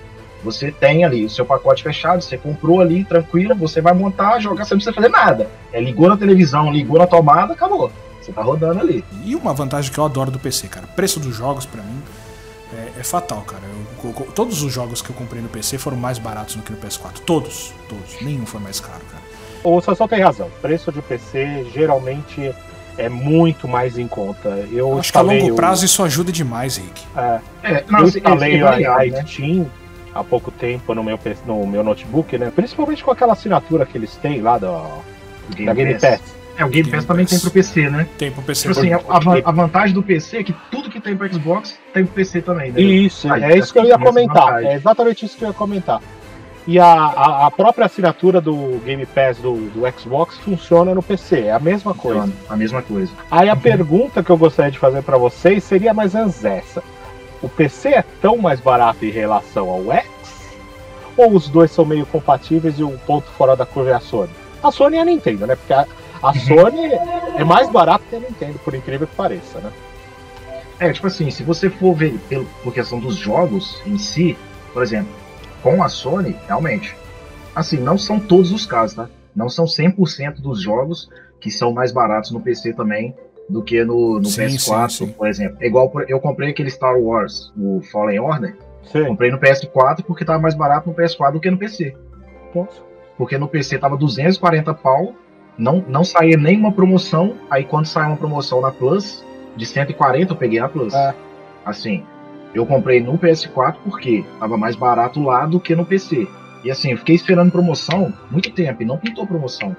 Você 0.42 0.70
tem 0.70 1.04
ali 1.04 1.24
o 1.24 1.30
seu 1.30 1.44
pacote 1.44 1.82
fechado, 1.82 2.22
você 2.22 2.38
comprou 2.38 2.80
ali, 2.80 3.04
tranquilo, 3.04 3.54
você 3.54 3.80
vai 3.80 3.92
montar, 3.92 4.38
jogar, 4.38 4.64
você 4.64 4.74
não 4.74 4.78
precisa 4.78 4.94
fazer 4.94 5.08
nada. 5.08 5.48
É, 5.72 5.80
ligou 5.80 6.08
na 6.08 6.16
televisão, 6.16 6.72
ligou 6.72 6.98
na 6.98 7.06
tomada, 7.06 7.52
acabou. 7.52 7.92
Você 8.30 8.34
tá 8.34 8.42
rodando 8.42 8.80
ali. 8.80 9.04
E 9.24 9.34
uma 9.36 9.52
vantagem 9.54 9.92
que 9.92 9.98
eu 9.98 10.04
adoro 10.04 10.30
do 10.30 10.38
PC, 10.38 10.68
cara. 10.68 10.86
O 10.86 10.94
preço 10.94 11.18
dos 11.20 11.34
jogos, 11.36 11.66
pra 11.66 11.82
mim, 11.82 12.00
é, 12.72 13.00
é 13.00 13.04
fatal, 13.04 13.42
cara. 13.42 13.62
Eu- 14.04 14.10
eu- 14.10 14.32
todos 14.32 14.62
os 14.62 14.72
jogos 14.72 15.02
que 15.02 15.10
eu 15.10 15.16
comprei 15.16 15.42
no 15.42 15.48
PC 15.48 15.78
foram 15.78 15.96
mais 15.96 16.18
baratos 16.18 16.54
do 16.56 16.62
que 16.62 16.70
no 16.72 16.78
PS4. 16.78 17.20
Todos, 17.20 17.72
todos. 17.88 18.20
Nenhum 18.22 18.46
foi 18.46 18.60
mais 18.60 18.78
caro, 18.80 19.00
cara. 19.10 19.22
O 19.62 19.80
Sansão 19.80 20.08
tem 20.08 20.20
razão. 20.20 20.48
Preço 20.62 20.90
de 20.90 21.02
PC 21.02 21.66
geralmente 21.74 22.54
é 22.96 23.08
muito 23.08 23.68
mais 23.68 23.98
em 23.98 24.06
conta. 24.08 24.48
Eu, 24.72 24.98
acho 24.98 25.12
que 25.12 25.18
a 25.18 25.20
longo 25.20 25.52
o- 25.52 25.54
prazo 25.54 25.84
isso 25.84 26.02
ajuda 26.02 26.30
demais, 26.32 26.76
Rick. 26.76 27.02
é, 27.16 27.40
É, 27.62 27.84
eu 27.88 27.96
assim, 27.96 28.18
instalei 28.18 28.56
é 28.60 28.86
a, 28.86 28.94
a 29.00 29.04
né? 29.06 29.24
Steam 29.26 29.66
há 30.14 30.24
pouco 30.24 30.50
tempo 30.50 30.94
no 30.94 31.02
meu, 31.04 31.18
no 31.46 31.66
meu 31.66 31.84
notebook, 31.84 32.36
né? 32.38 32.50
Principalmente 32.54 33.04
com 33.04 33.10
aquela 33.10 33.32
assinatura 33.34 33.84
que 33.86 33.96
eles 33.98 34.16
têm 34.16 34.40
lá 34.40 34.56
da, 34.58 34.82
Game 35.50 35.66
da 35.66 35.74
Game 35.74 35.92
Pass. 35.94 36.02
Pass. 36.20 36.20
É, 36.56 36.64
o 36.64 36.68
Game 36.68 36.82
Game 36.82 36.90
Pass 36.90 37.04
também 37.06 37.24
tem 37.24 37.38
pro 37.38 37.50
PC, 37.50 37.88
né? 37.90 38.06
Tem 38.18 38.30
pro 38.30 38.42
PC. 38.42 38.68
Tipo 38.68 38.78
assim, 38.80 38.92
a, 38.92 39.00
a 39.08 39.18
van- 39.18 39.42
a 39.44 39.52
vantagem 39.52 39.94
do 39.94 40.02
PC 40.02 40.38
é 40.38 40.42
que 40.44 40.54
tudo 40.70 40.90
que 40.90 41.00
tem 41.00 41.16
pro 41.16 41.32
Xbox 41.32 41.78
tem 41.94 42.04
pro 42.04 42.14
PC 42.14 42.42
também, 42.42 42.70
né? 42.72 42.80
Isso, 42.80 43.32
Aí, 43.32 43.42
é 43.44 43.58
isso 43.58 43.72
que 43.72 43.78
eu 43.78 43.84
ia 43.84 43.98
comentar. 43.98 44.62
É 44.62 44.74
exatamente 44.74 45.24
isso 45.24 45.36
que 45.38 45.44
eu 45.44 45.48
ia 45.48 45.54
comentar. 45.54 46.00
E 46.66 46.78
a, 46.78 46.86
a, 46.92 47.46
a 47.46 47.50
própria 47.50 47.86
assinatura 47.86 48.40
do 48.40 48.78
Game 48.84 49.04
Pass 49.06 49.38
do, 49.38 49.54
do 49.70 49.82
Xbox 49.98 50.36
funciona 50.38 50.94
no 50.94 51.02
PC, 51.02 51.40
é 51.46 51.52
a 51.52 51.58
mesma 51.58 51.94
coisa. 51.94 52.20
Funciona, 52.20 52.40
A 52.50 52.56
mesma 52.56 52.82
coisa. 52.82 53.10
Aí 53.30 53.48
a 53.48 53.56
pergunta 53.56 54.22
que 54.22 54.30
eu 54.30 54.36
gostaria 54.36 54.70
de 54.70 54.78
fazer 54.78 55.02
pra 55.02 55.16
vocês 55.16 55.64
seria 55.64 55.94
mais 55.94 56.14
ou 56.14 56.20
menos 56.20 56.44
essa: 56.44 56.82
o 57.40 57.48
PC 57.48 57.88
é 57.88 58.04
tão 58.20 58.36
mais 58.36 58.60
barato 58.60 59.04
em 59.04 59.10
relação 59.10 59.70
ao 59.70 59.90
X? 59.90 60.06
Ou 61.16 61.32
os 61.34 61.48
dois 61.48 61.70
são 61.70 61.84
meio 61.84 62.04
compatíveis 62.06 62.78
e 62.78 62.82
o 62.82 62.90
ponto 63.06 63.26
fora 63.30 63.56
da 63.56 63.64
curva 63.66 63.90
é 63.90 63.94
a 63.94 64.00
Sony? 64.00 64.30
A 64.62 64.70
Sony 64.70 64.96
e 64.96 65.00
a 65.00 65.04
Nintendo, 65.04 65.46
né? 65.46 65.56
Porque 65.56 65.72
a, 65.72 65.86
a 66.22 66.32
Sony 66.34 66.90
é 67.36 67.44
mais 67.44 67.68
barata 67.70 68.04
que 68.08 68.16
a 68.16 68.20
Nintendo, 68.20 68.58
por 68.60 68.74
incrível 68.74 69.06
que 69.06 69.14
pareça, 69.16 69.58
né? 69.60 69.70
É, 70.78 70.92
tipo 70.92 71.06
assim, 71.06 71.30
se 71.30 71.42
você 71.42 71.68
for 71.68 71.94
ver 71.94 72.18
pelo, 72.28 72.46
por 72.62 72.72
questão 72.72 72.98
dos 72.98 73.16
jogos 73.16 73.82
em 73.86 73.98
si, 73.98 74.36
por 74.72 74.82
exemplo, 74.82 75.12
com 75.62 75.82
a 75.82 75.88
Sony, 75.88 76.34
realmente, 76.46 76.96
assim, 77.54 77.76
não 77.78 77.98
são 77.98 78.18
todos 78.18 78.50
os 78.52 78.64
casos, 78.64 78.96
tá? 78.96 79.08
Não 79.36 79.48
são 79.48 79.64
100% 79.66 80.40
dos 80.40 80.60
jogos 80.62 81.08
que 81.40 81.50
são 81.50 81.72
mais 81.72 81.92
baratos 81.92 82.30
no 82.30 82.40
PC 82.40 82.72
também 82.72 83.14
do 83.48 83.62
que 83.62 83.82
no, 83.84 84.18
no 84.20 84.24
Sim, 84.26 84.42
PS4, 84.46 84.90
sim, 84.90 85.06
sim. 85.06 85.12
por 85.12 85.26
exemplo. 85.28 85.56
É 85.60 85.66
igual, 85.66 85.88
por- 85.90 86.08
eu 86.08 86.18
comprei 86.20 86.50
aquele 86.50 86.70
Star 86.70 86.96
Wars, 86.98 87.52
o 87.56 87.80
Fallen 87.92 88.20
Order, 88.20 88.56
Sim. 88.84 89.04
comprei 89.06 89.30
no 89.30 89.38
PS4 89.38 90.02
porque 90.04 90.24
tava 90.24 90.38
mais 90.38 90.54
barato 90.54 90.88
no 90.88 90.94
PS4 90.94 91.32
do 91.32 91.40
que 91.40 91.50
no 91.50 91.58
PC. 91.58 91.94
Porque 93.16 93.36
no 93.38 93.48
PC 93.48 93.78
tava 93.78 93.96
240 93.96 94.72
pau, 94.74 95.14
não, 95.60 95.84
não 95.86 96.02
saía 96.02 96.38
nenhuma 96.38 96.72
promoção, 96.72 97.34
aí 97.50 97.64
quando 97.64 97.84
saiu 97.84 98.08
uma 98.08 98.16
promoção 98.16 98.62
na 98.62 98.72
Plus, 98.72 99.24
de 99.54 99.66
140 99.66 100.32
eu 100.32 100.36
peguei 100.36 100.58
a 100.58 100.68
Plus. 100.68 100.94
É. 100.94 101.14
Assim, 101.64 102.02
eu 102.54 102.64
comprei 102.64 103.00
no 103.00 103.18
PS4 103.18 103.76
porque 103.84 104.24
tava 104.38 104.56
mais 104.56 104.74
barato 104.74 105.22
lá 105.22 105.44
do 105.44 105.60
que 105.60 105.76
no 105.76 105.84
PC. 105.84 106.26
E 106.64 106.70
assim, 106.70 106.92
eu 106.92 106.98
fiquei 106.98 107.14
esperando 107.14 107.52
promoção 107.52 108.12
muito 108.30 108.50
tempo 108.50 108.82
e 108.82 108.86
não 108.86 108.96
pintou 108.96 109.26
promoção. 109.26 109.76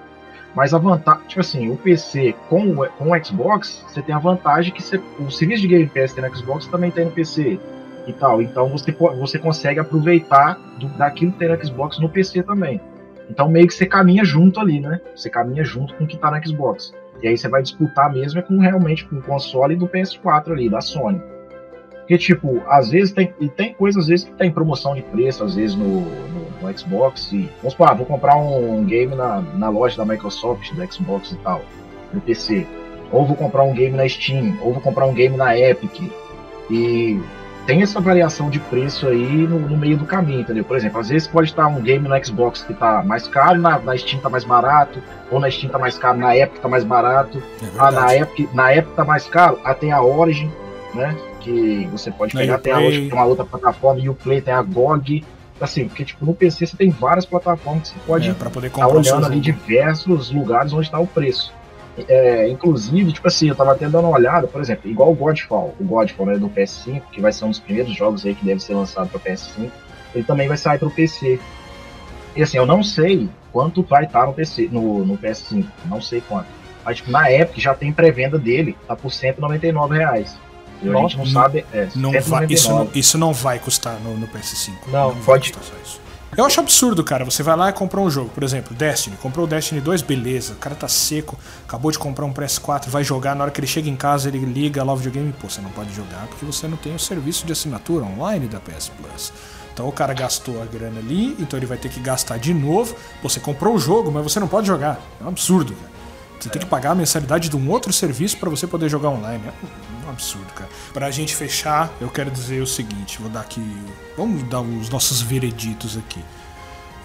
Mas 0.54 0.74
a 0.74 0.78
vantagem, 0.78 1.28
tipo 1.28 1.41
assim, 1.41 1.72
o 1.72 1.78
PC 1.78 2.36
com 2.48 2.63
o, 2.70 2.88
com 2.89 3.12
o 3.12 3.26
Xbox, 3.26 3.84
você 3.88 4.02
tem 4.02 4.13
a 4.13 4.20
vantagem 4.20 4.74
que 4.74 4.84
você, 4.84 5.02
o 5.20 5.32
serviço 5.32 5.62
de 5.62 5.67
Game 5.67 5.88
Pass 5.88 6.13
tem 6.13 6.24
no 6.24 6.36
Xbox 6.36 6.67
também 6.67 6.91
tem 6.91 7.06
no 7.06 7.12
PC 7.12 7.60
e 8.06 8.13
tal. 8.13 8.41
Então 8.41 8.70
você, 8.70 8.91
você 8.91 9.39
consegue 9.39 9.80
aproveitar 9.80 10.60
do, 10.78 10.88
daquilo 10.89 11.32
que 11.32 11.39
tem 11.39 11.50
no 11.50 11.65
Xbox 11.65 12.00
no 12.00 12.10
PC 12.10 12.44
também. 12.44 12.80
Então 13.32 13.50
meio 13.50 13.65
que 13.65 13.74
você 13.74 13.86
caminha 13.86 14.26
junto 14.26 14.60
ali, 14.60 14.82
né? 14.82 15.00
Você 15.15 15.30
caminha 15.30 15.63
junto 15.63 15.96
com 15.96 16.04
o 16.04 16.08
que 16.08 16.17
tá 16.17 16.30
no 16.30 16.46
Xbox. 16.46 16.94
E 17.24 17.28
aí 17.30 17.38
você 17.38 17.48
vai 17.48 17.62
disputar 17.62 18.12
mesmo 18.12 18.39
é 18.39 18.41
com 18.41 18.60
realmente 18.60 19.06
com 19.06 19.15
o 19.15 19.22
console 19.22 19.76
do 19.76 19.88
PS4 19.88 20.52
ali, 20.52 20.70
da 20.70 20.82
Sony. 20.82 21.22
Porque, 22.00 22.17
tipo, 22.17 22.62
às 22.67 22.89
vezes 22.89 23.13
tem. 23.13 23.34
E 23.39 23.48
tem 23.48 23.74
coisas, 23.74 24.04
às 24.04 24.10
vezes, 24.10 24.26
que 24.26 24.34
tem 24.34 24.52
promoção 24.52 24.94
de 24.94 25.02
preço, 25.02 25.46
às 25.46 25.56
vezes 25.56 25.78
no, 25.78 26.02
no, 26.02 26.62
no 26.62 26.78
Xbox. 26.78 27.32
E, 27.32 27.50
vamos 27.60 27.72
supor, 27.72 27.89
ah, 27.89 27.94
vou 27.94 28.06
comprar 28.06 28.36
um 28.36 28.84
game 28.84 29.15
na, 29.15 29.39
na 29.39 29.70
loja 29.70 29.96
da 29.96 30.04
Microsoft, 30.04 30.74
do 30.74 30.94
Xbox 30.94 31.32
e 31.32 31.38
tal, 31.38 31.62
no 32.12 32.20
PC. 32.20 32.67
Ou 33.13 33.26
vou 33.26 33.38
comprar 33.38 33.63
um 33.63 33.74
game 33.74 33.96
na 33.96 34.08
Steam, 34.10 34.58
ou 34.62 34.74
vou 34.74 34.82
comprar 34.82 35.06
um 35.06 35.13
game 35.13 35.38
na 35.38 35.58
Epic. 35.58 36.12
E 36.70 37.17
tem 37.65 37.82
essa 37.82 38.00
variação 38.00 38.50
de 38.50 38.60
preço 38.60 39.08
aí 39.08 39.47
no, 39.47 39.60
no 39.60 39.78
meio 39.78 39.97
do 39.97 40.06
caminho, 40.06 40.41
entendeu? 40.41 40.63
Por 40.63 40.76
exemplo, 40.78 41.00
às 41.00 41.10
vezes 41.10 41.28
pode 41.28 41.50
estar 41.50 41.67
um 41.67 41.82
game 41.82 42.08
no 42.08 42.26
Xbox 42.26 42.63
que 42.63 42.74
tá 42.74 43.04
mais 43.04 43.28
caro, 43.28 43.60
na, 43.60 43.80
na 43.80 43.97
Steam 43.97 44.19
tá 44.19 44.30
mais 44.30 44.43
barato, 44.43 45.02
ou 45.30 45.39
na 45.39 45.50
Steam 45.50 45.71
tá 45.71 45.78
mais 45.78 45.97
caro, 45.97 46.17
na 46.17 46.36
Epic 46.36 46.62
tá 46.62 46.67
mais 46.67 46.84
barato. 46.84 47.41
É 47.62 47.65
Ah, 47.78 47.91
na. 47.91 48.15
Epic, 48.15 48.54
na 48.54 48.76
Epic 48.76 48.93
tá 48.95 49.06
mais 49.06 49.28
caro, 49.28 49.60
ah, 49.63 49.74
tem 49.74 49.91
a 49.91 50.02
Origin, 50.02 50.52
né? 50.93 51.15
Que 51.39 51.88
você 51.91 52.12
pode 52.12 52.34
pegar, 52.34 52.58
tem 52.60 52.74
a. 52.74 52.78
Origin, 52.80 53.10
tem 53.10 53.13
uma 53.17 53.26
outra 53.26 53.45
plataforma, 53.45 54.00
e 54.02 54.10
o 54.10 54.13
Play 54.13 54.41
tem 54.41 54.54
a 54.54 54.62
GOG. 54.62 55.24
Assim, 55.60 55.88
porque 55.88 56.04
tipo, 56.04 56.26
no 56.26 56.34
PC 56.34 56.65
você 56.65 56.76
tem 56.76 56.89
várias 56.89 57.24
plataformas 57.24 57.91
que 57.91 58.00
você 58.00 58.06
pode 58.08 58.30
É, 58.30 58.34
poder 58.34 58.71
tá 58.71 58.88
o 58.88 59.04
seu 59.04 59.13
olhando 59.15 59.28
ali 59.28 59.39
diversos 59.39 60.32
lugares 60.32 60.74
onde 60.74 60.88
está 60.88 61.00
o 61.00 61.06
preço. 61.06 61.54
É, 62.08 62.47
inclusive, 62.49 63.12
tipo 63.12 63.27
assim, 63.27 63.49
eu 63.49 63.56
tava 63.56 63.73
até 63.73 63.88
dando 63.89 64.08
uma 64.08 64.17
olhada, 64.17 64.47
por 64.47 64.62
exemplo, 64.62 64.89
igual 64.89 65.12
o 65.12 65.15
Godfall, 65.15 65.75
o 65.80 65.84
Godfall 65.84 66.25
né, 66.27 66.38
do 66.38 66.49
PS5, 66.49 67.01
que 67.12 67.19
vai 67.21 67.32
ser 67.34 67.45
um 67.45 67.49
dos 67.49 67.60
primeiros 67.60 67.93
jogos 67.95 68.25
aí 68.25 68.34
que 68.34 68.45
deve 68.45 68.62
ser 68.62 68.73
lançado 68.73 69.10
para 69.10 69.19
PS5, 69.19 69.69
ele 70.15 70.23
também 70.23 70.47
vai 70.47 70.58
sair 70.58 70.80
para 70.80 70.88
o 70.88 70.91
PC. 70.91 71.39
E 72.36 72.41
assim, 72.41 72.58
eu 72.58 72.65
não 72.65 72.82
sei 72.82 73.30
quanto 73.51 73.84
vai 73.84 74.06
estar 74.06 74.25
no 74.25 74.34
PC, 74.34 74.69
no, 74.71 75.06
no 75.06 75.17
PS5, 75.17 75.65
não 75.86 76.01
sei 76.01 76.21
quanto. 76.21 76.47
Mas 76.84 76.97
tipo, 76.97 77.12
na 77.12 77.32
Epic 77.32 77.60
já 77.60 77.73
tem 77.75 77.92
pré-venda 77.92 78.39
dele, 78.39 78.75
tá 78.87 78.96
por 78.96 79.12
199 79.12 79.98
reais. 79.98 80.35
E 80.81 80.89
a 80.89 80.96
gente 80.96 81.17
não 81.17 81.25
sabe, 81.27 81.63
é, 81.71 81.89
Não 81.94 82.12
vai, 82.12 82.46
isso, 82.50 82.63
199. 82.69 82.73
não, 82.85 82.89
isso 83.00 83.17
não 83.17 83.33
vai 83.33 83.60
custar 83.60 84.00
no, 84.00 84.17
no 84.17 84.27
PS5. 84.27 84.71
Não, 84.87 85.12
vai 85.12 85.23
pode- 85.23 85.52
custar 85.54 85.63
só 85.63 85.73
isso. 85.83 86.02
Eu 86.38 86.46
acho 86.46 86.62
absurdo, 86.62 87.04
cara. 87.04 87.25
Você 87.25 87.44
vai 87.44 87.58
lá 87.58 87.69
e 87.69 87.73
compra 87.73 88.00
um 88.00 88.10
jogo, 88.10 88.29
por 88.29 88.42
exemplo, 88.42 88.73
Destiny. 88.73 89.17
Comprou 89.17 89.46
o 89.46 89.50
Destiny 89.50 89.82
2, 89.82 90.02
beleza. 90.02 90.54
O 90.54 90.56
cara 90.56 90.73
tá 90.73 90.88
seco, 90.88 91.38
acabou 91.67 91.92
de 91.92 92.00
comprar 92.00 92.25
um 92.25 92.34
PS4, 92.34 92.88
vai 92.88 93.04
jogar. 93.04 93.36
Na 93.36 93.44
hora 93.44 93.52
que 93.52 93.60
ele 93.60 93.67
chega 93.67 93.90
em 93.90 93.98
casa, 93.98 94.29
ele 94.29 94.40
liga 94.40 94.82
lá 94.82 94.94
o 94.94 94.96
videogame. 94.96 95.34
Pô, 95.34 95.50
você 95.50 95.60
não 95.60 95.69
pode 95.71 95.94
jogar 95.94 96.27
porque 96.27 96.46
você 96.46 96.69
não 96.69 96.77
tem 96.77 96.96
o 96.96 97.00
serviço 97.00 97.46
de 97.46 97.52
assinatura 97.52 98.06
online 98.06 98.48
da 98.48 98.62
PS 98.62 98.90
Plus. 98.90 99.34
Então 99.73 99.90
o 99.90 99.92
cara 99.92 100.13
gastou 100.13 100.62
a 100.62 100.65
grana 100.65 101.00
ali, 101.00 101.36
então 101.38 101.60
ele 101.60 101.65
vai 101.65 101.77
ter 101.77 101.90
que 101.90 102.00
gastar 102.00 102.38
de 102.38 102.54
novo. 102.54 102.96
Você 103.21 103.40
comprou 103.40 103.75
o 103.75 103.79
jogo, 103.79 104.10
mas 104.10 104.23
você 104.23 104.40
não 104.40 104.48
pode 104.48 104.67
jogar. 104.67 105.02
É 105.19 105.25
um 105.25 105.29
absurdo, 105.29 105.73
cara. 105.73 105.90
Você 106.42 106.50
tem 106.50 106.60
que 106.60 106.67
pagar 106.67 106.92
a 106.92 106.96
mensalidade 106.96 107.50
de 107.50 107.56
um 107.56 107.69
outro 107.69 107.94
serviço 107.94 108.37
para 108.37 108.50
você 108.50 108.65
poder 108.65 108.89
jogar 108.89 109.10
online. 109.10 109.44
É 109.48 110.08
um 110.08 110.10
absurdo, 110.10 110.52
cara. 110.54 110.69
Pra 110.92 111.12
gente 111.12 111.35
fechar, 111.35 111.94
eu 112.02 112.10
quero 112.10 112.31
dizer 112.31 112.62
o 112.62 112.67
seguinte: 112.67 113.21
vou 113.21 113.29
dar 113.29 113.42
aqui. 113.42 113.62
Vamos 114.17 114.42
dar 114.50 114.62
os 114.62 114.89
nossos 114.89 115.21
vereditos 115.21 115.96
aqui. 115.96 116.19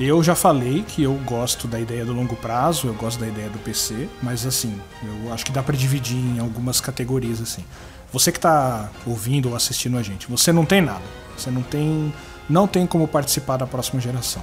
Eu 0.01 0.23
já 0.23 0.35
falei 0.35 0.83
que 0.83 1.03
eu 1.03 1.15
gosto 1.25 1.69
da 1.69 1.79
ideia 1.79 2.05
do 2.05 2.13
longo 2.13 2.37
prazo, 2.37 2.87
eu 2.87 2.95
gosto 2.95 3.19
da 3.19 3.27
ideia 3.27 3.49
do 3.49 3.59
PC, 3.59 4.09
mas 4.23 4.45
assim, 4.45 4.79
eu 5.03 5.33
acho 5.33 5.45
que 5.45 5.53
dá 5.53 5.63
para 5.63 5.75
dividir 5.75 6.19
em 6.19 6.39
algumas 6.39 6.81
categorias 6.81 7.41
assim. 7.41 7.65
Você 8.13 8.31
que 8.31 8.39
está 8.39 8.91
ouvindo 9.07 9.51
ou 9.51 9.57
assistindo 9.57 9.97
a 9.97 10.03
gente, 10.03 10.29
você 10.29 10.53
não 10.53 10.65
tem 10.65 10.81
nada. 10.81 11.05
Você 11.37 11.51
não 11.51 11.63
tem, 11.63 12.13
não 12.49 12.67
tem 12.67 12.87
como 12.87 13.09
participar 13.09 13.57
da 13.57 13.67
próxima 13.67 14.01
geração. 14.01 14.43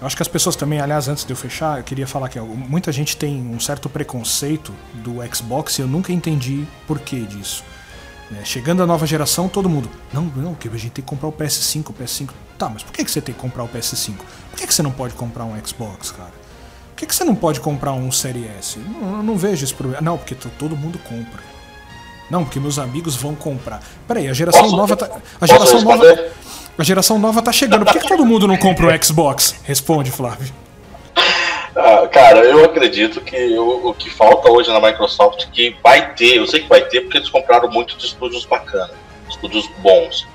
Eu 0.00 0.06
acho 0.06 0.16
que 0.16 0.22
as 0.22 0.28
pessoas 0.28 0.56
também, 0.56 0.80
aliás, 0.80 1.08
antes 1.08 1.24
de 1.24 1.32
eu 1.32 1.36
fechar, 1.36 1.78
eu 1.78 1.84
queria 1.84 2.06
falar 2.06 2.28
que 2.28 2.38
muita 2.40 2.92
gente 2.92 3.16
tem 3.16 3.40
um 3.40 3.60
certo 3.60 3.88
preconceito 3.88 4.72
do 4.94 5.14
Xbox 5.34 5.78
e 5.78 5.82
eu 5.82 5.86
nunca 5.86 6.12
entendi 6.12 6.66
por 6.86 6.98
que 6.98 7.20
disso. 7.20 7.64
É, 8.40 8.44
chegando 8.44 8.82
a 8.82 8.86
nova 8.86 9.06
geração, 9.06 9.48
todo 9.48 9.68
mundo. 9.68 9.88
Não, 10.12 10.24
não, 10.24 10.54
que 10.54 10.68
a 10.68 10.70
gente 10.72 10.90
tem 10.90 11.04
que 11.04 11.08
comprar 11.08 11.28
o 11.28 11.32
PS5, 11.32 11.90
o 11.90 11.92
PS5. 11.92 12.30
Tá, 12.58 12.68
mas 12.68 12.82
por 12.82 12.92
que, 12.92 13.04
que 13.04 13.10
você 13.10 13.20
tem 13.20 13.34
que 13.34 13.40
comprar 13.40 13.64
o 13.64 13.68
PS5? 13.68 14.16
Por 14.50 14.58
que, 14.58 14.66
que 14.66 14.74
você 14.74 14.82
não 14.82 14.90
pode 14.90 15.14
comprar 15.14 15.44
um 15.44 15.54
Xbox, 15.64 16.10
cara? 16.10 16.32
Por 16.94 16.96
que, 16.96 17.06
que 17.06 17.14
você 17.14 17.24
não 17.24 17.34
pode 17.34 17.60
comprar 17.60 17.92
um 17.92 18.10
Série 18.10 18.46
S? 18.58 18.78
Não, 18.78 19.16
eu 19.16 19.22
não 19.22 19.36
vejo 19.36 19.64
esse 19.64 19.74
problema. 19.74 20.00
Não, 20.00 20.16
porque 20.16 20.34
todo 20.34 20.76
mundo 20.76 20.98
compra. 20.98 21.42
Não, 22.30 22.44
porque 22.44 22.58
meus 22.58 22.78
amigos 22.78 23.14
vão 23.16 23.34
comprar. 23.34 23.82
Peraí, 24.08 24.28
a 24.28 24.32
geração 24.32 24.62
posso, 24.62 24.76
nova 24.76 24.96
tá. 24.96 25.10
A 25.40 25.46
geração 25.46 25.82
nova. 25.82 26.04
A 26.76 26.82
geração 26.82 27.18
nova 27.18 27.40
tá 27.40 27.52
chegando. 27.52 27.84
Por 27.84 27.92
que, 27.92 28.00
que 28.00 28.08
todo 28.08 28.26
mundo 28.26 28.48
não 28.48 28.56
compra 28.56 28.86
o 28.86 29.04
Xbox? 29.04 29.60
Responde, 29.64 30.10
Flávio. 30.10 30.52
Ah, 31.76 32.06
cara, 32.06 32.40
eu 32.44 32.64
acredito 32.64 33.20
que 33.20 33.58
o, 33.58 33.88
o, 33.88 33.94
que 33.94 34.08
falta 34.08 34.50
hoje 34.50 34.72
na 34.72 34.80
Microsoft, 34.80 35.46
que 35.52 35.76
vai 35.82 36.14
ter, 36.14 36.36
eu 36.36 36.46
sei 36.46 36.62
que 36.62 36.68
vai 36.68 36.82
ter, 36.82 37.00
porque 37.02 37.18
eles 37.18 37.28
compraram 37.28 37.68
muitos 37.68 38.04
estúdios 38.04 38.44
bacanas, 38.44 38.92
estúdios 39.28 39.68
bons. 39.78 40.26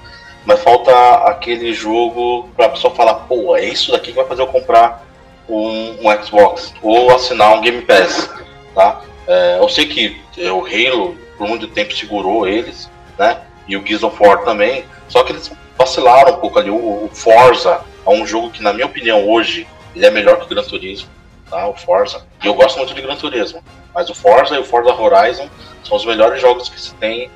Mas 0.45 0.61
falta 0.61 0.91
aquele 1.25 1.73
jogo 1.73 2.49
pra 2.55 2.69
pessoa 2.69 2.93
falar, 2.93 3.13
pô, 3.13 3.55
é 3.55 3.65
isso 3.65 3.91
daqui 3.91 4.11
que 4.11 4.17
vai 4.17 4.25
fazer 4.25 4.41
eu 4.41 4.47
comprar 4.47 5.05
um, 5.47 5.95
um 6.01 6.23
Xbox, 6.23 6.73
ou 6.81 7.13
assinar 7.13 7.57
um 7.57 7.61
Game 7.61 7.81
Pass, 7.83 8.29
tá? 8.75 9.01
É, 9.27 9.59
eu 9.59 9.69
sei 9.69 9.85
que 9.85 10.21
o 10.37 10.65
Halo, 10.65 11.17
por 11.37 11.47
muito 11.47 11.67
tempo, 11.67 11.95
segurou 11.95 12.47
eles, 12.47 12.89
né? 13.17 13.41
E 13.67 13.77
o 13.77 13.85
Gears 13.85 14.03
of 14.03 14.21
War 14.21 14.43
também, 14.43 14.83
só 15.07 15.23
que 15.23 15.31
eles 15.31 15.51
vacilaram 15.89 16.33
um 16.33 16.39
pouco 16.39 16.59
ali. 16.59 16.69
O, 16.69 17.09
Forza 17.13 17.81
é 18.05 18.09
um 18.09 18.25
jogo 18.25 18.51
que, 18.51 18.61
na 18.61 18.71
minha 18.73 18.85
opinião, 18.85 19.27
hoje, 19.27 19.67
ele 19.95 20.05
é 20.05 20.11
melhor 20.11 20.37
que 20.37 20.45
o 20.45 20.47
Gran 20.47 20.63
Turismo 20.63 21.09
tá? 21.49 21.67
O 21.67 21.73
Forza. 21.73 22.25
E 22.43 22.47
eu 22.47 22.53
gosto 22.53 22.77
muito 22.77 22.93
de 22.93 23.01
Gran 23.01 23.15
Turismo. 23.15 23.63
Mas 23.93 24.09
o 24.09 24.15
Forza 24.15 24.55
e 24.55 24.59
o 24.59 24.63
Forza 24.63 24.93
Horizon 24.93 25.49
são 25.83 25.97
os 25.97 26.05
melhores 26.05 26.39
jogos 26.39 26.69
que 26.69 26.79
se 26.79 26.93
tem 26.95 27.29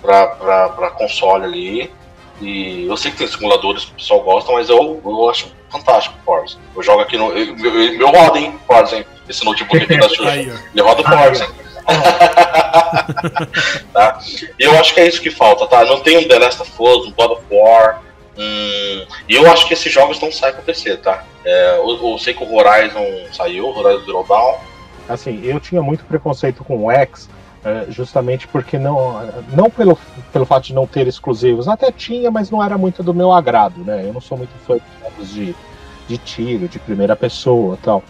para 0.00 0.90
console 0.96 1.44
ali. 1.44 1.92
E 2.40 2.86
eu 2.86 2.96
sei 2.96 3.10
que 3.10 3.18
tem 3.18 3.26
simuladores 3.26 3.84
que 3.84 3.92
o 3.92 3.94
pessoal 3.96 4.20
gosta, 4.22 4.50
mas 4.50 4.70
eu, 4.70 5.00
eu 5.04 5.30
acho 5.30 5.54
fantástico 5.70 6.16
o 6.20 6.24
Forza. 6.24 6.56
Eu 6.74 6.82
jogo 6.82 7.02
aqui 7.02 7.18
no. 7.18 7.30
Eu, 7.32 7.54
meu, 7.54 7.72
meu 7.98 8.08
roda, 8.08 8.38
hein, 8.38 8.58
Forza, 8.66 8.96
hein? 8.96 9.06
Esse 9.28 9.44
notebook 9.44 9.84
aqui 9.84 9.98
da 9.98 10.08
Xuxa. 10.08 10.38
Ele 10.38 10.82
roda 10.82 11.02
o 11.02 11.04
Forza, 11.04 11.44
hein? 11.44 11.50
tá? 13.92 14.18
Eu 14.58 14.78
acho 14.78 14.94
que 14.94 15.00
é 15.00 15.08
isso 15.08 15.20
que 15.20 15.30
falta, 15.30 15.66
tá? 15.66 15.84
Não 15.84 16.00
tem 16.00 16.18
um 16.18 16.28
The 16.28 16.38
Last 16.38 16.62
of 16.62 16.72
Us, 16.78 17.06
um 17.06 17.12
God 17.12 17.32
of 17.32 17.42
War, 17.50 18.00
Hum, 18.40 19.04
e 19.28 19.34
eu 19.34 19.46
acho 19.50 19.68
que 19.68 19.74
esses 19.74 19.92
jogos 19.92 20.18
não 20.18 20.32
saem 20.32 20.54
para 20.54 20.62
PC, 20.62 20.96
tá? 20.96 21.24
É, 21.44 21.76
eu, 21.76 22.10
eu, 22.10 22.18
sei 22.18 22.32
que 22.32 22.42
o 22.42 22.54
Horizon 22.54 23.04
saiu, 23.32 23.66
o 23.66 23.78
Horizon 23.78 24.06
Zero 24.06 24.24
Dawn. 24.26 24.54
Assim, 25.06 25.44
eu 25.44 25.60
tinha 25.60 25.82
muito 25.82 26.04
preconceito 26.04 26.64
com 26.64 26.84
o 26.84 26.90
X, 26.90 27.28
é, 27.62 27.84
justamente 27.90 28.48
porque 28.48 28.78
não, 28.78 29.30
não 29.52 29.68
pelo, 29.68 29.98
pelo 30.32 30.46
fato 30.46 30.64
de 30.64 30.74
não 30.74 30.86
ter 30.86 31.06
exclusivos, 31.06 31.68
até 31.68 31.92
tinha, 31.92 32.30
mas 32.30 32.50
não 32.50 32.64
era 32.64 32.78
muito 32.78 33.02
do 33.02 33.12
meu 33.12 33.30
agrado, 33.30 33.84
né? 33.84 34.06
Eu 34.06 34.14
não 34.14 34.22
sou 34.22 34.38
muito 34.38 34.52
fã 34.66 34.76
de 34.76 34.82
jogos 35.02 35.34
de, 35.34 35.54
de 36.08 36.16
tiro, 36.16 36.66
de 36.66 36.78
primeira 36.78 37.14
pessoa 37.14 37.78
tal. 37.82 38.02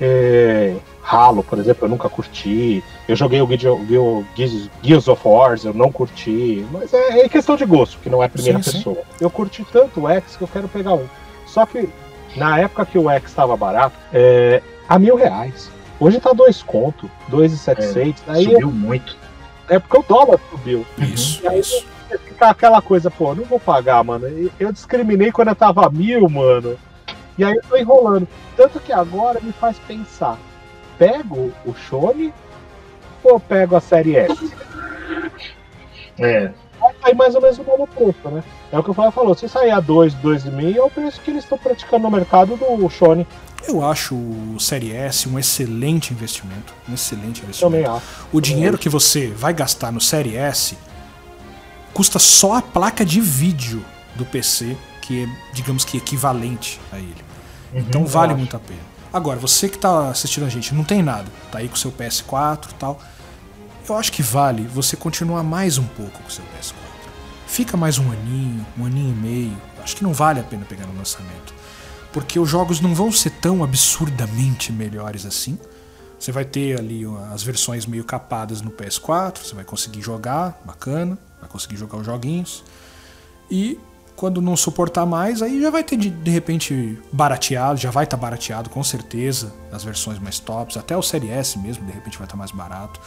É, 0.00 0.76
Halo, 1.08 1.44
por 1.44 1.56
exemplo, 1.60 1.84
eu 1.84 1.88
nunca 1.88 2.08
curti. 2.08 2.82
Eu 3.06 3.14
joguei 3.14 3.40
o 3.40 3.48
Gears 4.82 5.06
of 5.06 5.22
War, 5.24 5.56
eu 5.62 5.72
não 5.72 5.92
curti. 5.92 6.66
Mas 6.72 6.92
é, 6.92 7.20
é, 7.20 7.28
questão 7.28 7.54
de 7.54 7.64
gosto, 7.64 7.98
que 8.00 8.10
não 8.10 8.20
é 8.20 8.26
a 8.26 8.28
primeira 8.28 8.60
sim, 8.60 8.72
pessoa. 8.72 8.96
Sim. 8.96 9.02
Eu 9.20 9.30
curti 9.30 9.64
tanto 9.72 10.00
o 10.00 10.08
X 10.08 10.36
que 10.36 10.42
eu 10.42 10.48
quero 10.48 10.66
pegar 10.66 10.94
um. 10.94 11.06
Só 11.46 11.64
que 11.64 11.88
na 12.34 12.58
época 12.58 12.84
que 12.84 12.98
o 12.98 13.08
X 13.08 13.30
estava 13.30 13.56
barato, 13.56 13.96
é, 14.12 14.60
a 14.88 14.98
mil 14.98 15.14
reais. 15.14 15.70
Hoje 16.00 16.18
tá 16.18 16.32
dois 16.32 16.60
conto, 16.60 17.08
dois 17.28 17.52
e 17.52 17.58
setecentos. 17.58 18.22
É, 18.26 18.34
subiu 18.42 18.60
eu, 18.60 18.70
muito. 18.72 19.16
É 19.68 19.78
porque 19.78 19.98
o 19.98 20.04
dólar 20.08 20.40
subiu. 20.50 20.84
Isso, 20.98 21.40
e 21.44 21.48
aí 21.48 21.60
isso. 21.60 21.86
Fica 22.24 22.50
aquela 22.50 22.82
coisa, 22.82 23.10
pô, 23.10 23.32
não 23.34 23.44
vou 23.44 23.60
pagar, 23.60 24.02
mano. 24.02 24.26
Eu 24.58 24.72
discriminei 24.72 25.30
quando 25.30 25.48
eu 25.48 25.56
tava 25.56 25.88
mil, 25.88 26.28
mano. 26.28 26.76
E 27.38 27.44
aí 27.44 27.54
eu 27.54 27.62
tô 27.62 27.76
enrolando. 27.76 28.26
Tanto 28.56 28.80
que 28.80 28.92
agora 28.92 29.40
me 29.40 29.52
faz 29.52 29.78
pensar 29.86 30.36
pego 30.98 31.52
o 31.64 31.74
Shone 31.74 32.32
ou 33.22 33.40
pego 33.40 33.76
a 33.76 33.80
série 33.80 34.16
S? 34.16 34.52
É. 36.18 36.50
Vai 36.80 36.94
sair 37.02 37.14
mais 37.14 37.34
ou 37.34 37.40
menos 37.40 37.58
o 37.58 37.64
mesmo 37.64 37.86
preço, 37.86 38.28
né? 38.30 38.42
É 38.70 38.78
o 38.78 38.82
que 38.82 38.90
o 38.90 38.94
Flávio 38.94 39.12
falou. 39.12 39.34
Se 39.34 39.48
sair 39.48 39.70
a 39.70 39.80
2, 39.80 40.14
2,5 40.16 40.76
é 40.76 40.82
o 40.82 40.90
preço 40.90 41.20
que 41.20 41.30
eles 41.30 41.44
estão 41.44 41.58
praticando 41.58 42.04
no 42.04 42.10
mercado 42.10 42.56
do 42.56 42.88
Shone. 42.88 43.26
Eu 43.66 43.84
acho 43.84 44.14
o 44.14 44.56
Série 44.60 44.92
S 44.92 45.28
um 45.28 45.38
excelente 45.38 46.12
investimento. 46.12 46.72
Um 46.88 46.94
excelente 46.94 47.42
investimento. 47.42 47.60
Também 47.60 47.84
acho. 47.84 48.28
O 48.32 48.40
dinheiro 48.40 48.78
que 48.78 48.88
você 48.88 49.28
vai 49.28 49.52
gastar 49.52 49.90
no 49.90 50.00
Série 50.00 50.36
S 50.36 50.76
custa 51.92 52.18
só 52.18 52.54
a 52.54 52.62
placa 52.62 53.04
de 53.04 53.20
vídeo 53.20 53.84
do 54.14 54.24
PC, 54.24 54.76
que 55.00 55.24
é, 55.24 55.28
digamos 55.52 55.84
que, 55.84 55.96
equivalente 55.96 56.80
a 56.92 56.98
ele. 56.98 57.24
Uhum, 57.72 57.80
então 57.80 58.06
vale 58.06 58.34
muito 58.34 58.56
a 58.56 58.60
pena. 58.60 58.95
Agora, 59.12 59.38
você 59.38 59.68
que 59.68 59.76
está 59.76 60.10
assistindo 60.10 60.44
a 60.44 60.48
gente, 60.48 60.74
não 60.74 60.84
tem 60.84 61.02
nada, 61.02 61.26
tá 61.50 61.58
aí 61.58 61.68
com 61.68 61.74
o 61.74 61.78
seu 61.78 61.92
PS4 61.92 62.70
e 62.70 62.74
tal. 62.74 63.00
Eu 63.88 63.96
acho 63.96 64.12
que 64.12 64.22
vale 64.22 64.62
você 64.62 64.96
continuar 64.96 65.42
mais 65.42 65.78
um 65.78 65.84
pouco 65.84 66.20
com 66.20 66.28
o 66.28 66.30
seu 66.30 66.44
PS4. 66.44 66.74
Fica 67.46 67.76
mais 67.76 67.98
um 67.98 68.10
aninho, 68.10 68.66
um 68.76 68.84
aninho 68.84 69.12
e 69.12 69.16
meio. 69.16 69.62
Acho 69.82 69.96
que 69.96 70.02
não 70.02 70.12
vale 70.12 70.40
a 70.40 70.42
pena 70.42 70.64
pegar 70.64 70.86
no 70.86 70.96
lançamento. 70.96 71.54
Porque 72.12 72.38
os 72.38 72.48
jogos 72.48 72.80
não 72.80 72.94
vão 72.94 73.12
ser 73.12 73.30
tão 73.30 73.62
absurdamente 73.62 74.72
melhores 74.72 75.24
assim. 75.24 75.58
Você 76.18 76.32
vai 76.32 76.44
ter 76.44 76.78
ali 76.78 77.04
as 77.32 77.42
versões 77.42 77.86
meio 77.86 78.02
capadas 78.02 78.60
no 78.62 78.70
PS4, 78.70 79.38
você 79.38 79.54
vai 79.54 79.64
conseguir 79.64 80.00
jogar, 80.00 80.60
bacana, 80.64 81.16
vai 81.40 81.48
conseguir 81.48 81.76
jogar 81.76 81.98
os 81.98 82.06
joguinhos. 82.06 82.64
E 83.50 83.78
quando 84.16 84.40
não 84.40 84.56
suportar 84.56 85.04
mais, 85.04 85.42
aí 85.42 85.60
já 85.60 85.70
vai 85.70 85.84
ter 85.84 85.96
de, 85.96 86.08
de 86.08 86.30
repente 86.30 86.98
barateado, 87.12 87.78
já 87.78 87.90
vai 87.90 88.04
estar 88.04 88.16
tá 88.16 88.20
barateado 88.20 88.70
com 88.70 88.82
certeza, 88.82 89.52
as 89.70 89.84
versões 89.84 90.18
mais 90.18 90.38
tops, 90.38 90.76
até 90.76 90.96
o 90.96 91.02
Série 91.02 91.28
S 91.28 91.58
mesmo, 91.58 91.84
de 91.84 91.92
repente 91.92 92.16
vai 92.16 92.24
estar 92.24 92.34
tá 92.34 92.38
mais 92.38 92.50
barato. 92.50 92.98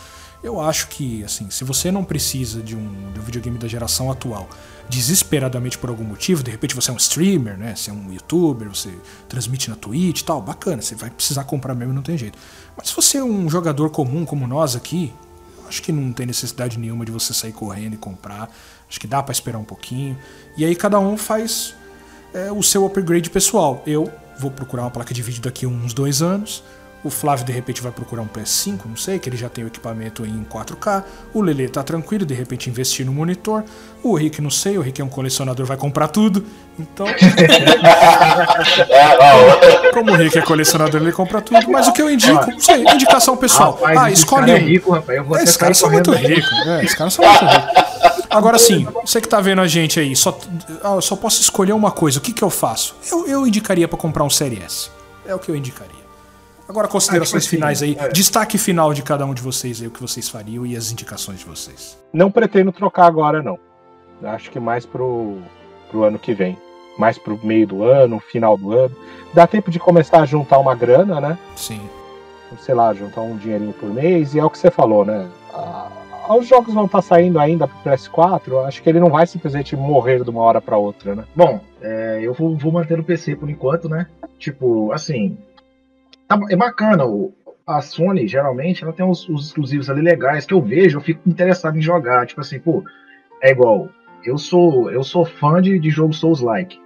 Eu 0.41 0.61
acho 0.61 0.87
que, 0.87 1.21
assim, 1.23 1.49
se 1.49 1.65
você 1.65 1.91
não 1.91 2.01
precisa 2.01 2.61
de 2.61 2.73
um, 2.73 3.11
de 3.11 3.19
um 3.19 3.23
videogame 3.23 3.57
da 3.57 3.67
geração 3.67 4.09
atual, 4.09 4.47
desesperadamente 4.87 5.77
por 5.77 5.89
algum 5.89 6.05
motivo, 6.05 6.41
de 6.41 6.49
repente 6.49 6.73
você 6.73 6.89
é 6.91 6.93
um 6.93 6.97
streamer, 6.97 7.57
né? 7.57 7.75
Você 7.75 7.89
é 7.89 7.93
um 7.93 8.13
youtuber, 8.13 8.69
você 8.69 8.89
transmite 9.27 9.69
na 9.69 9.75
Twitch 9.75 10.21
e 10.21 10.23
tal, 10.23 10.41
bacana, 10.41 10.81
você 10.81 10.95
vai 10.95 11.09
precisar 11.09 11.43
comprar 11.43 11.75
mesmo, 11.75 11.93
não 11.93 12.01
tem 12.01 12.17
jeito. 12.17 12.39
Mas 12.77 12.87
se 12.87 12.95
você 12.95 13.17
é 13.17 13.23
um 13.23 13.49
jogador 13.49 13.89
comum 13.89 14.25
como 14.25 14.47
nós 14.47 14.77
aqui, 14.77 15.13
acho 15.67 15.81
que 15.83 15.91
não 15.91 16.13
tem 16.13 16.25
necessidade 16.25 16.79
nenhuma 16.79 17.03
de 17.03 17.11
você 17.11 17.33
sair 17.33 17.51
correndo 17.51 17.95
e 17.95 17.97
comprar. 17.97 18.49
Acho 18.89 18.99
que 18.99 19.07
dá 19.07 19.21
para 19.21 19.31
esperar 19.31 19.59
um 19.59 19.63
pouquinho. 19.63 20.17
E 20.57 20.65
aí 20.65 20.75
cada 20.75 20.99
um 20.99 21.15
faz 21.15 21.75
é, 22.33 22.51
o 22.51 22.63
seu 22.63 22.85
upgrade 22.85 23.29
pessoal. 23.29 23.83
Eu 23.85 24.11
vou 24.37 24.49
procurar 24.49 24.83
uma 24.83 24.91
placa 24.91 25.13
de 25.13 25.21
vídeo 25.21 25.41
daqui 25.41 25.65
a 25.65 25.69
uns 25.69 25.93
dois 25.93 26.21
anos. 26.21 26.63
O 27.01 27.09
Flávio 27.09 27.45
de 27.45 27.53
repente 27.53 27.81
vai 27.81 27.93
procurar 27.93 28.21
um 28.21 28.27
PS5, 28.27 28.81
não 28.85 28.97
sei, 28.97 29.19
que 29.19 29.29
ele 29.29 29.37
já 29.37 29.47
tem 29.47 29.63
o 29.63 29.67
equipamento 29.67 30.25
em 30.25 30.43
4K. 30.43 31.05
O 31.33 31.41
Lele 31.41 31.69
tá 31.69 31.81
tranquilo, 31.81 32.25
de 32.25 32.33
repente 32.33 32.69
investir 32.69 33.05
no 33.05 33.13
monitor. 33.13 33.63
O 34.03 34.13
Rick 34.15 34.41
não 34.41 34.49
sei, 34.49 34.77
o 34.77 34.81
Rick 34.81 35.01
é 35.01 35.05
um 35.05 35.07
colecionador, 35.07 35.65
vai 35.65 35.77
comprar 35.77 36.09
tudo. 36.09 36.43
Então. 36.77 37.07
Como 39.93 40.11
o 40.11 40.15
Rick 40.15 40.37
é 40.37 40.41
colecionador, 40.41 41.01
ele 41.01 41.13
compra 41.13 41.39
tudo. 41.39 41.71
Mas 41.71 41.87
o 41.87 41.93
que 41.93 42.01
eu 42.01 42.09
indico, 42.09 42.51
não 42.51 42.59
sei, 42.59 42.83
indicação 42.83 43.37
pessoal. 43.37 43.75
Rapaz, 43.75 43.97
ah, 43.97 44.11
escolhe 44.11 44.51
um. 44.51 44.55
É 44.55 44.59
rico, 44.59 44.91
rapaz, 44.91 45.17
eu 45.17 45.23
vou 45.23 45.37
é, 45.37 45.43
esses 45.43 45.55
caras 45.55 45.77
são 45.77 45.89
muito 45.89 46.11
ricos. 46.11 46.67
É, 46.67 46.83
esses 46.83 46.95
caras 46.95 47.13
são 47.13 47.23
muito 47.23 47.45
ricos. 47.45 47.88
Agora 48.29 48.59
sim, 48.59 48.85
você 49.03 49.19
que 49.19 49.27
tá 49.27 49.41
vendo 49.41 49.61
a 49.61 49.67
gente 49.67 49.99
aí, 49.99 50.15
só, 50.15 50.37
ah, 50.83 51.01
só 51.01 51.15
posso 51.15 51.41
escolher 51.41 51.73
uma 51.73 51.91
coisa. 51.91 52.19
O 52.19 52.21
que, 52.21 52.31
que 52.31 52.43
eu 52.43 52.49
faço? 52.49 52.95
Eu, 53.11 53.27
eu 53.27 53.47
indicaria 53.47 53.87
para 53.87 53.97
comprar 53.97 54.23
um 54.23 54.29
Série 54.29 54.61
S. 54.61 54.91
É 55.25 55.33
o 55.33 55.39
que 55.39 55.49
eu 55.49 55.55
indicaria. 55.55 55.99
Agora, 56.67 56.87
considerações 56.87 57.47
ah, 57.47 57.49
finais 57.49 57.81
aí. 57.81 57.97
É. 57.99 58.09
Destaque 58.09 58.59
final 58.59 58.93
de 58.93 59.01
cada 59.01 59.25
um 59.25 59.33
de 59.33 59.41
vocês 59.41 59.81
aí, 59.81 59.87
o 59.87 59.91
que 59.91 59.99
vocês 59.99 60.29
fariam 60.29 60.65
e 60.67 60.77
as 60.77 60.91
indicações 60.91 61.39
de 61.39 61.45
vocês. 61.45 61.97
Não 62.13 62.29
pretendo 62.29 62.71
trocar 62.71 63.07
agora, 63.07 63.41
não. 63.41 63.57
Acho 64.23 64.51
que 64.51 64.59
mais 64.59 64.85
pro, 64.85 65.39
pro 65.89 66.03
ano 66.03 66.19
que 66.19 66.31
vem. 66.31 66.55
Mais 66.99 67.17
pro 67.17 67.39
meio 67.43 67.65
do 67.65 67.83
ano, 67.83 68.19
final 68.19 68.55
do 68.55 68.77
ano. 68.77 68.95
Dá 69.33 69.47
tempo 69.47 69.71
de 69.71 69.79
começar 69.79 70.21
a 70.21 70.25
juntar 70.25 70.59
uma 70.59 70.75
grana, 70.75 71.19
né? 71.19 71.39
Sim. 71.55 71.81
Sei 72.59 72.75
lá, 72.75 72.93
juntar 72.93 73.21
um 73.21 73.37
dinheirinho 73.37 73.73
por 73.73 73.89
mês. 73.89 74.35
E 74.35 74.39
é 74.39 74.45
o 74.45 74.49
que 74.49 74.59
você 74.59 74.69
falou, 74.69 75.03
né? 75.03 75.27
Os 76.37 76.47
jogos 76.47 76.73
vão 76.73 76.85
estar 76.85 76.99
tá 76.99 77.01
saindo 77.01 77.39
ainda 77.39 77.67
pro 77.67 77.91
PS4, 77.91 78.67
acho 78.67 78.83
que 78.83 78.89
ele 78.89 78.99
não 78.99 79.09
vai 79.09 79.25
simplesmente 79.25 79.75
morrer 79.75 80.23
de 80.23 80.29
uma 80.29 80.41
hora 80.41 80.61
para 80.61 80.77
outra, 80.77 81.15
né? 81.15 81.23
Bom, 81.35 81.59
é, 81.81 82.19
eu 82.21 82.33
vou, 82.33 82.55
vou 82.55 82.71
manter 82.71 82.99
o 82.99 83.03
PC 83.03 83.35
por 83.35 83.49
enquanto, 83.49 83.89
né? 83.89 84.07
Tipo, 84.37 84.91
assim, 84.91 85.37
tá, 86.27 86.39
é 86.49 86.55
bacana. 86.55 87.05
O, 87.05 87.33
a 87.65 87.81
Sony, 87.81 88.27
geralmente, 88.27 88.83
ela 88.83 88.93
tem 88.93 89.05
os, 89.05 89.27
os, 89.29 89.47
exclusivos 89.47 89.89
ali 89.89 90.01
legais 90.01 90.45
que 90.45 90.53
eu 90.53 90.61
vejo, 90.61 90.97
eu 90.97 91.01
fico 91.01 91.27
interessado 91.27 91.77
em 91.77 91.81
jogar. 91.81 92.25
Tipo 92.25 92.41
assim, 92.41 92.59
pô, 92.59 92.83
é 93.41 93.51
igual. 93.51 93.89
Eu 94.23 94.37
sou, 94.37 94.91
eu 94.91 95.03
sou 95.03 95.25
fã 95.25 95.61
de, 95.61 95.79
de 95.79 95.89
jogo 95.89 96.13
Souls-like. 96.13 96.79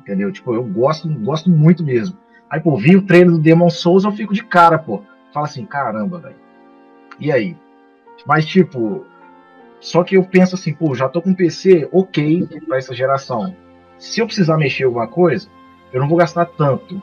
Entendeu? 0.00 0.30
Tipo, 0.30 0.54
eu 0.54 0.64
gosto, 0.64 1.08
gosto 1.08 1.50
muito 1.50 1.82
mesmo. 1.84 2.16
Aí, 2.48 2.60
pô, 2.60 2.76
vi 2.76 2.96
o 2.96 3.02
trailer 3.02 3.32
do 3.32 3.38
Demon 3.38 3.70
Souls, 3.70 4.04
eu 4.04 4.12
fico 4.12 4.34
de 4.34 4.44
cara, 4.44 4.78
pô. 4.78 5.02
Fala 5.32 5.46
assim, 5.46 5.64
caramba, 5.64 6.18
velho. 6.18 6.36
E 7.18 7.32
aí? 7.32 7.56
Mas, 8.26 8.46
tipo, 8.46 9.04
só 9.80 10.02
que 10.02 10.16
eu 10.16 10.24
penso 10.24 10.54
assim, 10.54 10.72
pô, 10.72 10.94
já 10.94 11.08
tô 11.08 11.20
com 11.20 11.34
PC 11.34 11.88
ok 11.92 12.48
para 12.66 12.78
essa 12.78 12.94
geração. 12.94 13.54
Se 13.98 14.20
eu 14.20 14.26
precisar 14.26 14.56
mexer 14.56 14.84
alguma 14.84 15.06
coisa, 15.06 15.48
eu 15.92 16.00
não 16.00 16.08
vou 16.08 16.18
gastar 16.18 16.46
tanto. 16.46 17.00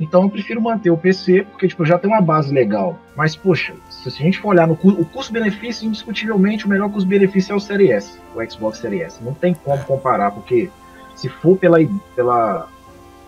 Então 0.00 0.24
eu 0.24 0.30
prefiro 0.30 0.60
manter 0.60 0.90
o 0.90 0.96
PC, 0.96 1.46
porque 1.50 1.68
tipo, 1.68 1.84
já 1.84 1.98
tem 1.98 2.10
uma 2.10 2.20
base 2.20 2.52
legal. 2.52 2.98
Mas, 3.16 3.36
poxa, 3.36 3.74
se 3.88 4.08
a 4.08 4.10
gente 4.10 4.40
for 4.40 4.48
olhar 4.48 4.66
no 4.66 4.74
o 4.74 5.04
custo-benefício, 5.04 5.86
indiscutivelmente 5.86 6.66
o 6.66 6.68
melhor 6.68 6.90
custo-benefício 6.90 7.52
é 7.52 7.56
o 7.56 7.60
Series 7.60 7.90
S, 7.90 8.20
o 8.34 8.50
Xbox 8.50 8.78
Series 8.78 9.02
S. 9.02 9.24
Não 9.24 9.32
tem 9.32 9.54
como 9.54 9.82
comparar, 9.84 10.32
porque 10.32 10.68
se 11.14 11.28
for 11.28 11.56
pela, 11.56 11.78
pela 12.16 12.68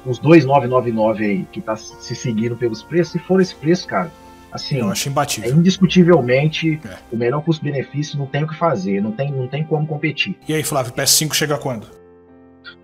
os 0.05 0.19
2,999 0.19 1.25
aí 1.25 1.45
que 1.53 1.61
tá 1.61 1.77
se 1.77 2.15
seguindo 2.15 2.57
pelos 2.57 2.83
preços, 2.83 3.13
se 3.13 3.19
for 3.21 3.41
esse 3.41 3.55
preço, 3.55 3.87
cara, 3.87 4.11
assim, 4.57 4.79
eu 4.79 4.91
acho 4.91 5.09
imbatível. 5.09 5.51
é 5.51 5.55
indiscutivelmente 5.55 6.81
é. 6.85 6.97
o 7.13 7.17
melhor 7.17 7.43
custo-benefício, 7.43 8.19
não 8.19 8.27
tem 8.27 8.45
o 8.45 8.49
que 8.49 8.57
fazer, 8.57 9.01
não 9.01 9.13
tem, 9.13 9.31
não 9.31 9.47
tem 9.47 9.65
como 9.65 9.87
competir. 9.87 10.37
E 10.49 10.55
aí, 10.55 10.65
Flávio, 10.65 10.93
PS5 10.93 11.33
chega 11.33 11.57
quando? 11.57 11.87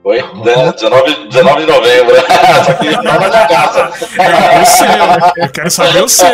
Oi? 0.05 0.21
19, 0.21 1.29
19 1.29 1.61
de 1.61 1.67
novembro. 1.67 2.17
Só 2.65 2.75
que 2.75 2.91
não 2.91 3.03
na 3.03 3.47
casa. 3.47 3.93
É, 4.21 4.61
o 4.61 4.67
seu. 4.67 4.87
Eu 5.37 5.49
quero 5.53 5.71
saber 5.71 6.03
o 6.03 6.09
seu. 6.09 6.29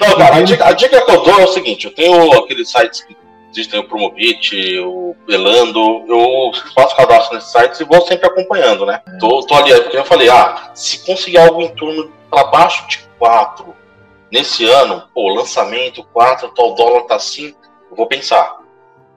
Não, 0.00 0.16
cara, 0.18 0.36
a 0.36 0.42
dica, 0.42 0.66
a 0.66 0.72
dica, 0.72 1.00
que 1.00 1.10
eu 1.10 1.22
dou 1.22 1.40
é 1.40 1.44
o 1.44 1.48
seguinte: 1.48 1.86
eu 1.86 1.94
tenho 1.94 2.32
aqueles 2.38 2.70
sites 2.70 3.02
que 3.02 3.16
existem, 3.52 3.78
o 3.78 3.84
Promobit, 3.84 4.78
o 4.80 5.14
Belando. 5.26 6.04
Eu 6.08 6.50
faço 6.74 6.96
cadastro 6.96 7.36
nesses 7.36 7.52
sites 7.52 7.78
e 7.78 7.84
vou 7.84 8.04
sempre 8.04 8.26
acompanhando, 8.26 8.84
né? 8.84 9.00
Tô, 9.20 9.46
tô 9.46 9.54
ali, 9.54 9.72
porque 9.82 9.96
eu 9.96 10.04
falei, 10.04 10.28
ah, 10.28 10.70
se 10.74 11.06
conseguir 11.06 11.38
algo 11.38 11.62
em 11.62 11.68
torno 11.68 12.10
para 12.28 12.44
baixo 12.44 12.86
de 12.88 13.05
4 13.18 13.74
nesse 14.30 14.64
ano, 14.64 15.08
pô, 15.14 15.28
lançamento 15.28 16.04
4, 16.12 16.48
tal 16.50 16.74
dólar 16.74 17.02
tá 17.02 17.16
assim, 17.16 17.54
eu 17.90 17.96
vou 17.96 18.06
pensar. 18.06 18.58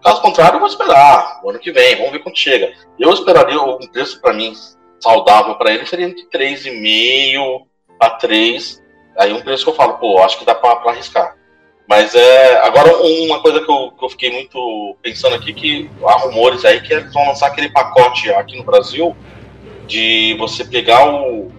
Caso 0.03 0.21
contrário, 0.21 0.55
eu 0.55 0.59
vou 0.59 0.69
esperar 0.69 1.41
o 1.43 1.49
ano 1.49 1.59
que 1.59 1.71
vem, 1.71 1.97
vamos 1.97 2.11
ver 2.11 2.19
quando 2.19 2.37
chega. 2.37 2.73
Eu 2.97 3.11
esperaria 3.11 3.61
um 3.61 3.87
preço 3.87 4.21
para 4.21 4.33
mim 4.33 4.53
saudável 4.99 5.55
para 5.55 5.73
ele 5.73 5.85
seria 5.85 6.05
entre 6.05 6.25
3,5 6.29 7.65
a 7.99 8.09
3. 8.11 8.83
Aí 9.17 9.33
um 9.33 9.41
preço 9.41 9.63
que 9.63 9.69
eu 9.69 9.75
falo, 9.75 9.97
pô, 9.97 10.21
acho 10.21 10.39
que 10.39 10.45
dá 10.45 10.55
para 10.55 10.89
arriscar. 10.89 11.35
Mas 11.87 12.13
é. 12.13 12.57
Agora, 12.59 12.95
uma 12.97 13.41
coisa 13.41 13.59
que 13.61 13.71
eu, 13.71 13.91
que 13.91 14.05
eu 14.05 14.09
fiquei 14.09 14.31
muito 14.31 14.95
pensando 15.01 15.35
aqui, 15.35 15.53
que 15.53 15.89
há 16.05 16.13
rumores 16.19 16.63
aí 16.63 16.81
que 16.81 16.93
eles 16.93 17.11
vão 17.11 17.27
lançar 17.27 17.47
aquele 17.47 17.69
pacote 17.69 18.31
aqui 18.31 18.57
no 18.57 18.63
Brasil 18.63 19.15
de 19.87 20.35
você 20.37 20.63
pegar 20.63 21.09
o, 21.09 21.51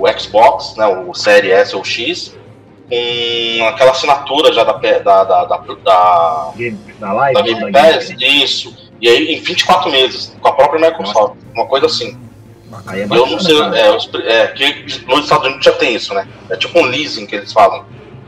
o 0.00 0.18
Xbox, 0.18 0.74
né, 0.76 0.86
o 0.86 1.14
Série 1.14 1.50
S 1.50 1.76
ou 1.76 1.84
X, 1.84 2.34
com 2.88 3.64
aquela 3.66 3.92
assinatura 3.92 4.52
já 4.52 4.64
da 4.64 4.72
da 4.72 4.98
da 4.98 5.24
da, 5.24 5.44
da, 5.44 5.56
da, 6.98 7.12
live, 7.12 7.34
da 7.34 7.42
Game 7.42 7.72
Pass, 7.72 8.10
isso. 8.18 8.74
E 9.00 9.08
aí 9.08 9.34
em 9.34 9.40
24 9.40 9.90
meses, 9.90 10.36
com 10.40 10.48
a 10.48 10.52
própria 10.52 10.90
Microsoft, 10.90 11.16
Nossa. 11.16 11.36
uma 11.54 11.66
coisa 11.66 11.86
assim. 11.86 12.18
Aí 12.86 13.02
é 13.02 13.06
bacana, 13.06 13.26
eu 13.26 13.32
não 13.32 13.40
sei, 13.40 13.60
é, 14.24 14.42
é, 14.42 14.46
que 14.48 15.06
nos 15.06 15.24
Estados 15.24 15.46
Unidos 15.46 15.64
já 15.64 15.72
tem 15.72 15.94
isso, 15.94 16.14
né? 16.14 16.26
É 16.48 16.56
tipo 16.56 16.78
um 16.78 16.84
leasing 16.84 17.26
que 17.26 17.36
eles 17.36 17.52
falam. 17.52 17.84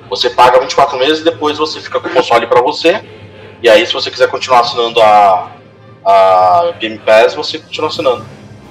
Você 0.09 0.31
paga 0.31 0.61
24 0.61 0.99
meses 0.99 1.21
e 1.21 1.25
depois 1.25 1.59
você 1.59 1.81
fica 1.81 1.99
com 1.99 2.09
o 2.09 2.13
console 2.13 2.47
para 2.47 2.61
você. 2.61 3.03
E 3.63 3.69
aí, 3.69 3.87
se 3.87 3.93
você 3.93 4.11
quiser 4.11 4.29
continuar 4.29 4.61
assinando 4.61 5.01
a, 5.01 5.53
a 6.05 6.75
Game 6.81 6.99
Pass, 6.99 7.35
você 7.35 7.59
continua 7.59 7.89
assinando. 7.89 8.27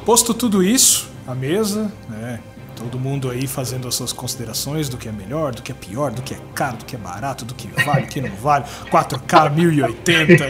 Posto 0.05 0.33
tudo 0.33 0.61
isso, 0.61 1.09
a 1.25 1.33
mesa, 1.33 1.91
né? 2.09 2.41
Todo 2.81 2.99
mundo 2.99 3.29
aí 3.29 3.45
fazendo 3.45 3.87
as 3.87 3.93
suas 3.93 4.11
considerações 4.11 4.89
do 4.89 4.97
que 4.97 5.07
é 5.07 5.11
melhor, 5.11 5.53
do 5.53 5.61
que 5.61 5.71
é 5.71 5.75
pior, 5.75 6.09
do 6.09 6.23
que 6.23 6.33
é 6.33 6.37
caro, 6.55 6.77
do 6.77 6.85
que 6.85 6.95
é 6.95 6.99
barato, 6.99 7.45
do 7.45 7.53
que 7.53 7.69
vale, 7.85 8.01
do 8.01 8.07
que 8.07 8.19
não 8.19 8.35
vale. 8.41 8.65
4K 8.91 9.51
1080. 9.51 10.43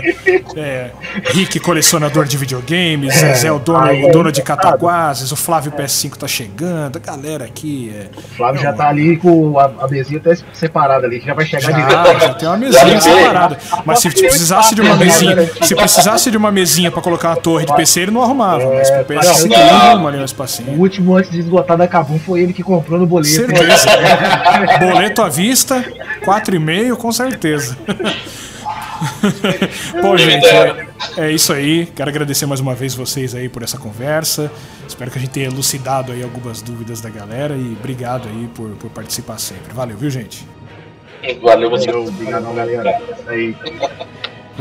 É, 0.55 0.91
Rick, 1.25 1.59
colecionador 1.59 2.25
de 2.25 2.37
videogames. 2.37 3.21
É, 3.21 3.33
Zé, 3.33 3.51
o 3.51 3.59
dono, 3.59 4.07
o 4.07 4.11
dono 4.13 4.31
de 4.31 4.41
Cataguases. 4.41 5.29
O 5.33 5.35
Flávio 5.35 5.73
PS5 5.73 6.15
tá 6.15 6.27
chegando. 6.27 6.95
A 6.95 6.99
galera 6.99 7.43
aqui. 7.43 7.93
É, 7.93 8.17
o 8.17 8.21
Flávio 8.21 8.61
já 8.61 8.71
tá 8.71 8.87
ali 8.87 9.17
com 9.17 9.59
a, 9.59 9.65
a 9.65 9.87
mesinha 9.89 10.19
até 10.19 10.33
separada 10.53 11.05
ali, 11.05 11.19
que 11.19 11.25
já 11.25 11.33
vai 11.33 11.45
chegar 11.45 11.71
já, 11.71 11.71
direto. 11.71 12.19
Já 12.21 12.33
tem 12.33 12.47
uma 12.47 12.57
mesinha 12.57 13.01
separada. 13.01 13.57
Mas 13.85 13.99
se 13.99 14.09
precisasse 14.09 14.73
de 14.73 14.81
uma 14.81 14.95
mesinha, 14.95 15.35
se 15.61 15.75
precisasse 15.75 16.31
de 16.31 16.37
uma 16.37 16.51
mesinha 16.51 16.89
pra 16.89 17.01
colocar 17.01 17.31
uma 17.31 17.35
torre 17.35 17.65
de 17.65 17.75
PC, 17.75 18.01
ele 18.01 18.11
não 18.11 18.23
arrumava. 18.23 18.63
Mas 18.73 18.89
pro 18.89 19.03
PS5 19.03 19.45
ele 19.45 19.55
arruma 19.55 20.09
ali 20.09 20.19
um 20.19 20.25
espacinho. 20.25 20.77
O 20.77 20.79
último 20.79 21.17
antes 21.17 21.29
de 21.29 21.39
esgotar 21.39 21.77
da 21.77 21.87
Kabum 21.87 22.20
foi 22.21 22.41
ele 22.41 22.53
que 22.53 22.63
comprou 22.63 22.99
no 22.99 23.05
boleto. 23.05 23.35
Certeza. 23.35 23.89
boleto 24.79 25.21
à 25.21 25.29
vista, 25.29 25.83
4,5 26.23 26.95
com 26.95 27.11
certeza. 27.11 27.77
Pô, 30.01 30.15
gente, 30.15 30.45
é, 30.45 30.87
é, 31.17 31.31
isso 31.31 31.51
aí. 31.51 31.87
Quero 31.87 32.09
agradecer 32.09 32.45
mais 32.45 32.59
uma 32.59 32.75
vez 32.75 32.93
vocês 32.93 33.33
aí 33.33 33.49
por 33.49 33.63
essa 33.63 33.77
conversa. 33.77 34.51
Espero 34.87 35.09
que 35.09 35.17
a 35.17 35.21
gente 35.21 35.31
tenha 35.31 35.47
elucidado 35.47 36.11
aí 36.11 36.23
algumas 36.23 36.61
dúvidas 36.61 37.01
da 37.01 37.09
galera 37.09 37.55
e 37.55 37.75
obrigado 37.79 38.29
aí 38.29 38.47
por, 38.53 38.69
por 38.71 38.89
participar 38.91 39.39
sempre. 39.39 39.73
Valeu, 39.73 39.97
viu, 39.97 40.09
gente? 40.09 40.47
Valeu, 41.41 41.69
você. 41.69 41.91
Obrigado, 41.91 42.53
galera. 42.53 43.01
Aí. 43.27 43.55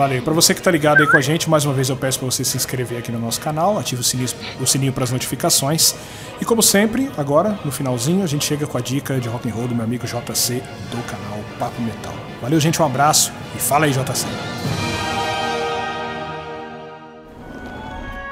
Valeu. 0.01 0.22
Para 0.22 0.32
você 0.32 0.55
que 0.55 0.62
tá 0.62 0.70
ligado 0.70 1.03
aí 1.03 1.07
com 1.07 1.18
a 1.18 1.20
gente, 1.20 1.51
mais 1.51 1.66
uma 1.66 1.74
vez 1.74 1.90
eu 1.90 1.94
peço 1.94 2.20
para 2.20 2.24
você 2.24 2.42
se 2.42 2.57
inscrever 2.57 2.96
aqui 2.96 3.12
no 3.12 3.18
nosso 3.18 3.38
canal, 3.38 3.78
ative 3.78 4.01
o 4.01 4.03
sininho, 4.03 4.30
o 4.59 4.66
sininho 4.66 4.94
para 4.94 5.05
as 5.05 5.11
notificações. 5.11 5.94
E 6.40 6.44
como 6.46 6.62
sempre, 6.62 7.11
agora 7.18 7.61
no 7.66 7.70
finalzinho 7.70 8.24
a 8.24 8.26
gente 8.26 8.46
chega 8.46 8.66
com 8.66 8.78
a 8.78 8.80
dica 8.80 9.20
de 9.20 9.28
rock 9.28 9.46
and 9.46 9.53
roll 9.53 9.68
do 9.68 9.74
meu 9.74 9.84
amigo 9.84 10.07
JC 10.07 10.62
do 10.90 11.03
canal 11.03 11.38
Papo 11.59 11.82
Metal. 11.82 12.14
Valeu, 12.40 12.59
gente, 12.59 12.80
um 12.80 12.86
abraço 12.86 13.30
e 13.55 13.59
fala 13.59 13.84
aí, 13.84 13.92
JC. 13.92 14.24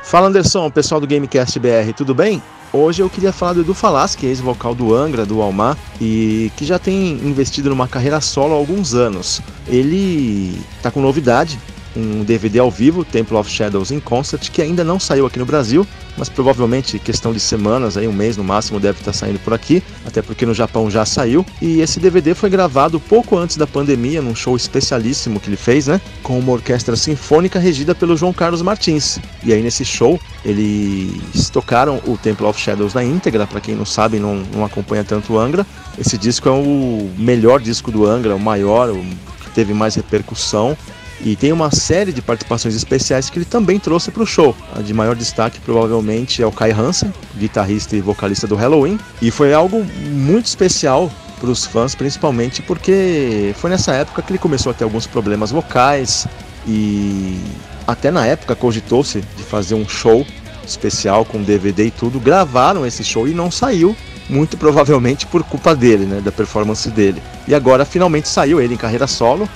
Fala 0.08 0.28
Anderson, 0.28 0.70
pessoal 0.70 1.02
do 1.02 1.06
Gamecast 1.06 1.58
BR, 1.58 1.92
tudo 1.94 2.14
bem? 2.14 2.42
Hoje 2.72 3.02
eu 3.02 3.10
queria 3.10 3.30
falar 3.30 3.52
do 3.52 3.60
Edu 3.60 3.74
Falaschi, 3.74 4.24
ex-vocal 4.24 4.74
do 4.74 4.94
Angra, 4.94 5.26
do 5.26 5.42
Almar, 5.42 5.76
e 6.00 6.50
que 6.56 6.64
já 6.64 6.78
tem 6.78 7.10
investido 7.12 7.68
numa 7.68 7.86
carreira 7.86 8.18
solo 8.18 8.54
há 8.54 8.56
alguns 8.56 8.94
anos. 8.94 9.42
Ele 9.66 10.58
tá 10.82 10.90
com 10.90 11.02
novidade, 11.02 11.60
um 11.98 12.22
DVD 12.22 12.60
ao 12.60 12.70
vivo, 12.70 13.04
Temple 13.04 13.36
of 13.36 13.50
Shadows 13.50 13.90
in 13.90 13.98
Concert, 13.98 14.50
que 14.50 14.62
ainda 14.62 14.84
não 14.84 15.00
saiu 15.00 15.26
aqui 15.26 15.38
no 15.38 15.44
Brasil, 15.44 15.86
mas 16.16 16.28
provavelmente 16.28 16.98
questão 16.98 17.32
de 17.32 17.40
semanas, 17.40 17.96
aí 17.96 18.06
um 18.06 18.12
mês 18.12 18.36
no 18.36 18.44
máximo 18.44 18.78
deve 18.78 18.98
estar 19.00 19.12
saindo 19.12 19.38
por 19.40 19.52
aqui, 19.52 19.82
até 20.06 20.22
porque 20.22 20.46
no 20.46 20.54
Japão 20.54 20.90
já 20.90 21.04
saiu. 21.04 21.44
E 21.60 21.80
esse 21.80 21.98
DVD 21.98 22.34
foi 22.34 22.50
gravado 22.50 23.00
pouco 23.00 23.36
antes 23.36 23.56
da 23.56 23.66
pandemia, 23.66 24.22
num 24.22 24.34
show 24.34 24.56
especialíssimo 24.56 25.40
que 25.40 25.48
ele 25.48 25.56
fez, 25.56 25.86
né? 25.86 26.00
Com 26.22 26.38
uma 26.38 26.52
orquestra 26.52 26.96
sinfônica 26.96 27.58
regida 27.58 27.94
pelo 27.94 28.16
João 28.16 28.32
Carlos 28.32 28.62
Martins. 28.62 29.18
E 29.42 29.52
aí 29.52 29.62
nesse 29.62 29.84
show 29.84 30.20
eles 30.44 31.50
tocaram 31.50 32.00
o 32.06 32.16
Temple 32.16 32.46
of 32.46 32.60
Shadows 32.60 32.94
na 32.94 33.02
íntegra, 33.02 33.46
para 33.46 33.60
quem 33.60 33.74
não 33.74 33.84
sabe, 33.84 34.18
não, 34.18 34.36
não 34.52 34.64
acompanha 34.64 35.04
tanto 35.04 35.34
o 35.34 35.38
Angra. 35.38 35.66
Esse 35.98 36.16
disco 36.16 36.48
é 36.48 36.52
o 36.52 37.10
melhor 37.16 37.60
disco 37.60 37.90
do 37.90 38.06
Angra, 38.06 38.34
o 38.34 38.40
maior, 38.40 38.90
o 38.90 39.04
que 39.40 39.50
teve 39.54 39.74
mais 39.74 39.94
repercussão 39.94 40.76
e 41.24 41.34
tem 41.34 41.52
uma 41.52 41.70
série 41.70 42.12
de 42.12 42.22
participações 42.22 42.74
especiais 42.74 43.28
que 43.28 43.38
ele 43.38 43.44
também 43.44 43.78
trouxe 43.78 44.10
para 44.10 44.22
o 44.22 44.26
show. 44.26 44.54
A 44.74 44.80
de 44.80 44.94
maior 44.94 45.16
destaque 45.16 45.58
provavelmente 45.60 46.42
é 46.42 46.46
o 46.46 46.52
Kai 46.52 46.70
Hansen, 46.70 47.12
guitarrista 47.36 47.96
e 47.96 48.00
vocalista 48.00 48.46
do 48.46 48.54
Halloween. 48.54 48.98
E 49.20 49.30
foi 49.30 49.52
algo 49.52 49.84
muito 49.84 50.46
especial 50.46 51.10
para 51.40 51.50
os 51.50 51.64
fãs, 51.64 51.94
principalmente 51.94 52.62
porque 52.62 53.54
foi 53.56 53.70
nessa 53.70 53.92
época 53.92 54.22
que 54.22 54.32
ele 54.32 54.38
começou 54.38 54.70
a 54.70 54.74
ter 54.74 54.84
alguns 54.84 55.06
problemas 55.06 55.50
vocais 55.50 56.26
e 56.66 57.40
até 57.86 58.10
na 58.10 58.26
época 58.26 58.54
cogitou-se 58.54 59.20
de 59.20 59.42
fazer 59.42 59.74
um 59.74 59.88
show 59.88 60.26
especial 60.66 61.24
com 61.24 61.42
DVD 61.42 61.86
e 61.86 61.90
tudo. 61.90 62.20
Gravaram 62.20 62.84
esse 62.84 63.02
show 63.02 63.26
e 63.26 63.34
não 63.34 63.50
saiu 63.50 63.96
muito 64.28 64.56
provavelmente 64.56 65.26
por 65.26 65.42
culpa 65.42 65.74
dele, 65.74 66.04
né, 66.04 66.20
da 66.20 66.30
performance 66.30 66.90
dele. 66.90 67.22
E 67.46 67.54
agora 67.54 67.84
finalmente 67.84 68.28
saiu 68.28 68.60
ele 68.60 68.74
em 68.74 68.76
carreira 68.76 69.06
solo 69.06 69.48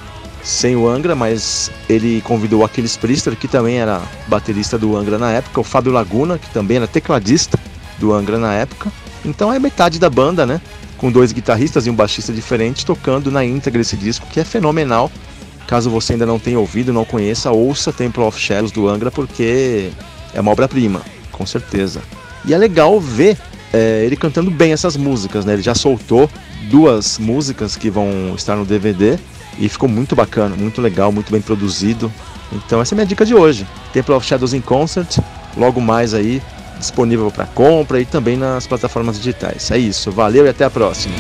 sem 0.43 0.75
o 0.75 0.89
Angra, 0.89 1.15
mas 1.15 1.71
ele 1.89 2.21
convidou 2.23 2.61
o 2.61 2.65
Aquiles 2.65 2.97
Priester, 2.97 3.37
que 3.37 3.47
também 3.47 3.79
era 3.79 4.03
baterista 4.27 4.77
do 4.77 4.97
Angra 4.97 5.19
na 5.19 5.31
época, 5.31 5.61
o 5.61 5.65
Fábio 5.65 5.93
Laguna, 5.93 6.39
que 6.39 6.51
também 6.51 6.79
era 6.79 6.87
tecladista 6.87 7.59
do 7.99 8.13
Angra 8.13 8.39
na 8.39 8.53
época. 8.55 8.91
Então 9.25 9.53
é 9.53 9.59
metade 9.59 9.99
da 9.99 10.11
banda, 10.11 10.45
né? 10.45 10.61
Com 10.99 11.13
dois 11.13 11.33
guitarristas 11.33 11.87
e 11.87 11.91
um 11.91 11.95
baixista 11.95 12.33
diferente 12.33 12.85
tocando 12.85 13.31
na 13.31 13.45
íntegra 13.45 13.81
esse 13.81 13.97
disco, 13.97 14.27
que 14.27 14.41
é 14.41 14.45
fenomenal. 14.45 15.11
Caso 15.67 15.89
você 15.89 16.15
ainda 16.15 16.27
não 16.27 16.39
tenha 16.39 16.59
ouvido, 16.59 16.93
não 16.93 17.05
conheça, 17.05 17.51
ouça 17.53 17.93
Temple 17.93 18.23
of 18.23 18.39
Shadows 18.39 18.73
do 18.73 18.89
Angra, 18.89 19.11
porque 19.11 19.91
é 20.35 20.41
uma 20.41 20.51
obra-prima. 20.51 21.03
Com 21.31 21.47
certeza. 21.47 22.03
E 22.45 22.53
é 22.53 22.59
legal 22.59 23.01
ver 23.01 23.39
é, 23.73 24.03
ele 24.05 24.17
cantando 24.17 24.51
bem 24.51 24.73
essas 24.73 24.97
músicas, 24.97 25.45
né? 25.45 25.55
Ele 25.55 25.63
já 25.63 25.75
soltou 25.75 26.29
duas 26.69 27.19
músicas 27.19 27.77
que 27.77 27.89
vão 27.89 28.35
estar 28.37 28.57
no 28.57 28.65
DVD 28.65 29.19
e 29.59 29.69
ficou 29.69 29.89
muito 29.89 30.15
bacana, 30.17 30.57
muito 30.57 30.81
legal, 30.81 31.13
muito 31.13 31.31
bem 31.31 31.41
produzido. 31.41 32.13
Então 32.53 32.81
essa 32.81 32.95
é 32.95 32.95
a 32.95 32.97
minha 32.97 33.07
dica 33.07 33.25
de 33.25 33.35
hoje. 33.35 33.67
Temple 33.93 34.15
of 34.15 34.27
Shadows 34.27 34.55
in 34.55 34.61
Concert, 34.61 35.19
logo 35.57 35.81
mais 35.81 36.15
aí 36.15 36.43
disponível 36.79 37.31
para 37.31 37.47
compra 37.47 38.01
e 38.01 38.05
também 38.05 38.37
nas 38.37 38.67
plataformas 38.67 39.17
digitais. 39.17 39.71
É 39.71 39.79
isso, 39.79 40.11
valeu 40.11 40.47
e 40.47 40.49
até 40.49 40.65
a 40.65 40.71
próxima. 40.71 41.15